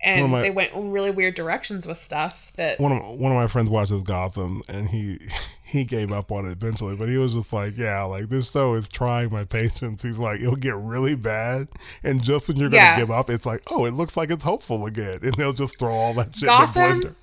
[0.03, 3.37] And my- they went in really weird directions with stuff that One of one of
[3.37, 5.19] my friends watches Gotham, and he
[5.69, 6.97] he gave up on it eventually.
[6.97, 10.03] But he was just like, yeah, like this show is trying my patience.
[10.03, 11.69] He's like, it'll get really bad,
[12.03, 12.97] and just when you're gonna Yeah.
[12.99, 15.95] give up, it's like, oh, it looks like it's hopeful again, and they'll just throw
[15.95, 16.83] all that shit Gotham?
[16.85, 17.15] in the blender.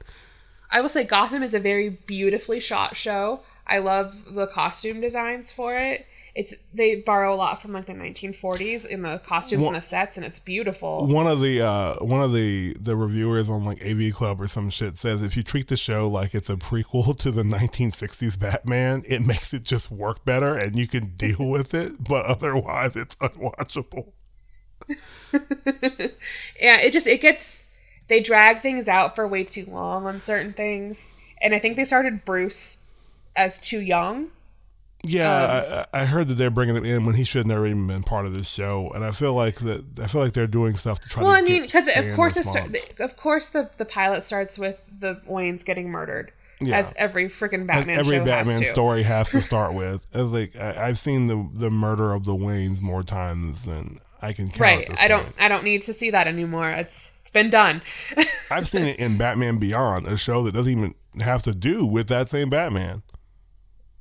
[0.72, 3.42] I will say Gotham is a very beautifully shot show.
[3.68, 6.06] I love the costume designs for it.
[6.36, 9.82] It's they borrow a lot from like the 1940s in the costumes Wha- and the
[9.82, 11.08] sets, and it's beautiful.
[11.08, 14.70] One of the uh, one of the the reviewers on like AV Club or some
[14.70, 19.04] shit says if you treat the show like it's a prequel to the 1960s Batman,
[19.08, 22.04] it makes it just work better and you can deal with it.
[22.04, 24.12] But otherwise, it's unwatchable.
[26.60, 27.64] yeah, it just it gets
[28.10, 31.86] they drag things out for way too long on certain things, and I think they
[31.86, 32.78] started Bruce
[33.38, 34.32] as too young.
[35.08, 37.66] Yeah, um, I, I heard that they're bringing him in when he should have never
[37.68, 39.84] even been part of this show, and I feel like that.
[40.02, 41.38] I feel like they're doing stuff to try Well, to.
[41.38, 42.92] I mean, because of course it's response.
[43.00, 46.80] of course the the pilot starts with the Waynes getting murdered, Yeah.
[46.80, 48.74] as every freaking As Batman every show Batman has to.
[48.74, 50.08] story has to start with.
[50.14, 54.34] As like I, I've seen the the murder of the Waynes more times than I
[54.34, 54.60] can count.
[54.60, 55.02] Right.
[55.04, 55.28] I don't.
[55.40, 56.70] I don't need to see that anymore.
[56.72, 57.82] It's it's been done.
[58.50, 62.08] I've seen it in Batman Beyond, a show that doesn't even have to do with
[62.08, 63.02] that same Batman.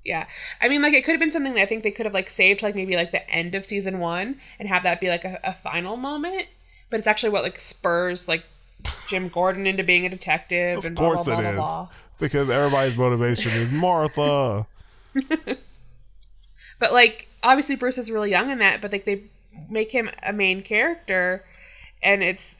[0.04, 0.26] Yeah.
[0.60, 2.30] I mean like it could have been something that I think they could have like
[2.30, 5.38] saved like maybe like the end of season 1 and have that be like a,
[5.44, 6.46] a final moment,
[6.90, 8.44] but it's actually what like spurs like
[9.08, 11.76] Jim Gordon into being a detective Of and blah, course blah, it blah, is, blah,
[11.84, 11.88] blah.
[12.18, 14.66] because everybody's motivation is Martha.
[16.78, 19.22] But like obviously Bruce is really young in that, but like they
[19.70, 21.44] make him a main character
[22.02, 22.58] and it's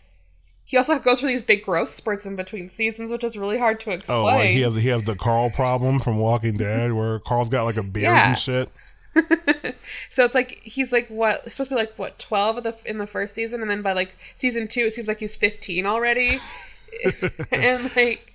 [0.64, 3.80] he also goes for these big growth spurts in between seasons, which is really hard
[3.80, 4.18] to explain.
[4.18, 7.64] Oh, like he has he has the Carl problem from Walking Dead, where Carl's got
[7.64, 8.28] like a beard Yeah.
[8.28, 8.70] and shit.
[10.10, 12.76] So it's like he's like what it's supposed to be like what twelve of the
[12.84, 15.86] in the first season, and then by like season two, it seems like he's fifteen
[15.86, 16.30] already,
[17.52, 18.32] and like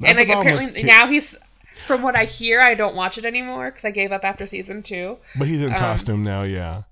[0.00, 1.36] That's and like apparently with now he's
[1.86, 4.82] from what I hear, I don't watch it anymore because I gave up after season
[4.82, 5.18] two.
[5.38, 6.82] But he's in um, costume now, yeah.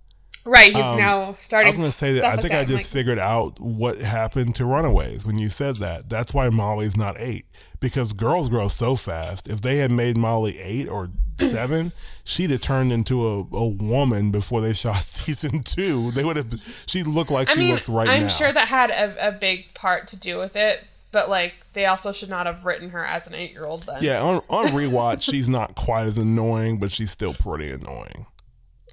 [0.46, 1.66] Right, he's Um, now starting.
[1.66, 3.98] I was going to say that I think I I'm just like, figured out what
[3.98, 6.08] happened to Runaways when you said that.
[6.10, 7.46] That's why Molly's not eight
[7.80, 9.48] because girls grow so fast.
[9.48, 11.92] If they had made Molly eight or seven,
[12.24, 16.10] she'd have turned into a, a woman before they shot season two.
[16.10, 16.84] They would have.
[16.86, 18.12] She looked like I she mean, looks right now.
[18.12, 21.86] I'm sure that had a, a big part to do with it, but like they
[21.86, 23.96] also should not have written her as an eight year old then.
[24.02, 28.26] yeah, on, on rewatch, she's not quite as annoying, but she's still pretty annoying.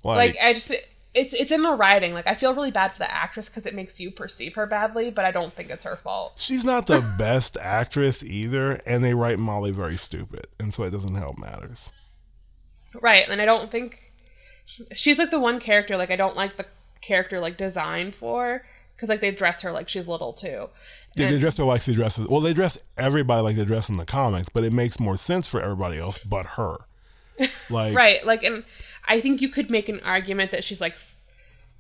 [0.03, 0.72] like I just
[1.14, 2.14] it's it's in the writing.
[2.14, 5.10] Like I feel really bad for the actress because it makes you perceive her badly,
[5.10, 6.34] but I don't think it's her fault.
[6.38, 10.92] She's not the best actress either, and they write Molly very stupid, and so it
[10.92, 11.92] doesn't help matters.
[12.94, 14.00] Right, and I don't think
[14.94, 16.66] she's like the one character like I don't like the
[17.02, 18.64] character like designed for
[18.96, 20.70] because like they dress her like she's little too.
[21.18, 22.28] Yeah, they dress her like she dresses.
[22.30, 25.48] Well, they dress everybody like they dress in the comics, but it makes more sense
[25.48, 26.78] for everybody else but her.
[27.72, 28.64] Like, right, like and
[29.07, 30.95] I think you could make an argument that she's like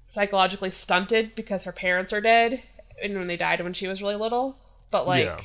[0.05, 2.61] psychologically stunted because her parents are dead
[3.03, 4.57] and when they died when she was really little.
[4.91, 5.41] But like Yeah.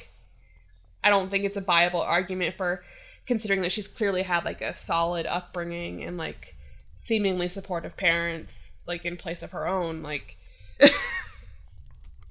[1.04, 2.84] I don't think it's a viable argument for
[3.26, 6.54] considering that she's clearly had like a solid upbringing and like
[6.96, 10.36] seemingly supportive parents like in place of her own like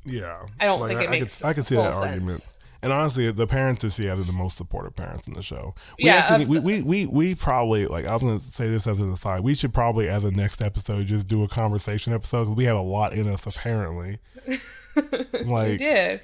[0.06, 1.96] Yeah, I don't Like, think I, it I makes could I could see that sense.
[1.96, 2.46] argument.
[2.86, 5.74] And honestly, the parents this year are the most supportive parents in the show.
[5.98, 9.00] We Yeah, actually, we, we, we, we probably like I was gonna say this as
[9.00, 9.40] an aside.
[9.40, 12.78] We should probably as a next episode just do a conversation episode because we have
[12.78, 14.20] a lot in us apparently.
[15.46, 16.22] like, we did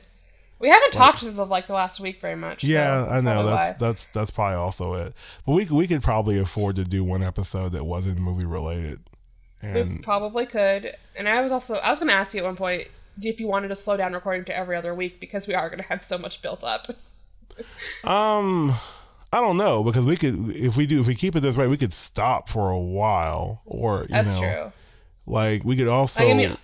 [0.60, 3.44] we haven't talked as of like the last week very much Yeah, so I know
[3.48, 3.76] that's why.
[3.80, 5.16] that's that's probably also it.
[5.48, 9.00] But we we could probably afford to do one episode that wasn't movie related.
[9.64, 12.46] we And probably could and i was also i was going to ask you at
[12.46, 12.88] one point
[13.22, 15.82] if you wanted to slow down recording to every other week because we are going
[15.82, 16.88] to have so much built up
[18.04, 18.72] um
[19.34, 21.68] I don't know because we could if we do if we keep it this way
[21.68, 24.72] we could stop for a while or you that's know true
[25.26, 26.58] like we could also I mean,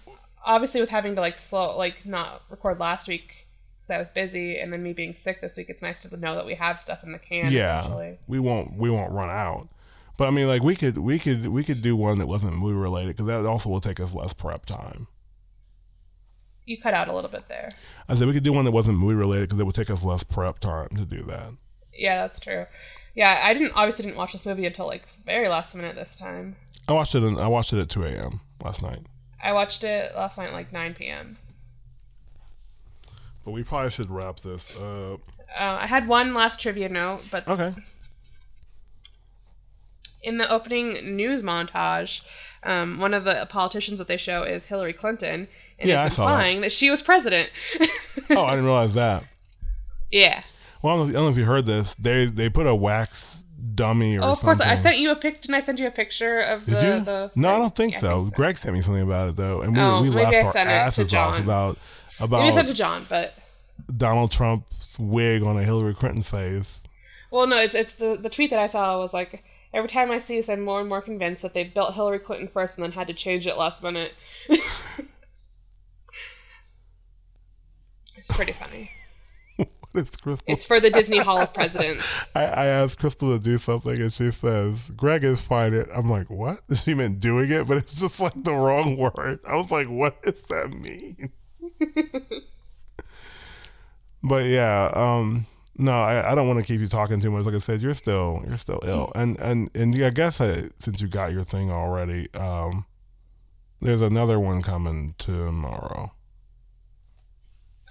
[0.46, 3.48] obviously, with having to like slow, like not record last week
[3.80, 6.36] because I was busy, and then me being sick this week, it's nice to know
[6.36, 7.52] that we have stuff in the can.
[7.52, 8.18] yeah essentially.
[8.28, 9.68] we won't we won't run out.
[10.18, 12.76] But I mean like we could we could we could do one that wasn't movie
[12.76, 15.08] related because that also will take us less prep time.
[16.68, 17.70] You cut out a little bit there.
[18.08, 20.04] I said we could do one that wasn't movie related because it would take us
[20.04, 21.52] less prep time to do that.
[21.94, 22.66] Yeah, that's true.
[23.16, 26.56] Yeah, I didn't obviously didn't watch this movie until like very last minute this time.
[26.88, 27.24] I watched it.
[27.24, 28.42] In, I watched it at two a.m.
[28.64, 29.00] last night.
[29.44, 31.38] I watched it last night at like 9 p.m.
[33.46, 35.22] But we probably should wrap this up.
[35.58, 37.74] Uh, I had one last trivia note, but Okay.
[40.22, 42.22] in the opening news montage,
[42.64, 45.48] um, one of the politicians that they show is Hillary Clinton,
[45.84, 46.32] Yeah, I saw that.
[46.34, 47.50] implying that she was president.
[48.32, 49.24] Oh, I didn't realize that.
[50.12, 50.42] yeah.
[50.82, 51.96] Well, I don't, know if, don't know if you heard this.
[51.96, 53.44] They they put a wax
[53.76, 54.58] dummy or Oh, of something.
[54.66, 54.68] course.
[54.68, 55.42] I sent you a pic.
[55.42, 56.72] Didn't I send you a picture of the?
[56.72, 58.26] The no, I don't think Yeah, so.
[58.34, 60.72] Greg sent me something about it though, and we, Oh, we laughed our sent it
[60.74, 61.44] to asses off John.
[61.44, 61.78] about
[62.20, 63.34] Maybe I sent it to John, but
[63.96, 66.84] Donald Trump's wig on a Hillary Clinton face.
[67.32, 69.44] well, no, it's it's the the tweet that I saw was like
[69.74, 72.50] every time I see this, I'm more and more convinced that they built Hillary Clinton
[72.52, 74.14] first and then had to change it last minute.
[78.28, 78.92] it's pretty funny.
[79.96, 80.54] It's Crystal.
[80.54, 82.24] It's for the Disney Hall of Presidents.
[82.36, 85.88] I, I asked Crystal to do something, and she says, "Greg is fine." It.
[85.92, 89.40] I'm like, "What?" She meant doing it, but it's just like the wrong word.
[89.48, 91.32] I was like, "What does that mean?"
[94.24, 95.48] but yeah, um,
[95.78, 97.46] no, I, I don't want to keep you talking too much.
[97.46, 100.64] Like I said, you're still you're still ill, and and and yeah, I guess I,
[100.78, 102.86] since you got your thing already, um,
[103.82, 106.12] there's another one coming tomorrow.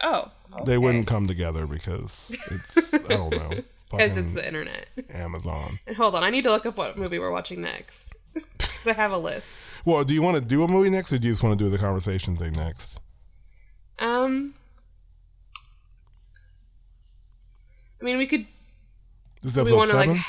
[0.03, 0.31] Oh,
[0.65, 3.49] They wouldn't come together because it's I don't know,
[3.91, 4.87] because it's the internet.
[5.11, 5.79] Amazon.
[5.87, 8.15] And hold on, I need to look up what movie we're watching next.
[8.87, 9.47] I have a list.
[9.85, 11.65] Well, do you want to do a movie next, or do you just want to
[11.65, 13.01] do the conversation thing next?
[13.99, 14.55] Um,
[18.01, 18.47] I mean, we could.
[19.45, 20.25] Is that we episode seven like?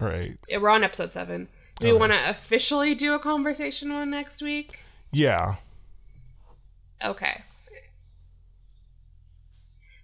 [0.00, 0.38] or eight?
[0.48, 1.48] yeah, We're on episode seven.
[1.78, 2.00] Do we Okay.
[2.00, 4.78] want to officially do a conversation one next week?
[5.12, 5.54] Yeah,
[7.02, 7.42] Okay.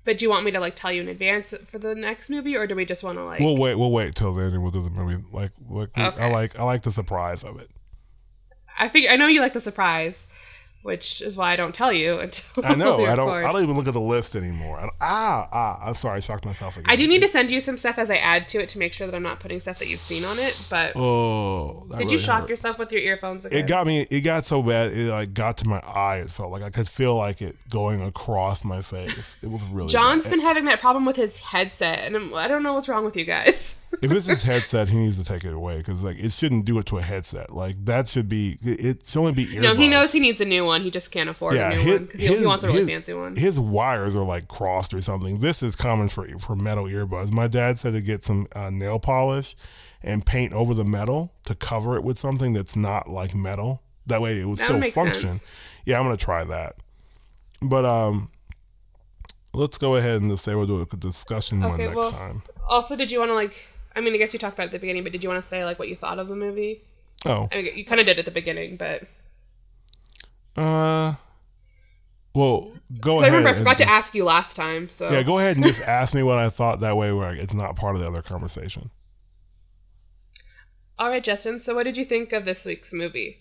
[0.06, 2.56] But do you want me to like tell you in advance for the next movie,
[2.56, 3.40] or do we just want to like?
[3.40, 3.74] we'll wait.
[3.74, 5.22] We'll wait till then, and we'll do the movie.
[5.32, 7.68] Like, like we- I like I like the surprise of it.
[8.78, 10.26] I think I know you like the surprise,
[10.86, 13.04] which is why I don't tell you until I know.
[13.04, 13.28] I don't.
[13.28, 14.88] I don't even look at the list anymore.
[15.00, 15.80] Ah, ah.
[15.84, 16.18] I'm sorry.
[16.18, 16.88] I shocked myself again.
[16.88, 18.92] I do need to send you some stuff as I add to it to make
[18.92, 20.66] sure that I'm not putting stuff that you've seen on it.
[20.70, 22.50] But Oh, that did you shock hurt.
[22.50, 23.64] yourself with your earphones again?
[23.64, 24.06] It got me.
[24.10, 24.92] It got so bad.
[24.92, 26.18] It like got to my eye.
[26.18, 29.36] It felt like I could feel like it going across my face.
[29.42, 29.88] It was really.
[29.90, 30.30] John's bad.
[30.30, 33.16] been having that problem with his headset, and I'm, I don't know what's wrong with
[33.16, 33.76] you guys.
[34.02, 36.78] if it's his headset, he needs to take it away because like it shouldn't do
[36.78, 37.50] it to a headset.
[37.52, 38.56] Like that should be.
[38.62, 39.62] It, should only be earbuds.
[39.62, 40.82] no, he knows he needs a new one.
[40.82, 42.78] He just can't afford Yeah, a new his, one because he, he wants a really
[42.80, 43.36] his- fancy one.
[43.36, 45.40] His wires are like crossed or something.
[45.40, 47.32] This is common for for metal earbuds.
[47.32, 49.54] My dad said to get some uh, nail polish
[50.02, 53.82] and paint over the metal to cover it with something that's not like metal.
[54.06, 55.32] That way it would That still function.
[55.38, 55.46] sense.
[55.84, 56.76] Yeah, I'm gonna try that.
[57.62, 58.28] But um,
[59.54, 62.42] let's go ahead and just say we'll do a discussion one next well- time.
[62.68, 63.54] Also, did you want to like?
[63.96, 65.42] I mean, I guess you talked about it at the beginning, but did you want
[65.42, 66.82] to say like what you thought of the movie?
[67.24, 69.02] Oh, I mean, you kind of did at the beginning, but
[70.56, 71.14] uh,
[72.34, 73.38] well, go I ahead.
[73.38, 74.88] remember I forgot to ask you last time.
[74.90, 76.80] So Yeah, go ahead and just ask me what I thought.
[76.80, 78.90] That way, where it's not part of the other conversation.
[80.98, 81.60] all right, Justin.
[81.60, 83.38] So, what did you think of this week's movie?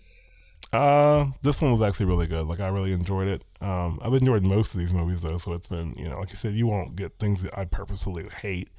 [0.73, 2.47] Uh, this one was actually really good.
[2.47, 3.43] Like I really enjoyed it.
[3.61, 6.35] Um, I've enjoyed most of these movies though, so it's been you know, like you
[6.35, 8.69] said, you won't get things that I purposefully hate.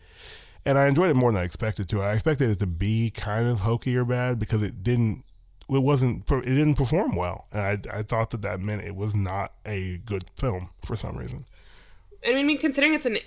[0.66, 2.02] And I enjoyed it more than I expected to.
[2.02, 5.24] I expected it to be kind of hokey or bad because it didn't.
[5.68, 6.30] It wasn't.
[6.30, 9.98] It didn't perform well, and I, I thought that that meant it was not a
[10.04, 11.44] good film for some reason.
[12.26, 13.18] I mean, considering it's an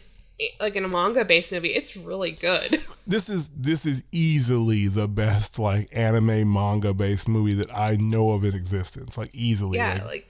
[0.60, 2.82] like in a manga based movie, it's really good.
[3.08, 8.30] This is this is easily the best like anime manga based movie that I know
[8.34, 9.18] of in existence.
[9.18, 9.80] Like easily.
[9.80, 10.29] Yeah, like, like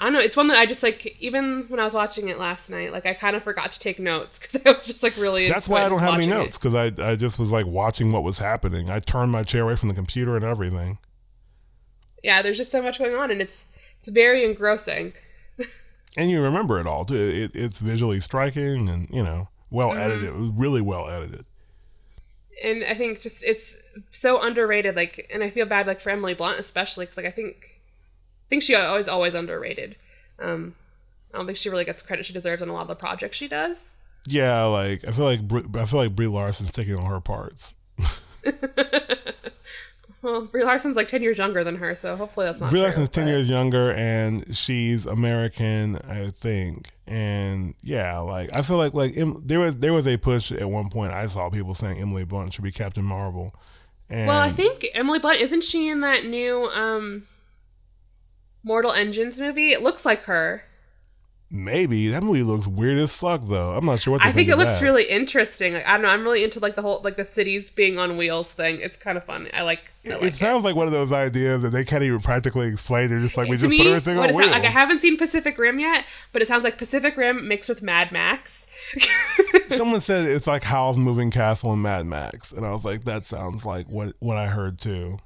[0.00, 0.20] I don't know.
[0.20, 1.16] It's one that I just like.
[1.20, 3.98] Even when I was watching it last night, like I kind of forgot to take
[3.98, 5.48] notes because I was just like really.
[5.48, 8.22] that's why I don't have any notes because I I just was like watching what
[8.22, 8.90] was happening.
[8.90, 10.98] I turned my chair away from the computer and everything.
[12.22, 13.66] Yeah, there's just so much going on, and it's
[13.98, 15.14] it's very engrossing.
[16.16, 17.16] and you remember it all too.
[17.52, 19.98] It, it's visually striking and you know well Mm-hmm.
[20.00, 20.24] edited.
[20.28, 21.44] It was really well edited.
[22.62, 23.76] and I think just it's
[24.10, 24.94] so underrated.
[24.96, 27.67] Like, and I feel bad like for Emily Blunt especially because like I think
[28.48, 29.96] think she always always underrated.
[30.38, 30.74] Um,
[31.32, 33.36] I don't think she really gets credit she deserves on a lot of the projects
[33.36, 33.92] she does.
[34.26, 35.40] Yeah, like I feel like
[35.76, 37.74] I feel like Brie Larson's taking on her parts.
[40.20, 42.70] Well, Brie Larson's like ten years younger than her, so hopefully that's not.
[42.70, 46.88] Brie Larson's ten but- years younger, and she's American, I think.
[47.06, 50.68] And yeah, like I feel like like em- there was there was a push at
[50.68, 51.12] one point.
[51.12, 53.54] I saw people saying Emily Blunt should be Captain Marvel.
[54.10, 57.28] And Well, I think Emily Blunt isn't she in that new um
[58.62, 59.70] Mortal Engines movie?
[59.70, 60.64] It looks like her.
[61.50, 63.72] maybe that movie looks weird as fuck though.
[63.74, 64.84] I'm not sure what I think it looks that.
[64.84, 65.72] really interesting.
[65.72, 68.18] Like I don't know, I'm really into like the whole like the cities being on
[68.18, 68.80] wheels thing.
[68.82, 69.48] It's kind of fun.
[69.54, 69.80] I like.
[70.06, 73.08] I It, like sounds like one of those ideas that they can't even practically explain.
[73.08, 74.50] They're just like we to just me, put everything on wheels.
[74.50, 77.80] like I haven't seen Pacific Rim yet, but it sounds like Pacific Rim mixed with
[77.82, 78.66] Mad Max.
[79.68, 83.24] Someone said it's like Howl's Moving Castle and Mad Max, and I was like, that
[83.24, 85.18] sounds like what what I heard too.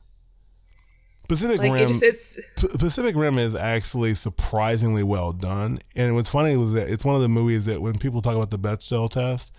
[1.32, 6.30] Pacific like Rim, just it's P- Pacific Rim is actually surprisingly well done, and what's
[6.30, 9.08] funny was that it's one of the movies that when people talk about the Bechdel
[9.10, 9.52] test,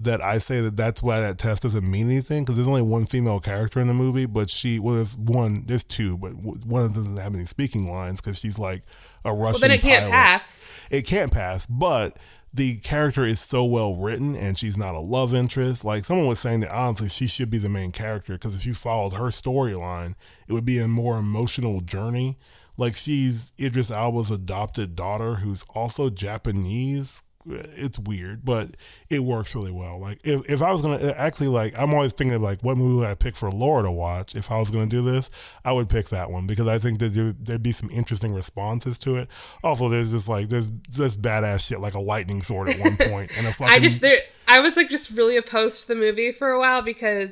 [0.00, 3.04] that I say that that's why that test doesn't mean anything because there's only one
[3.04, 6.94] female character in the movie, but she well, there's one, there's two, but one of
[6.94, 8.82] them doesn't have any speaking lines because she's like
[9.24, 9.60] a Russian.
[9.60, 10.86] well then it can't pilot pass.
[10.90, 12.16] it can't pass, but
[12.52, 15.84] the character is so well written and she's not a love interest.
[15.84, 18.74] Like someone was saying that honestly, she should be the main character because if you
[18.74, 20.14] followed her storyline,
[20.46, 22.36] it would be a more emotional journey.
[22.76, 27.24] Like she's Idris Elba's adopted daughter who's also Japanese.
[27.50, 28.70] It's weird, but
[29.10, 29.98] it works really well.
[29.98, 32.96] Like if, if I was gonna actually like, I'm always thinking of like what movie
[33.00, 34.34] would I pick for Laura to watch.
[34.34, 35.30] If I was gonna do this,
[35.64, 38.98] I would pick that one because I think that there, there'd be some interesting responses
[39.00, 39.28] to it.
[39.64, 43.30] Also, there's just like there's just badass shit like a lightning sword at one point
[43.36, 43.74] and a fucking.
[43.74, 46.82] I just there I was like just really opposed to the movie for a while
[46.82, 47.30] because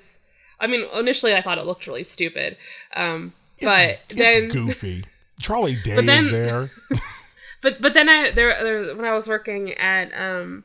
[0.60, 2.56] I mean initially I thought it looked really stupid.
[2.94, 3.32] Um
[3.62, 5.04] but it's then goofy.
[5.40, 6.70] Charlie Day then- is there.
[7.62, 10.64] But but then I there, there when I was working at um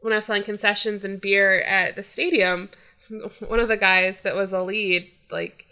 [0.00, 2.70] when I was selling concessions and beer at the stadium,
[3.46, 5.66] one of the guys that was a lead like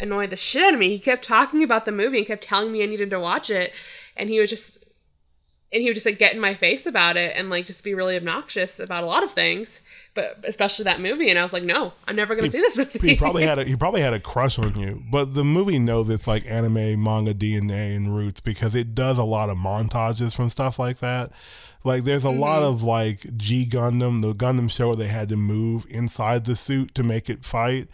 [0.00, 0.90] annoyed the shit out of me.
[0.90, 3.72] He kept talking about the movie and kept telling me I needed to watch it,
[4.16, 4.84] and he would just
[5.72, 7.94] and he would just like get in my face about it and like just be
[7.94, 9.80] really obnoxious about a lot of things,
[10.14, 11.28] but especially that movie.
[11.30, 12.98] And I was like, no, I'm never gonna see this movie.
[13.10, 16.08] he probably had a he probably had a crush on you, but the movie knows
[16.08, 20.48] it's like anime manga DNA and roots because it does a lot of montages from
[20.48, 21.32] stuff like that.
[21.84, 22.74] Like there's a lot Mm-hmm.
[22.74, 26.94] of like G Gundam, the Gundam show where they had to move inside the suit
[26.94, 27.88] to make it fight.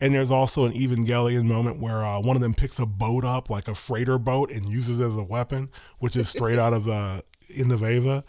[0.00, 3.48] And there's also an Evangelion moment where uh, one of them picks a boat up,
[3.48, 5.70] like a freighter boat, and uses it as a weapon,
[6.00, 8.22] which is straight out of uh, in the Veva.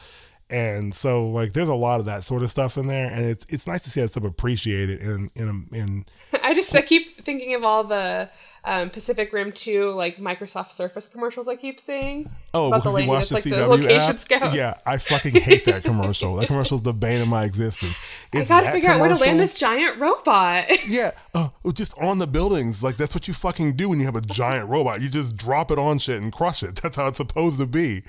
[0.50, 3.46] And so, like, there's a lot of that sort of stuff in there, and it's
[3.50, 6.06] it's nice to see that stuff appreciated in in in
[6.44, 8.30] I just I keep thinking of all the
[8.68, 12.30] um, Pacific Rim 2 like Microsoft Surface commercials I keep seeing.
[12.54, 14.18] Oh, about the because you watched the like, CW the location app.
[14.18, 14.54] scout.
[14.54, 16.36] Yeah, I fucking hate that commercial.
[16.36, 17.98] that commercial's the bane of my existence.
[18.34, 20.66] It's I gotta figure out where to land this giant robot.
[20.88, 22.82] Yeah, uh, just on the buildings.
[22.82, 25.02] Like that's what you fucking do when you have a giant robot.
[25.02, 26.76] You just drop it on shit and crush it.
[26.82, 28.04] That's how it's supposed to be.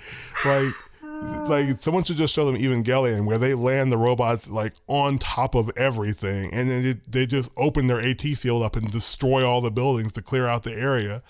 [0.44, 0.74] Like,
[1.20, 5.55] like someone should just show them Evangelion where they land the robots like on top
[5.55, 9.61] of everything, and then it, they just open their AT field up and destroy all
[9.61, 11.23] the buildings to clear out the area.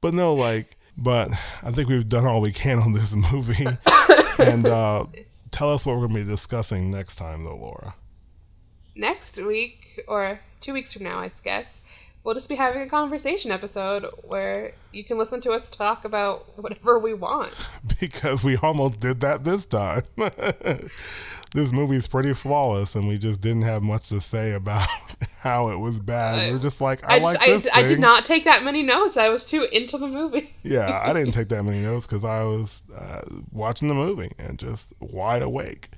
[0.00, 1.30] But no, like, but
[1.62, 3.66] I think we've done all we can on this movie.
[4.38, 5.06] and uh,
[5.50, 7.94] tell us what we're gonna be discussing next time, though, Laura.
[8.94, 11.66] Next week, or two weeks from now, I guess,
[12.24, 16.58] we'll just be having a conversation episode where you can listen to us talk about
[16.58, 17.78] whatever we want.
[18.00, 20.02] because we almost did that this time.
[20.16, 24.86] this movie's pretty flawless, and we just didn't have much to say about
[25.40, 26.50] how it was bad.
[26.50, 28.64] we are just like, I, I, like just, this I, I did not take that
[28.64, 29.16] many notes.
[29.16, 30.54] I was too into the movie.
[30.62, 33.22] yeah, I didn't take that many notes because I was uh,
[33.52, 35.90] watching the movie and just wide awake.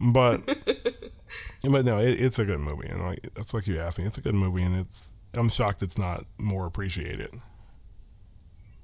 [0.00, 4.04] But, but no, it, it's a good movie, and like that's like you asked me,
[4.04, 5.14] it's a good movie, and it's.
[5.34, 7.30] I'm shocked it's not more appreciated.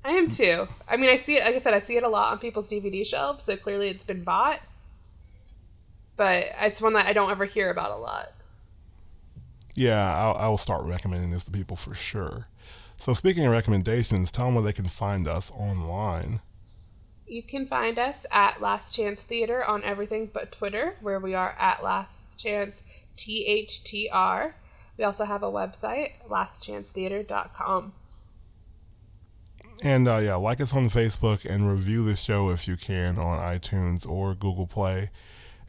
[0.05, 0.66] I am too.
[0.89, 1.45] I mean, I see it.
[1.45, 3.45] Like I said, I see it a lot on people's DVD shelves.
[3.45, 4.61] So clearly, it's been bought.
[6.16, 8.33] but it's one that I don't ever hear about a lot.
[9.75, 12.49] Yeah, I'll, I'll start recommending this to people for sure.
[12.97, 16.41] So, speaking of recommendations, tell them where they can find us online.
[17.29, 21.55] You can find us at Last Chance Theater on everything but Twitter, where we are
[21.59, 22.83] at Last Chance
[23.16, 24.55] THTR.
[24.99, 27.93] We also have a website, lastchancetheater.com.
[29.83, 33.39] And uh, yeah, like us on Facebook and review the show if you can on
[33.39, 35.11] iTunes or Google Play.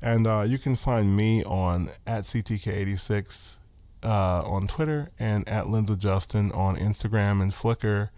[0.02, 3.60] And uh, you can find me on at CTK86
[4.04, 8.10] uh, on Twitter and at Linda Justin on Instagram and Flickr.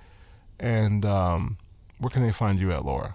[0.60, 1.58] And um,
[1.98, 3.14] where can they find you at, Laura?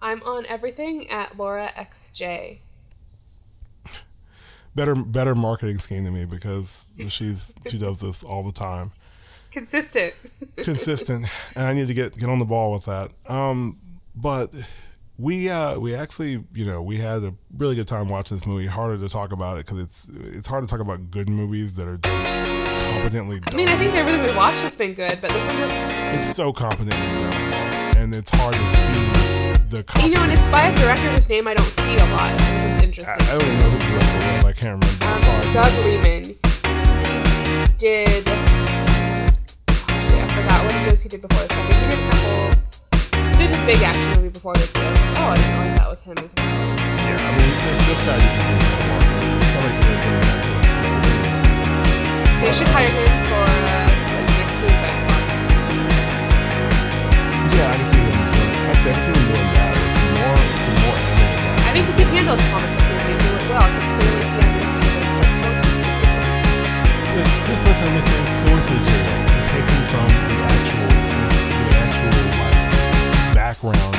[0.00, 2.58] I'm on everything at Laura XJ.
[4.74, 8.90] Better, better marketing scheme than me because she's she does this all the time.
[9.50, 10.14] Consistent.
[10.56, 11.26] Consistent,
[11.56, 13.10] and I need to get get on the ball with that.
[13.28, 13.78] Um,
[14.14, 14.54] but
[15.18, 18.66] we uh we actually you know we had a really good time watching this movie
[18.66, 21.86] harder to talk about it because it's it's hard to talk about good movies that
[21.86, 22.26] are just
[22.82, 23.54] competently done.
[23.54, 25.58] I mean, I think everything we watched has been good, but this one
[26.14, 27.32] it's so competently done
[27.96, 31.48] and it's hard to see the You know, and it's by a director whose name
[31.48, 33.24] I don't see a lot, which is I, interesting.
[33.24, 35.72] I don't know who the director was I can't remember I Um, Doug.
[35.80, 36.24] Liman.
[37.80, 38.28] Did.
[39.88, 41.56] Actually, I forgot what it is he did before this.
[41.56, 42.52] I think he did a couple.
[43.32, 44.68] He did a big action movie before this.
[44.76, 46.44] I was like, oh, I didn't realize that was him as well.
[46.44, 48.60] yeah I mean this, this guy you can do
[49.40, 51.00] it's not like they're getting that for himself.
[52.44, 53.88] They should hire him for uh,
[54.60, 55.24] Suicide Squad.
[57.56, 59.61] yeah I can see him I can see him doing that
[60.22, 63.44] more some more animated I think he can handle comic book movie and do it
[63.50, 66.22] well because clearly he understands like source material.
[67.48, 73.94] This person understands source material and taking from the actual, the actual like background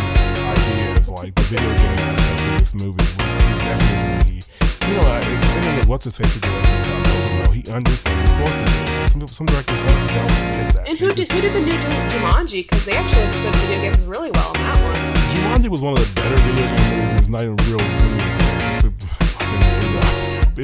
[0.54, 4.40] ideas, like the video game aspect of this movie was, was definitely something he,
[4.88, 8.58] you know, I- to what's his face who directed Scott Pilgrim, though, he understands source
[8.60, 9.08] material.
[9.08, 10.88] Some some directors just don't get that.
[10.88, 12.64] And who did, just- who did the new Ju- Jumanji?
[12.64, 15.23] Because they actually understood video games really well in that one.
[15.34, 17.20] Jumanji was one of the better video games.
[17.20, 18.34] It's not even real video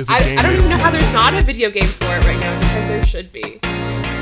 [0.08, 2.54] I, I, don't even know how there's not a video game for it right now
[2.62, 3.58] because there should be.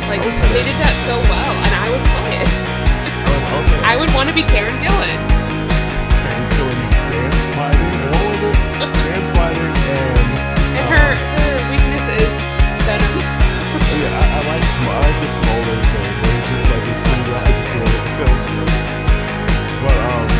[0.07, 0.48] Like okay.
[0.56, 2.48] they did that so well, and I would play it.
[2.48, 3.80] Oh, okay.
[3.84, 5.19] I would want to be Karen Gillan.
[6.15, 8.56] Karen Gillan's dance fighting, what was it?
[9.11, 10.32] dance fighting and.
[10.72, 12.32] And um, her, her weakness is
[12.88, 13.11] venom.
[13.19, 16.11] Oh, yeah, I, I like I like the smaller thing.
[16.24, 18.64] Where just like it's really, I just feel like it kills me.
[19.84, 20.36] But um.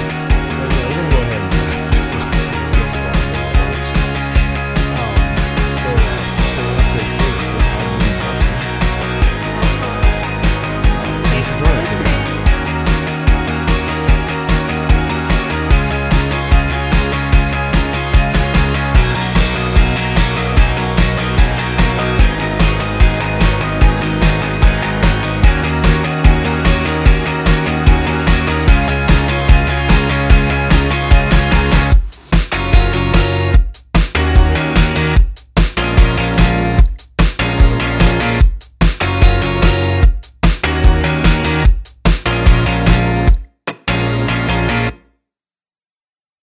[11.60, 12.07] 对？